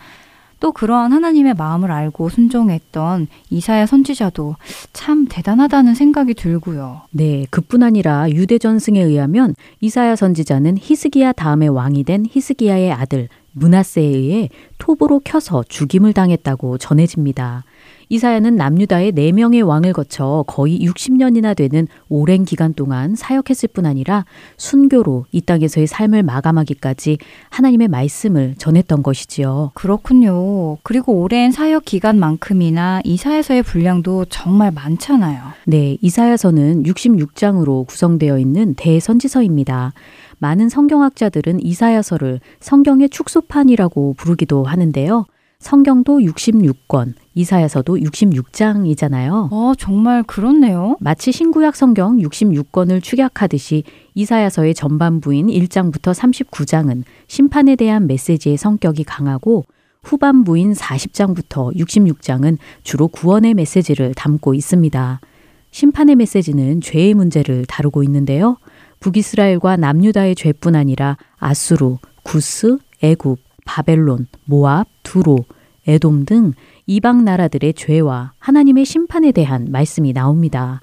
또 0.60 0.72
그러한 0.72 1.12
하나님의 1.12 1.56
마음을 1.56 1.92
알고 1.92 2.30
순종했던 2.30 3.28
이사야 3.50 3.88
선지자도 3.88 4.58
참 4.94 5.26
대단하다는 5.28 5.96
생각이 5.96 6.36
들고요. 6.36 7.02
네, 7.12 7.46
그뿐 7.50 7.82
아니라 7.82 8.30
유대 8.30 8.58
전승에 8.58 9.02
의하면 9.02 9.56
이사야 9.80 10.16
선지자는 10.16 10.78
히스기야 10.80 11.32
다음에 11.32 11.68
왕이 11.68 12.04
된 12.04 12.26
히스기야의 12.30 12.92
아들 12.92 13.28
문하세에 13.54 14.04
의해 14.04 14.50
톱으로 14.78 15.22
켜서 15.24 15.64
죽임을 15.68 16.14
당했다고 16.14 16.78
전해집니다. 16.78 17.64
이사야는 18.12 18.58
남유다의 18.58 19.14
네명의 19.14 19.62
왕을 19.62 19.94
거쳐 19.94 20.44
거의 20.46 20.82
60년이나 20.82 21.56
되는 21.56 21.88
오랜 22.10 22.44
기간 22.44 22.74
동안 22.74 23.16
사역했을 23.16 23.70
뿐 23.72 23.86
아니라 23.86 24.26
순교로 24.58 25.28
이 25.32 25.40
땅에서의 25.40 25.88
삶을 25.88 26.22
마감하기까지 26.24 27.20
하나님의 27.50 27.88
말씀을 27.88 28.56
전했던 28.58 29.02
것이지요. 29.02 29.72
그렇군요. 29.76 30.76
그리고 30.84 31.22
오랜 31.22 31.52
사역 31.52 31.86
기간만큼이나 31.86 33.00
이사야서의 33.06 33.64
분량도 33.64 34.26
정말 34.26 34.72
많잖아요. 34.72 35.40
네, 35.66 35.98
이사야서는 36.02 36.84
66장으로 36.84 37.88
구성되어 37.88 38.40
있는 38.40 38.74
대선지서입니다. 38.74 39.94
많은 40.38 40.68
성경학자들은 40.68 41.64
이사야서를 41.66 42.42
성경의 42.60 43.08
축소판이라고 43.08 44.16
부르기도 44.18 44.66
하는데요. 44.66 45.28
성경도 45.62 46.20
66권, 46.20 47.14
이사야서도 47.36 47.98
66장이잖아요. 47.98 49.50
어, 49.52 49.74
정말 49.78 50.24
그렇네요. 50.24 50.98
마치 51.00 51.32
신구약 51.32 51.76
성경 51.76 52.18
66권을 52.18 53.02
축약하듯이 53.02 53.84
이사야서의 54.16 54.74
전반부인 54.74 55.48
1장부터 55.48 56.14
39장은 56.16 57.04
심판에 57.28 57.76
대한 57.76 58.08
메시지의 58.08 58.58
성격이 58.58 59.04
강하고 59.04 59.66
후반부인 60.02 60.74
40장부터 60.74 61.76
66장은 61.78 62.58
주로 62.82 63.08
구원의 63.08 63.54
메시지를 63.54 64.16
담고 64.16 64.56
있습니다. 64.56 65.22
심판의 65.70 66.16
메시지는 66.16 66.82
죄의 66.82 67.14
문제를 67.14 67.66
다루고 67.68 68.04
있는데요. 68.04 68.58
북이스라엘과 69.00 69.78
남유다의 69.78 70.36
죄뿐 70.36 70.76
아니라 70.76 71.18
아수르, 71.38 71.98
구스, 72.24 72.78
애굽, 73.04 73.40
바벨론, 73.66 74.28
모압, 74.46 74.88
두로, 75.04 75.46
에돔 75.88 76.26
등 76.26 76.54
이방 76.86 77.26
나라들의 77.26 77.74
죄와 77.74 78.34
하나님의 78.38 78.86
심판에 78.86 79.32
대한 79.32 79.68
말씀이 79.72 80.14
나옵니다. 80.14 80.82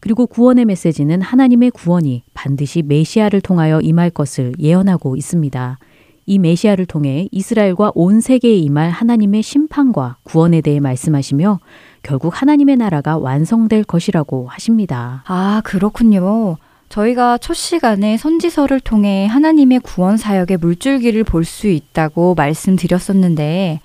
그리고 0.00 0.26
구원의 0.26 0.64
메시지는 0.64 1.20
하나님의 1.20 1.70
구원이 1.70 2.24
반드시 2.32 2.82
메시아를 2.82 3.42
통하여 3.42 3.80
임할 3.80 4.10
것을 4.10 4.54
예언하고 4.58 5.16
있습니다. 5.16 5.78
이 6.26 6.38
메시아를 6.38 6.86
통해 6.86 7.28
이스라엘과 7.32 7.92
온 7.94 8.20
세계에 8.20 8.54
임할 8.56 8.90
하나님의 8.90 9.42
심판과 9.42 10.18
구원에 10.22 10.60
대해 10.60 10.80
말씀하시며 10.80 11.58
결국 12.02 12.40
하나님의 12.40 12.76
나라가 12.76 13.18
완성될 13.18 13.84
것이라고 13.84 14.46
하십니다. 14.48 15.22
아, 15.26 15.60
그렇군요. 15.64 16.56
저희가 16.90 17.38
첫 17.38 17.54
시간에 17.54 18.16
선지서를 18.16 18.80
통해 18.80 19.26
하나님의 19.26 19.78
구원 19.80 20.16
사역의 20.16 20.56
물줄기를 20.58 21.22
볼 21.24 21.44
수 21.44 21.68
있다고 21.68 22.34
말씀드렸었는데 22.34 23.80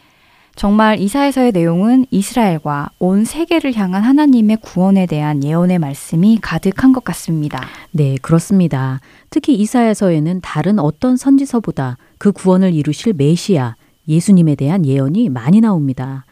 정말 0.56 0.99
이사에서의 0.99 1.51
내용은 1.51 2.06
이스라엘과 2.12 2.89
온 2.99 3.26
세계를 3.26 3.76
향한 3.76 4.03
하나님의 4.03 4.58
구원에 4.62 5.06
대한 5.06 5.43
예언의 5.43 5.80
말씀이 5.80 6.39
가득한 6.41 6.93
것 6.93 7.03
같습니다. 7.03 7.62
네, 7.91 8.16
그렇습니다. 8.22 9.01
특히 9.30 9.53
이사야서에는 9.56 10.41
다른 10.41 10.80
어떤 10.80 11.16
선지서보다 11.18 11.97
그 12.18 12.32
구원을 12.32 12.74
이루실 12.74 13.14
메시아, 13.14 13.76
예수님에 14.08 14.56
대한 14.56 14.86
예언이 14.86 15.30
많이 15.30 15.60
나옵니다. 15.62 16.26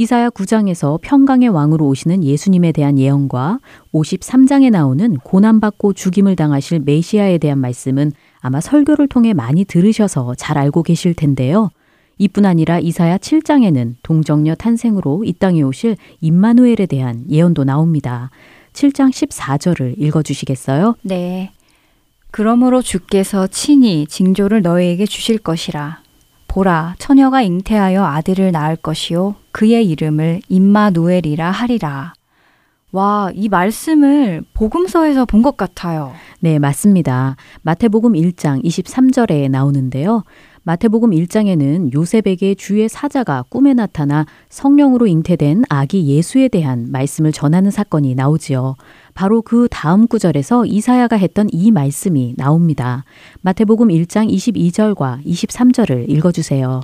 이사야 0.00 0.30
9장에서 0.30 0.98
평강의 1.02 1.50
왕으로 1.50 1.86
오시는 1.86 2.24
예수님에 2.24 2.72
대한 2.72 2.98
예언과 2.98 3.58
53장에 3.92 4.70
나오는 4.70 5.18
고난받고 5.18 5.92
죽임을 5.92 6.36
당하실 6.36 6.80
메시아에 6.86 7.36
대한 7.36 7.58
말씀은 7.58 8.12
아마 8.38 8.62
설교를 8.62 9.08
통해 9.08 9.34
많이 9.34 9.66
들으셔서 9.66 10.36
잘 10.36 10.56
알고 10.56 10.84
계실 10.84 11.12
텐데요. 11.12 11.68
이뿐 12.16 12.46
아니라 12.46 12.78
이사야 12.78 13.18
7장에는 13.18 13.96
동정녀 14.02 14.54
탄생으로 14.54 15.24
이 15.24 15.34
땅에 15.34 15.60
오실 15.60 15.98
임마누엘에 16.22 16.86
대한 16.88 17.26
예언도 17.28 17.64
나옵니다. 17.64 18.30
7장 18.72 19.10
14절을 19.10 19.96
읽어 19.98 20.22
주시겠어요? 20.22 20.94
네. 21.02 21.52
그러므로 22.30 22.80
주께서 22.80 23.46
친히 23.48 24.06
징조를 24.06 24.62
너희에게 24.62 25.04
주실 25.04 25.36
것이라. 25.36 26.00
보라, 26.54 26.96
처녀가 26.98 27.42
잉태하여 27.42 28.04
아들을 28.04 28.50
낳을 28.50 28.74
것이요. 28.74 29.36
그의 29.52 29.88
이름을 29.88 30.40
임마누엘이라 30.48 31.48
하리라. 31.48 32.12
와, 32.90 33.30
이 33.32 33.48
말씀을 33.48 34.42
복음서에서 34.52 35.26
본 35.26 35.42
것 35.42 35.56
같아요. 35.56 36.12
네, 36.40 36.58
맞습니다. 36.58 37.36
마태복음 37.62 38.14
1장 38.14 38.64
23절에 38.64 39.48
나오는데요. 39.48 40.24
마태복음 40.62 41.10
1장에는 41.10 41.94
요셉에게 41.94 42.54
주의 42.54 42.86
사자가 42.88 43.44
꿈에 43.48 43.72
나타나 43.72 44.26
성령으로 44.50 45.06
잉태된 45.06 45.64
아기 45.70 46.06
예수에 46.06 46.48
대한 46.48 46.90
말씀을 46.90 47.32
전하는 47.32 47.70
사건이 47.70 48.14
나오지요. 48.14 48.76
바로 49.14 49.40
그 49.40 49.68
다음 49.70 50.06
구절에서 50.06 50.66
이사야가 50.66 51.16
했던 51.16 51.48
이 51.50 51.70
말씀이 51.70 52.34
나옵니다. 52.36 53.04
마태복음 53.40 53.88
1장 53.88 54.30
22절과 54.30 55.24
23절을 55.24 56.10
읽어주세요. 56.10 56.82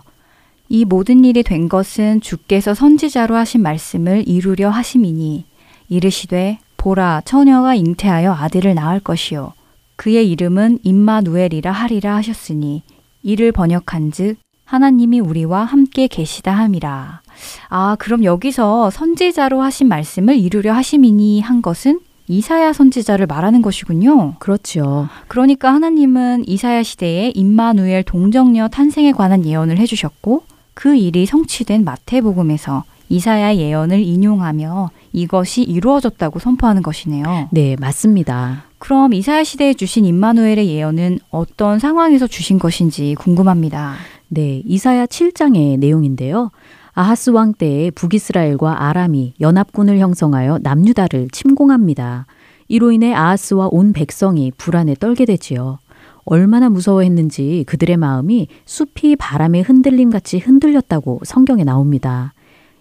이 0.69 0.85
모든 0.85 1.25
일이 1.25 1.43
된 1.43 1.69
것은 1.69 2.21
주께서 2.23 2.73
선지자로 2.75 3.37
하신 3.37 3.63
말씀을 3.63 4.27
이루려 4.27 4.71
하심이니 4.71 5.45
이르시되 5.89 6.59
보라 6.77 7.23
처녀가 7.25 7.75
잉태하여 7.75 8.33
아들을 8.33 8.75
낳을 8.75 9.01
것이요 9.01 9.53
그의 9.95 10.29
이름은 10.31 10.81
임마누엘이라 10.83 11.71
하리라 11.71 12.17
하셨으니 12.17 12.83
이를 13.27 13.51
번역한즉 13.51 14.37
하나님이 14.65 15.19
우리와 15.19 15.65
함께 15.65 16.07
계시다 16.07 16.53
함이라. 16.53 17.23
아, 17.69 17.97
그럼 17.99 18.23
여기서 18.23 18.91
선지자로 18.91 19.61
하신 19.63 19.89
말씀을 19.89 20.37
이루려 20.37 20.73
하심이니 20.73 21.41
한 21.41 21.61
것은 21.61 21.99
이사야 22.29 22.73
선지자를 22.73 23.27
말하는 23.27 23.63
것이군요. 23.63 24.35
그렇죠. 24.39 25.09
그러니까 25.27 25.75
하나님은 25.75 26.45
이사야 26.47 26.85
시대에 26.85 27.33
임마누엘 27.35 28.05
동정녀 28.05 28.69
탄생에 28.69 29.11
관한 29.11 29.45
예언을 29.45 29.79
해 29.79 29.87
주셨고 29.87 30.45
그 30.75 30.95
일이 30.95 31.27
성취된 31.27 31.85
마태복음에서 31.85 32.85
이사야 33.09 33.57
예언을 33.57 34.01
인용하며 34.01 34.91
이것이 35.13 35.63
이루어졌다고 35.63 36.39
선포하는 36.39 36.83
것이네요. 36.83 37.49
네, 37.51 37.75
맞습니다. 37.81 38.66
그럼 38.79 39.15
이사야 39.15 39.43
시대에 39.45 39.75
주신 39.75 40.05
임마누엘의 40.05 40.69
예언은 40.69 41.19
어떤 41.31 41.79
상황에서 41.79 42.27
주신 42.27 42.59
것인지 42.59 43.15
궁금합니다. 43.19 43.95
네, 44.29 44.63
이사야 44.65 45.07
7장의 45.07 45.79
내용인데요. 45.79 46.51
아하스 46.93 47.31
왕 47.31 47.53
때에 47.53 47.91
북이스라엘과 47.91 48.87
아람이 48.87 49.35
연합군을 49.41 49.99
형성하여 49.99 50.61
남유다를 50.63 51.29
침공합니다. 51.31 52.27
이로 52.69 52.91
인해 52.91 53.13
아하스와 53.13 53.69
온 53.71 53.93
백성이 53.93 54.51
불안에 54.57 54.95
떨게 54.99 55.25
되지요. 55.25 55.79
얼마나 56.25 56.69
무서워했는지 56.69 57.65
그들의 57.67 57.97
마음이 57.97 58.49
숲이 58.65 59.17
바람에 59.17 59.61
흔들림 59.61 60.11
같이 60.11 60.39
흔들렸다고 60.39 61.21
성경에 61.25 61.65
나옵니다. 61.65 62.35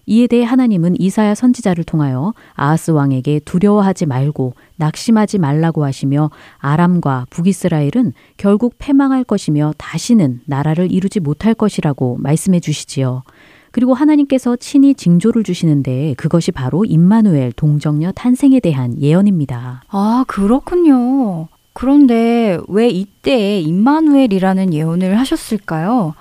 이에 0.06 0.28
대해 0.28 0.44
하나님은 0.44 1.00
이사야 1.00 1.36
선지자를 1.36 1.84
통하여 1.84 2.34
아하스 2.54 2.92
왕에게 2.92 3.40
두려워하지 3.46 4.06
말고 4.06 4.54
낙심하지 4.78 5.40
말라고 5.40 5.84
하시며 5.84 6.30
아람과 6.60 7.26
북이스라엘은 7.30 8.14
결국 8.38 8.76
패망할 8.78 9.24
것이며 9.24 9.74
다시는 9.78 10.42
나라를 10.46 10.92
이루지 10.92 11.20
못할 11.20 11.54
것이라고 11.54 12.18
말씀해 12.20 12.60
주시지요. 12.60 13.24
그리고 13.72 13.94
하나님께서 13.94 14.56
친히 14.56 14.96
징조를 14.96 15.44
주시는데 15.44 16.14
그것이 16.16 16.54
바로 16.54 16.86
임마누엘 16.86 17.52
동정녀 17.52 18.14
탄생에 18.14 18.62
대한 18.62 18.98
예언입니다. 18.98 19.84
아, 19.90 20.24
그렇군요. 20.28 21.50
그런데 21.74 22.58
왜 22.70 22.88
이때 22.88 23.60
임마누엘이라는 23.60 24.74
예언을 24.74 25.20
하셨을까요? 25.20 26.14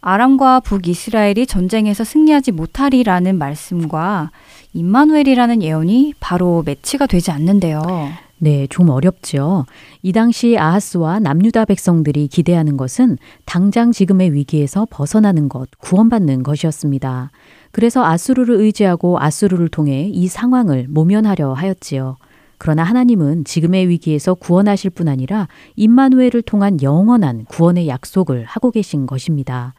아람과 0.00 0.60
북이스라엘이 0.60 1.46
전쟁에서 1.46 2.04
승리하지 2.04 2.52
못하리라는 2.52 3.36
말씀과 3.36 4.30
임마누엘이라는 4.74 5.62
예언이 5.62 6.14
바로 6.20 6.62
매치가 6.64 7.06
되지 7.06 7.30
않는데요. 7.30 7.82
네, 8.40 8.68
좀 8.68 8.88
어렵죠. 8.90 9.66
이 10.02 10.12
당시 10.12 10.56
아하스와 10.56 11.18
남유다 11.18 11.64
백성들이 11.64 12.28
기대하는 12.28 12.76
것은 12.76 13.18
당장 13.44 13.90
지금의 13.90 14.32
위기에서 14.32 14.86
벗어나는 14.88 15.48
것, 15.48 15.68
구원받는 15.78 16.44
것이었습니다. 16.44 17.30
그래서 17.72 18.04
아수르를 18.04 18.54
의지하고 18.56 19.18
아수르를 19.20 19.68
통해 19.68 20.08
이 20.12 20.28
상황을 20.28 20.86
모면하려 20.88 21.52
하였지요. 21.52 22.16
그러나 22.58 22.84
하나님은 22.84 23.44
지금의 23.44 23.88
위기에서 23.88 24.34
구원하실 24.34 24.90
뿐 24.90 25.08
아니라 25.08 25.48
임마누엘을 25.76 26.42
통한 26.42 26.80
영원한 26.82 27.44
구원의 27.46 27.88
약속을 27.88 28.44
하고 28.44 28.70
계신 28.70 29.06
것입니다. 29.06 29.74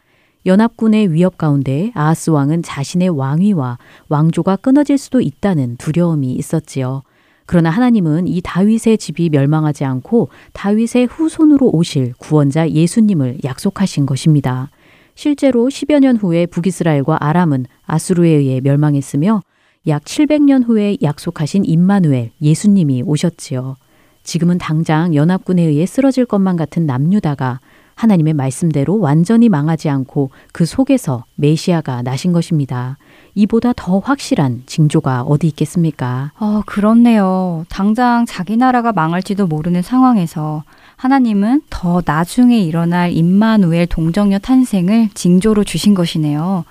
연합군의 0.46 1.12
위협 1.12 1.36
가운데 1.36 1.92
아하스 1.94 2.30
왕은 2.30 2.62
자신의 2.62 3.10
왕위와 3.10 3.78
왕조가 4.08 4.56
끊어질 4.56 4.96
수도 4.96 5.20
있다는 5.20 5.76
두려움이 5.76 6.32
있었지요. 6.32 7.02
그러나 7.44 7.68
하나님은 7.70 8.28
이 8.28 8.40
다윗의 8.42 8.96
집이 8.96 9.28
멸망하지 9.30 9.84
않고 9.84 10.28
다윗의 10.52 11.06
후손으로 11.06 11.70
오실 11.74 12.14
구원자 12.18 12.70
예수님을 12.70 13.38
약속하신 13.44 14.06
것입니다. 14.06 14.70
실제로 15.14 15.66
10여 15.66 16.00
년 16.00 16.16
후에 16.16 16.46
북이스라엘과 16.46 17.18
아람은 17.20 17.66
아수르에 17.84 18.30
의해 18.30 18.60
멸망했으며 18.60 19.42
약 19.88 20.04
700년 20.04 20.66
후에 20.66 20.96
약속하신 21.02 21.64
임마누엘 21.64 22.30
예수님이 22.40 23.02
오셨지요. 23.04 23.76
지금은 24.22 24.58
당장 24.58 25.14
연합군에 25.14 25.62
의해 25.62 25.86
쓰러질 25.86 26.26
것만 26.26 26.56
같은 26.56 26.86
남유다가 26.86 27.60
하나님의 28.00 28.32
말씀대로 28.32 28.98
완전히 28.98 29.50
망하지 29.50 29.90
않고 29.90 30.30
그 30.52 30.64
속에서 30.64 31.24
메시아가 31.34 32.00
나신 32.00 32.32
것입니다. 32.32 32.96
이보다 33.34 33.74
더 33.76 33.98
확실한 33.98 34.62
징조가 34.64 35.22
어디 35.22 35.46
있겠습니까? 35.48 36.32
어, 36.40 36.62
그렇네요. 36.64 37.66
당장 37.68 38.24
자기 38.26 38.56
나라가 38.56 38.92
망할지도 38.92 39.46
모르는 39.46 39.82
상황에서 39.82 40.64
하나님은 40.96 41.62
더 41.68 42.00
나중에 42.04 42.58
일어날 42.58 43.12
임마누엘 43.12 43.86
동정녀 43.86 44.38
탄생을 44.38 45.10
징조로 45.12 45.64
주신 45.64 45.94
것이네요. 45.94 46.64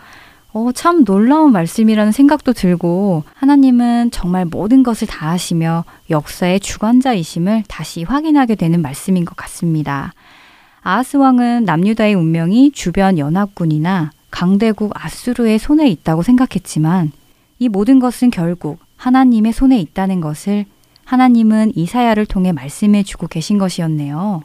어, 0.51 0.71
참 0.73 1.05
놀라운 1.05 1.51
말씀이라는 1.51 2.11
생각도 2.11 2.53
들고 2.53 3.23
하나님은 3.35 4.09
정말 4.09 4.45
모든 4.45 4.81
것을 4.81 5.07
다 5.07 5.29
하시며 5.29 5.85
역사의 6.09 6.59
주관자이심을 6.59 7.65
다시 7.67 8.01
확인하게 8.01 8.55
되는 8.55 8.81
말씀인 8.81 9.25
것 9.25 9.35
같습니다. 9.37 10.13
아하스 10.81 11.17
왕은 11.17 11.65
남유다의 11.65 12.13
운명이 12.15 12.71
주변 12.71 13.17
연합군이나 13.17 14.11
강대국 14.31 14.91
아수르의 14.95 15.59
손에 15.59 15.87
있다고 15.89 16.23
생각했지만 16.23 17.11
이 17.59 17.67
모든 17.67 17.99
것은 17.99 18.29
결국 18.29 18.79
하나님의 18.95 19.51
손에 19.53 19.79
있다는 19.79 20.21
것을 20.21 20.65
하나님은 21.03 21.73
이사야를 21.75 22.25
통해 22.25 22.51
말씀해 22.51 23.03
주고 23.03 23.27
계신 23.27 23.57
것이었네요. 23.57 24.41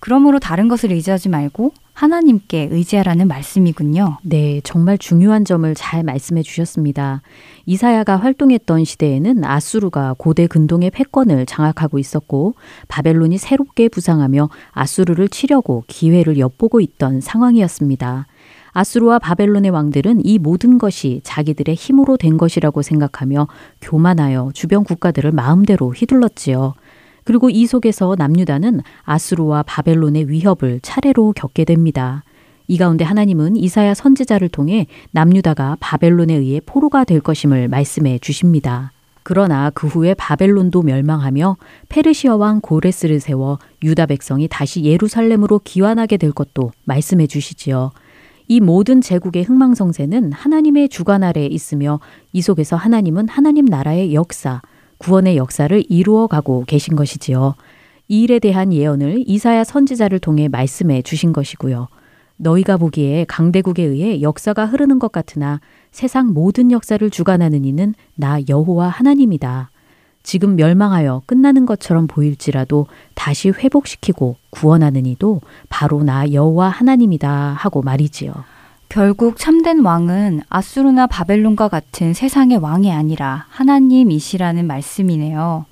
그러므로 0.00 0.38
다른 0.38 0.68
것을 0.68 0.92
의지하지 0.92 1.28
말고 1.28 1.72
하나님께 1.98 2.68
의지하라는 2.70 3.26
말씀이군요. 3.26 4.18
네, 4.22 4.60
정말 4.62 4.98
중요한 4.98 5.44
점을 5.44 5.74
잘 5.74 6.04
말씀해 6.04 6.42
주셨습니다. 6.42 7.22
이사야가 7.66 8.14
활동했던 8.18 8.84
시대에는 8.84 9.42
아수르가 9.42 10.14
고대 10.16 10.46
근동의 10.46 10.92
패권을 10.92 11.44
장악하고 11.46 11.98
있었고 11.98 12.54
바벨론이 12.86 13.36
새롭게 13.38 13.88
부상하며 13.88 14.48
아수르를 14.70 15.28
치려고 15.28 15.82
기회를 15.88 16.38
엿보고 16.38 16.80
있던 16.80 17.20
상황이었습니다. 17.20 18.28
아수르와 18.70 19.18
바벨론의 19.18 19.72
왕들은 19.72 20.24
이 20.24 20.38
모든 20.38 20.78
것이 20.78 21.20
자기들의 21.24 21.74
힘으로 21.74 22.16
된 22.16 22.38
것이라고 22.38 22.80
생각하며 22.82 23.48
교만하여 23.80 24.52
주변 24.54 24.84
국가들을 24.84 25.32
마음대로 25.32 25.90
휘둘렀지요. 25.90 26.74
그리고 27.28 27.50
이 27.50 27.66
속에서 27.66 28.14
남유다는 28.16 28.80
아수르와 29.02 29.62
바벨론의 29.64 30.30
위협을 30.30 30.80
차례로 30.80 31.34
겪게 31.36 31.66
됩니다. 31.66 32.24
이 32.68 32.78
가운데 32.78 33.04
하나님은 33.04 33.54
이사야 33.54 33.92
선지자를 33.92 34.48
통해 34.48 34.86
남유다가 35.10 35.76
바벨론에 35.78 36.32
의해 36.32 36.62
포로가 36.64 37.04
될 37.04 37.20
것임을 37.20 37.68
말씀해 37.68 38.18
주십니다. 38.20 38.92
그러나 39.24 39.68
그 39.74 39.86
후에 39.86 40.14
바벨론도 40.14 40.80
멸망하며 40.80 41.58
페르시아 41.90 42.36
왕 42.36 42.62
고레스를 42.62 43.20
세워 43.20 43.58
유다 43.82 44.06
백성이 44.06 44.48
다시 44.48 44.84
예루살렘으로 44.84 45.60
귀환하게 45.64 46.16
될 46.16 46.32
것도 46.32 46.70
말씀해 46.84 47.26
주시지요. 47.26 47.90
이 48.46 48.60
모든 48.60 49.02
제국의 49.02 49.42
흥망성쇠는 49.42 50.32
하나님의 50.32 50.88
주관 50.88 51.22
아래에 51.22 51.44
있으며 51.44 52.00
이 52.32 52.40
속에서 52.40 52.76
하나님은 52.76 53.28
하나님 53.28 53.66
나라의 53.66 54.14
역사, 54.14 54.62
구원의 54.98 55.36
역사를 55.36 55.82
이루어 55.88 56.26
가고 56.26 56.64
계신 56.66 56.96
것이지요. 56.96 57.54
이 58.08 58.22
일에 58.22 58.38
대한 58.38 58.72
예언을 58.72 59.24
이사야 59.26 59.64
선지자를 59.64 60.18
통해 60.18 60.48
말씀해 60.48 61.02
주신 61.02 61.32
것이고요. 61.32 61.88
너희가 62.36 62.76
보기에 62.76 63.24
강대국에 63.26 63.82
의해 63.82 64.22
역사가 64.22 64.66
흐르는 64.66 64.98
것 64.98 65.12
같으나 65.12 65.60
세상 65.90 66.32
모든 66.32 66.70
역사를 66.70 67.08
주관하는 67.10 67.64
이는 67.64 67.94
나 68.14 68.38
여호와 68.48 68.88
하나님이다. 68.88 69.70
지금 70.22 70.56
멸망하여 70.56 71.22
끝나는 71.26 71.66
것처럼 71.66 72.06
보일지라도 72.06 72.86
다시 73.14 73.50
회복시키고 73.50 74.36
구원하는 74.50 75.06
이도 75.06 75.40
바로 75.68 76.02
나 76.02 76.30
여호와 76.32 76.68
하나님이다 76.68 77.30
하고 77.30 77.82
말이지요. 77.82 78.32
결국 78.88 79.36
참된 79.36 79.80
왕은 79.80 80.42
아수르나 80.48 81.06
바벨론과 81.06 81.68
같은 81.68 82.14
세상의 82.14 82.58
왕이 82.58 82.90
아니라 82.90 83.44
하나님이시라는 83.50 84.66
말씀이네요. 84.66 85.66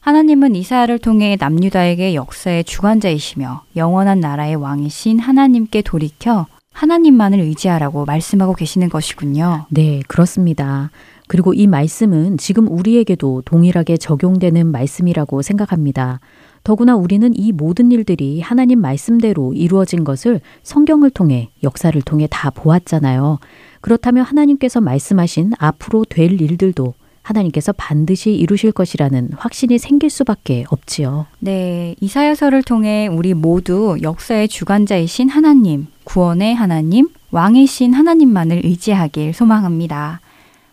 하나님은 0.00 0.54
이사야를 0.54 0.98
통해 0.98 1.36
남유다에게 1.38 2.14
역사의 2.14 2.64
주관자이시며 2.64 3.62
영원한 3.76 4.20
나라의 4.20 4.56
왕이신 4.56 5.18
하나님께 5.18 5.82
돌이켜 5.82 6.46
하나님만을 6.72 7.38
의지하라고 7.40 8.04
말씀하고 8.04 8.54
계시는 8.54 8.88
것이군요. 8.88 9.66
네, 9.70 10.02
그렇습니다. 10.08 10.90
그리고 11.28 11.54
이 11.54 11.66
말씀은 11.66 12.36
지금 12.36 12.68
우리에게도 12.68 13.42
동일하게 13.44 13.96
적용되는 13.96 14.66
말씀이라고 14.66 15.42
생각합니다. 15.42 16.20
더구나 16.64 16.96
우리는 16.96 17.30
이 17.34 17.52
모든 17.52 17.92
일들이 17.92 18.40
하나님 18.40 18.80
말씀대로 18.80 19.52
이루어진 19.52 20.02
것을 20.02 20.40
성경을 20.62 21.10
통해 21.10 21.50
역사를 21.62 22.00
통해 22.02 22.26
다 22.30 22.50
보았잖아요. 22.50 23.38
그렇다면 23.82 24.24
하나님께서 24.24 24.80
말씀하신 24.80 25.52
앞으로 25.58 26.06
될 26.06 26.40
일들도 26.40 26.94
하나님께서 27.20 27.72
반드시 27.72 28.32
이루실 28.32 28.72
것이라는 28.72 29.30
확신이 29.36 29.78
생길 29.78 30.08
수밖에 30.08 30.64
없지요. 30.70 31.26
네, 31.38 31.94
이사야서를 32.00 32.62
통해 32.62 33.08
우리 33.08 33.34
모두 33.34 33.98
역사의 34.00 34.48
주관자이신 34.48 35.28
하나님, 35.28 35.86
구원의 36.04 36.54
하나님, 36.54 37.08
왕이신 37.30 37.92
하나님만을 37.94 38.62
의지하길 38.64 39.34
소망합니다. 39.34 40.20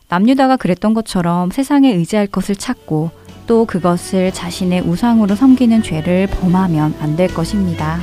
남유다가 0.10 0.58
그랬던 0.58 0.94
것처럼 0.94 1.52
세상에 1.52 1.94
의지할 1.94 2.28
것을 2.28 2.56
찾고 2.56 3.12
또 3.52 3.66
그것을 3.66 4.32
자신의 4.32 4.80
우상으로 4.84 5.36
섬기는 5.36 5.84
죄를 5.84 6.26
범하면 6.28 6.96
안 7.02 7.18
될 7.18 7.28
것입니다. 7.34 8.00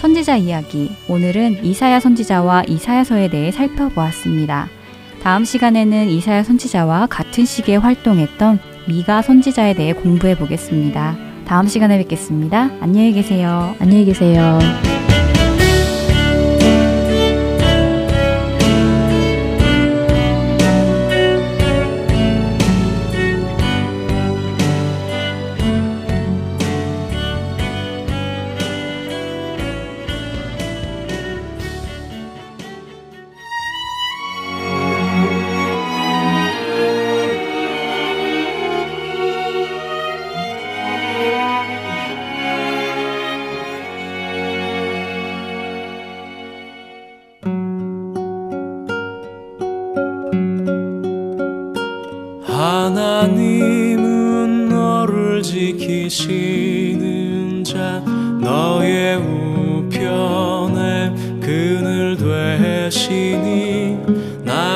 선지자 0.00 0.38
이야기. 0.38 0.90
오늘은 1.08 1.64
이사야 1.64 2.00
선지자와 2.00 2.64
이사야서에 2.66 3.30
대해 3.30 3.52
살펴보았습니다. 3.52 4.66
다음 5.22 5.44
시간에는 5.44 6.08
이사야 6.08 6.42
선지자와 6.42 7.06
같은 7.06 7.44
시기에 7.44 7.76
활동했던 7.76 8.58
미가 8.88 9.22
선지자에 9.22 9.74
대해 9.74 9.92
공부해 9.92 10.36
보겠습니다. 10.36 11.16
다음 11.44 11.68
시간에 11.68 11.98
뵙겠습니다. 11.98 12.72
안녕히 12.80 13.12
계세요. 13.12 13.76
안녕히 13.78 14.04
계세요. 14.04 14.58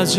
낮 0.06 0.18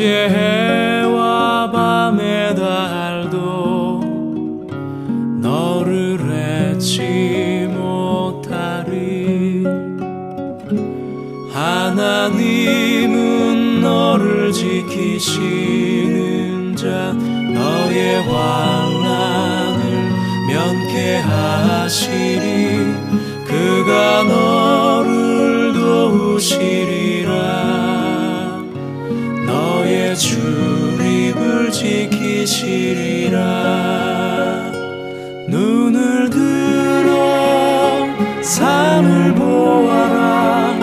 산을 38.48 39.36
보아라. 39.36 40.74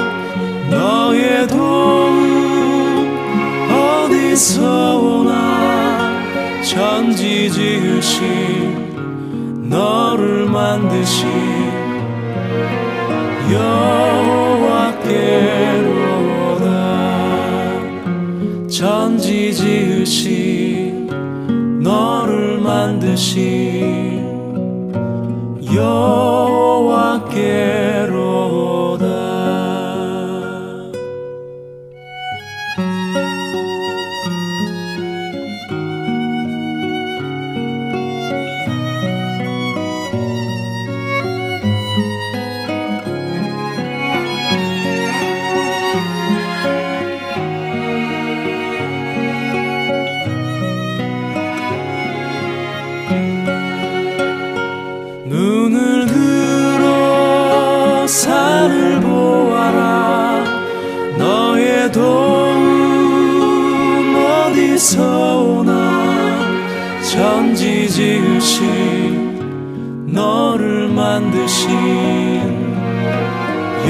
너의 0.70 1.46
도움 1.48 3.08
어디서 3.72 4.98
오나 4.98 6.12
천지 6.62 7.50
지으신 7.50 8.92
너를 9.70 10.44
만드신 10.46 11.26
여호와께로다. 13.50 14.84
천지 18.68 19.54
지으신 19.54 21.08
너를 21.82 22.60
만드신 22.60 23.73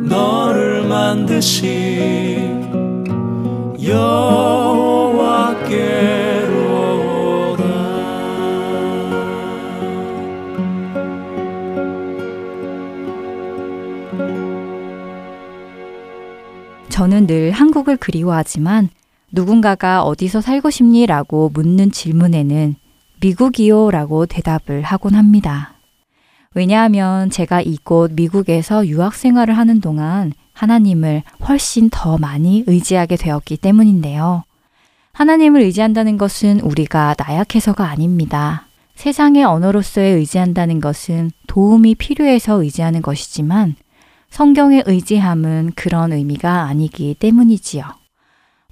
너를 0.07 0.87
만드신 0.87 1.65
여호와께로다. 3.83 5.25
저는 16.89 17.27
늘 17.27 17.51
한국을 17.51 17.97
그리워하지만 17.97 18.89
누군가가 19.35 20.01
어디서 20.03 20.39
살고 20.39 20.69
싶니? 20.69 21.05
라고 21.05 21.51
묻는 21.53 21.91
질문에는 21.91 22.75
미국이요 23.19 23.91
라고 23.91 24.25
대답을 24.25 24.81
하곤 24.81 25.13
합니다. 25.13 25.73
왜냐하면 26.53 27.29
제가 27.29 27.59
이곳 27.59 28.13
미국에서 28.13 28.87
유학 28.87 29.13
생활을 29.13 29.57
하는 29.57 29.81
동안 29.81 30.31
하나님을 30.53 31.23
훨씬 31.47 31.89
더 31.89 32.17
많이 32.17 32.63
의지하게 32.65 33.17
되었기 33.17 33.57
때문인데요. 33.57 34.45
하나님을 35.11 35.61
의지한다는 35.61 36.17
것은 36.17 36.61
우리가 36.61 37.15
나약해서가 37.17 37.85
아닙니다. 37.89 38.67
세상의 38.95 39.43
언어로서의 39.43 40.15
의지한다는 40.15 40.79
것은 40.79 41.31
도움이 41.47 41.95
필요해서 41.95 42.63
의지하는 42.63 43.01
것이지만 43.01 43.75
성경의 44.29 44.83
의지함은 44.85 45.73
그런 45.75 46.13
의미가 46.13 46.63
아니기 46.63 47.15
때문이지요. 47.19 48.04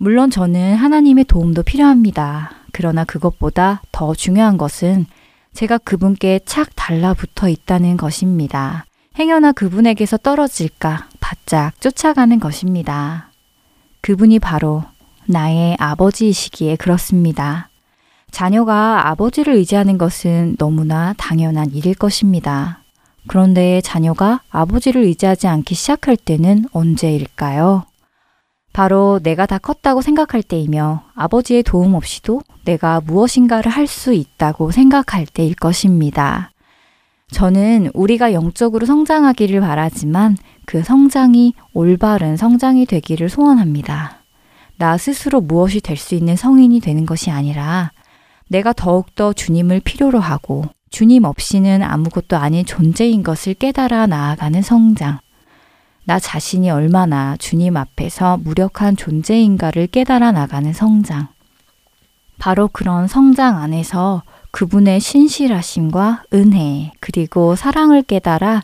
물론 0.04 0.30
저는 0.30 0.76
하나님의 0.76 1.24
도움도 1.24 1.64
필요합니다. 1.64 2.52
그러나 2.74 3.06
그것보다 3.06 3.82
더 3.94 4.14
중요한 4.14 4.58
것은 4.58 5.06
제가 5.54 5.78
그분께 5.78 6.42
착 6.44 6.72
달라붙어 6.76 7.48
있다는 7.48 7.96
것입니다. 7.96 8.84
행여나 9.18 9.54
그분에게서 9.54 10.18
떨어질까 10.18 11.08
바짝 11.22 11.80
쫓아가는 11.80 12.38
것입니다. 12.42 13.30
그분이 14.02 14.40
바로 14.40 14.84
나의 15.26 15.78
아버지이시기에 15.80 16.76
그렇습니다. 16.76 17.70
자녀가 18.30 19.08
아버지를 19.08 19.54
의지하는 19.54 19.98
것은 19.98 20.58
너무나 20.58 21.14
당연한 21.18 21.72
일일 21.72 21.96
것입니다. 21.96 22.82
그런데 23.28 23.80
자녀가 23.80 24.42
아버지를 24.50 25.04
의지하지 25.04 25.48
않기 25.48 25.76
시작할 25.76 26.18
때는 26.18 26.66
언제일까요? 26.74 27.86
바로 28.74 29.20
내가 29.22 29.46
다 29.46 29.60
컸다고 29.60 30.02
생각할 30.02 30.42
때이며 30.42 31.04
아버지의 31.14 31.64
도움 31.64 31.94
없이도 31.94 32.42
내가 32.66 33.02
무엇인가를 33.02 33.72
할 33.72 33.88
수 33.88 34.14
있다고 34.14 34.72
생각할 34.72 35.28
때일 35.28 35.54
것입니다. 35.56 36.52
저는 37.32 37.92
우리가 37.94 38.34
영적으로 38.34 38.86
성장하기를 38.86 39.62
바라지만 39.62 40.38
그 40.66 40.84
성장이 40.84 41.54
올바른 41.74 42.36
성장이 42.38 42.86
되기를 42.86 43.30
소원합니다. 43.30 44.18
나 44.78 44.98
스스로 44.98 45.40
무엇이 45.42 45.80
될 45.80 45.98
수 45.98 46.16
있는 46.16 46.36
성인이 46.36 46.80
되는 46.80 47.06
것이 47.06 47.30
아니라 47.30 47.92
내가 48.50 48.74
더욱더 48.74 49.34
주님을 49.34 49.82
필요로 49.82 50.20
하고 50.20 50.66
주님 50.90 51.24
없이는 51.26 51.82
아무것도 51.84 52.38
아닌 52.38 52.66
존재인 52.66 53.24
것을 53.24 53.54
깨달아 53.56 54.08
나아가는 54.08 54.62
성장. 54.62 55.20
나 56.06 56.20
자신이 56.20 56.70
얼마나 56.70 57.38
주님 57.38 57.78
앞에서 57.78 58.38
무력한 58.38 58.98
존재인가를 58.98 59.88
깨달아 59.88 60.32
나가는 60.32 60.72
성장. 60.74 61.28
바로 62.40 62.68
그런 62.68 63.08
성장 63.08 63.58
안에서 63.58 64.24
그분의 64.52 65.00
신실하심과 65.00 66.24
은혜, 66.34 66.92
그리고 67.00 67.56
사랑을 67.56 68.02
깨달아 68.04 68.62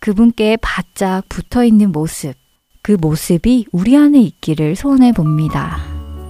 그분께 0.00 0.56
바짝 0.62 1.22
붙어 1.28 1.64
있는 1.64 1.90
모습, 1.90 2.34
그 2.82 2.96
모습이 3.00 3.66
우리 3.72 3.96
안에 3.96 4.20
있기를 4.20 4.76
소원해 4.76 5.12
봅니다. 5.12 5.78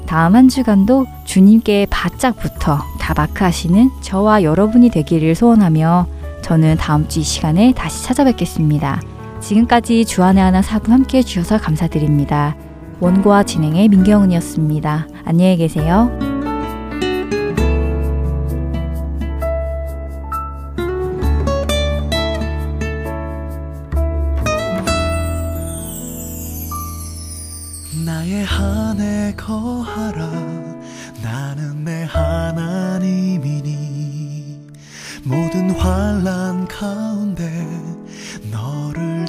다음 0.07 0.35
한 0.35 0.49
주간도 0.49 1.07
주님께 1.27 1.87
바짝 1.91 2.39
붙어 2.39 2.79
다바크하시는 2.99 3.91
저와 4.01 4.43
여러분이 4.43 4.89
되기를 4.89 5.35
소원하며 5.35 6.07
저는 6.41 6.79
다음 6.79 7.07
주 7.09 7.21
이 7.21 7.23
시간에 7.23 7.75
다시 7.75 8.03
찾아뵙겠습니다. 8.05 9.18
지금까지 9.41 10.05
주안의 10.05 10.43
하나 10.43 10.63
사부 10.63 10.93
함께 10.93 11.19
해주셔서 11.19 11.59
감사드립니다. 11.59 12.57
원고와 13.01 13.45
진행의 13.45 13.89
민경은이었습니다. 13.89 15.09
안녕히 15.25 15.57
계세요. 15.57 16.11
나의 28.05 28.45
한에 28.45 29.35
거하라 29.37 30.49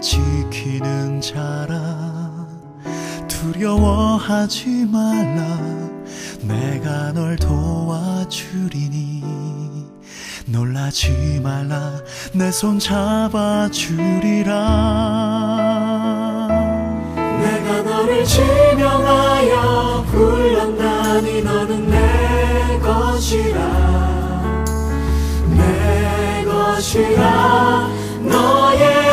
지키는 0.02 1.22
자라. 1.22 2.48
두려워하지 3.28 4.88
말라. 4.92 5.44
내가 6.42 7.12
널 7.14 7.36
도와주리니. 7.36 9.24
놀라지 10.48 11.40
말라. 11.44 12.02
내 12.34 12.50
손 12.52 12.80
잡아주리라. 12.80 14.54
내가 17.42 17.82
너를 17.84 18.24
지명하여 18.26 20.06
불렀나니 20.12 21.44
너는 21.44 21.88
내 21.90 22.80
것이라. 22.80 23.60
내 25.52 26.44
것이라. 26.46 27.90
너의 28.24 29.10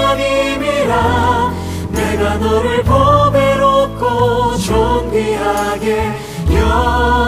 하나님이라 0.00 1.52
내가 1.90 2.36
너를 2.36 2.82
보배롭고 2.82 4.56
존귀하게 4.56 6.12
여 6.58 7.19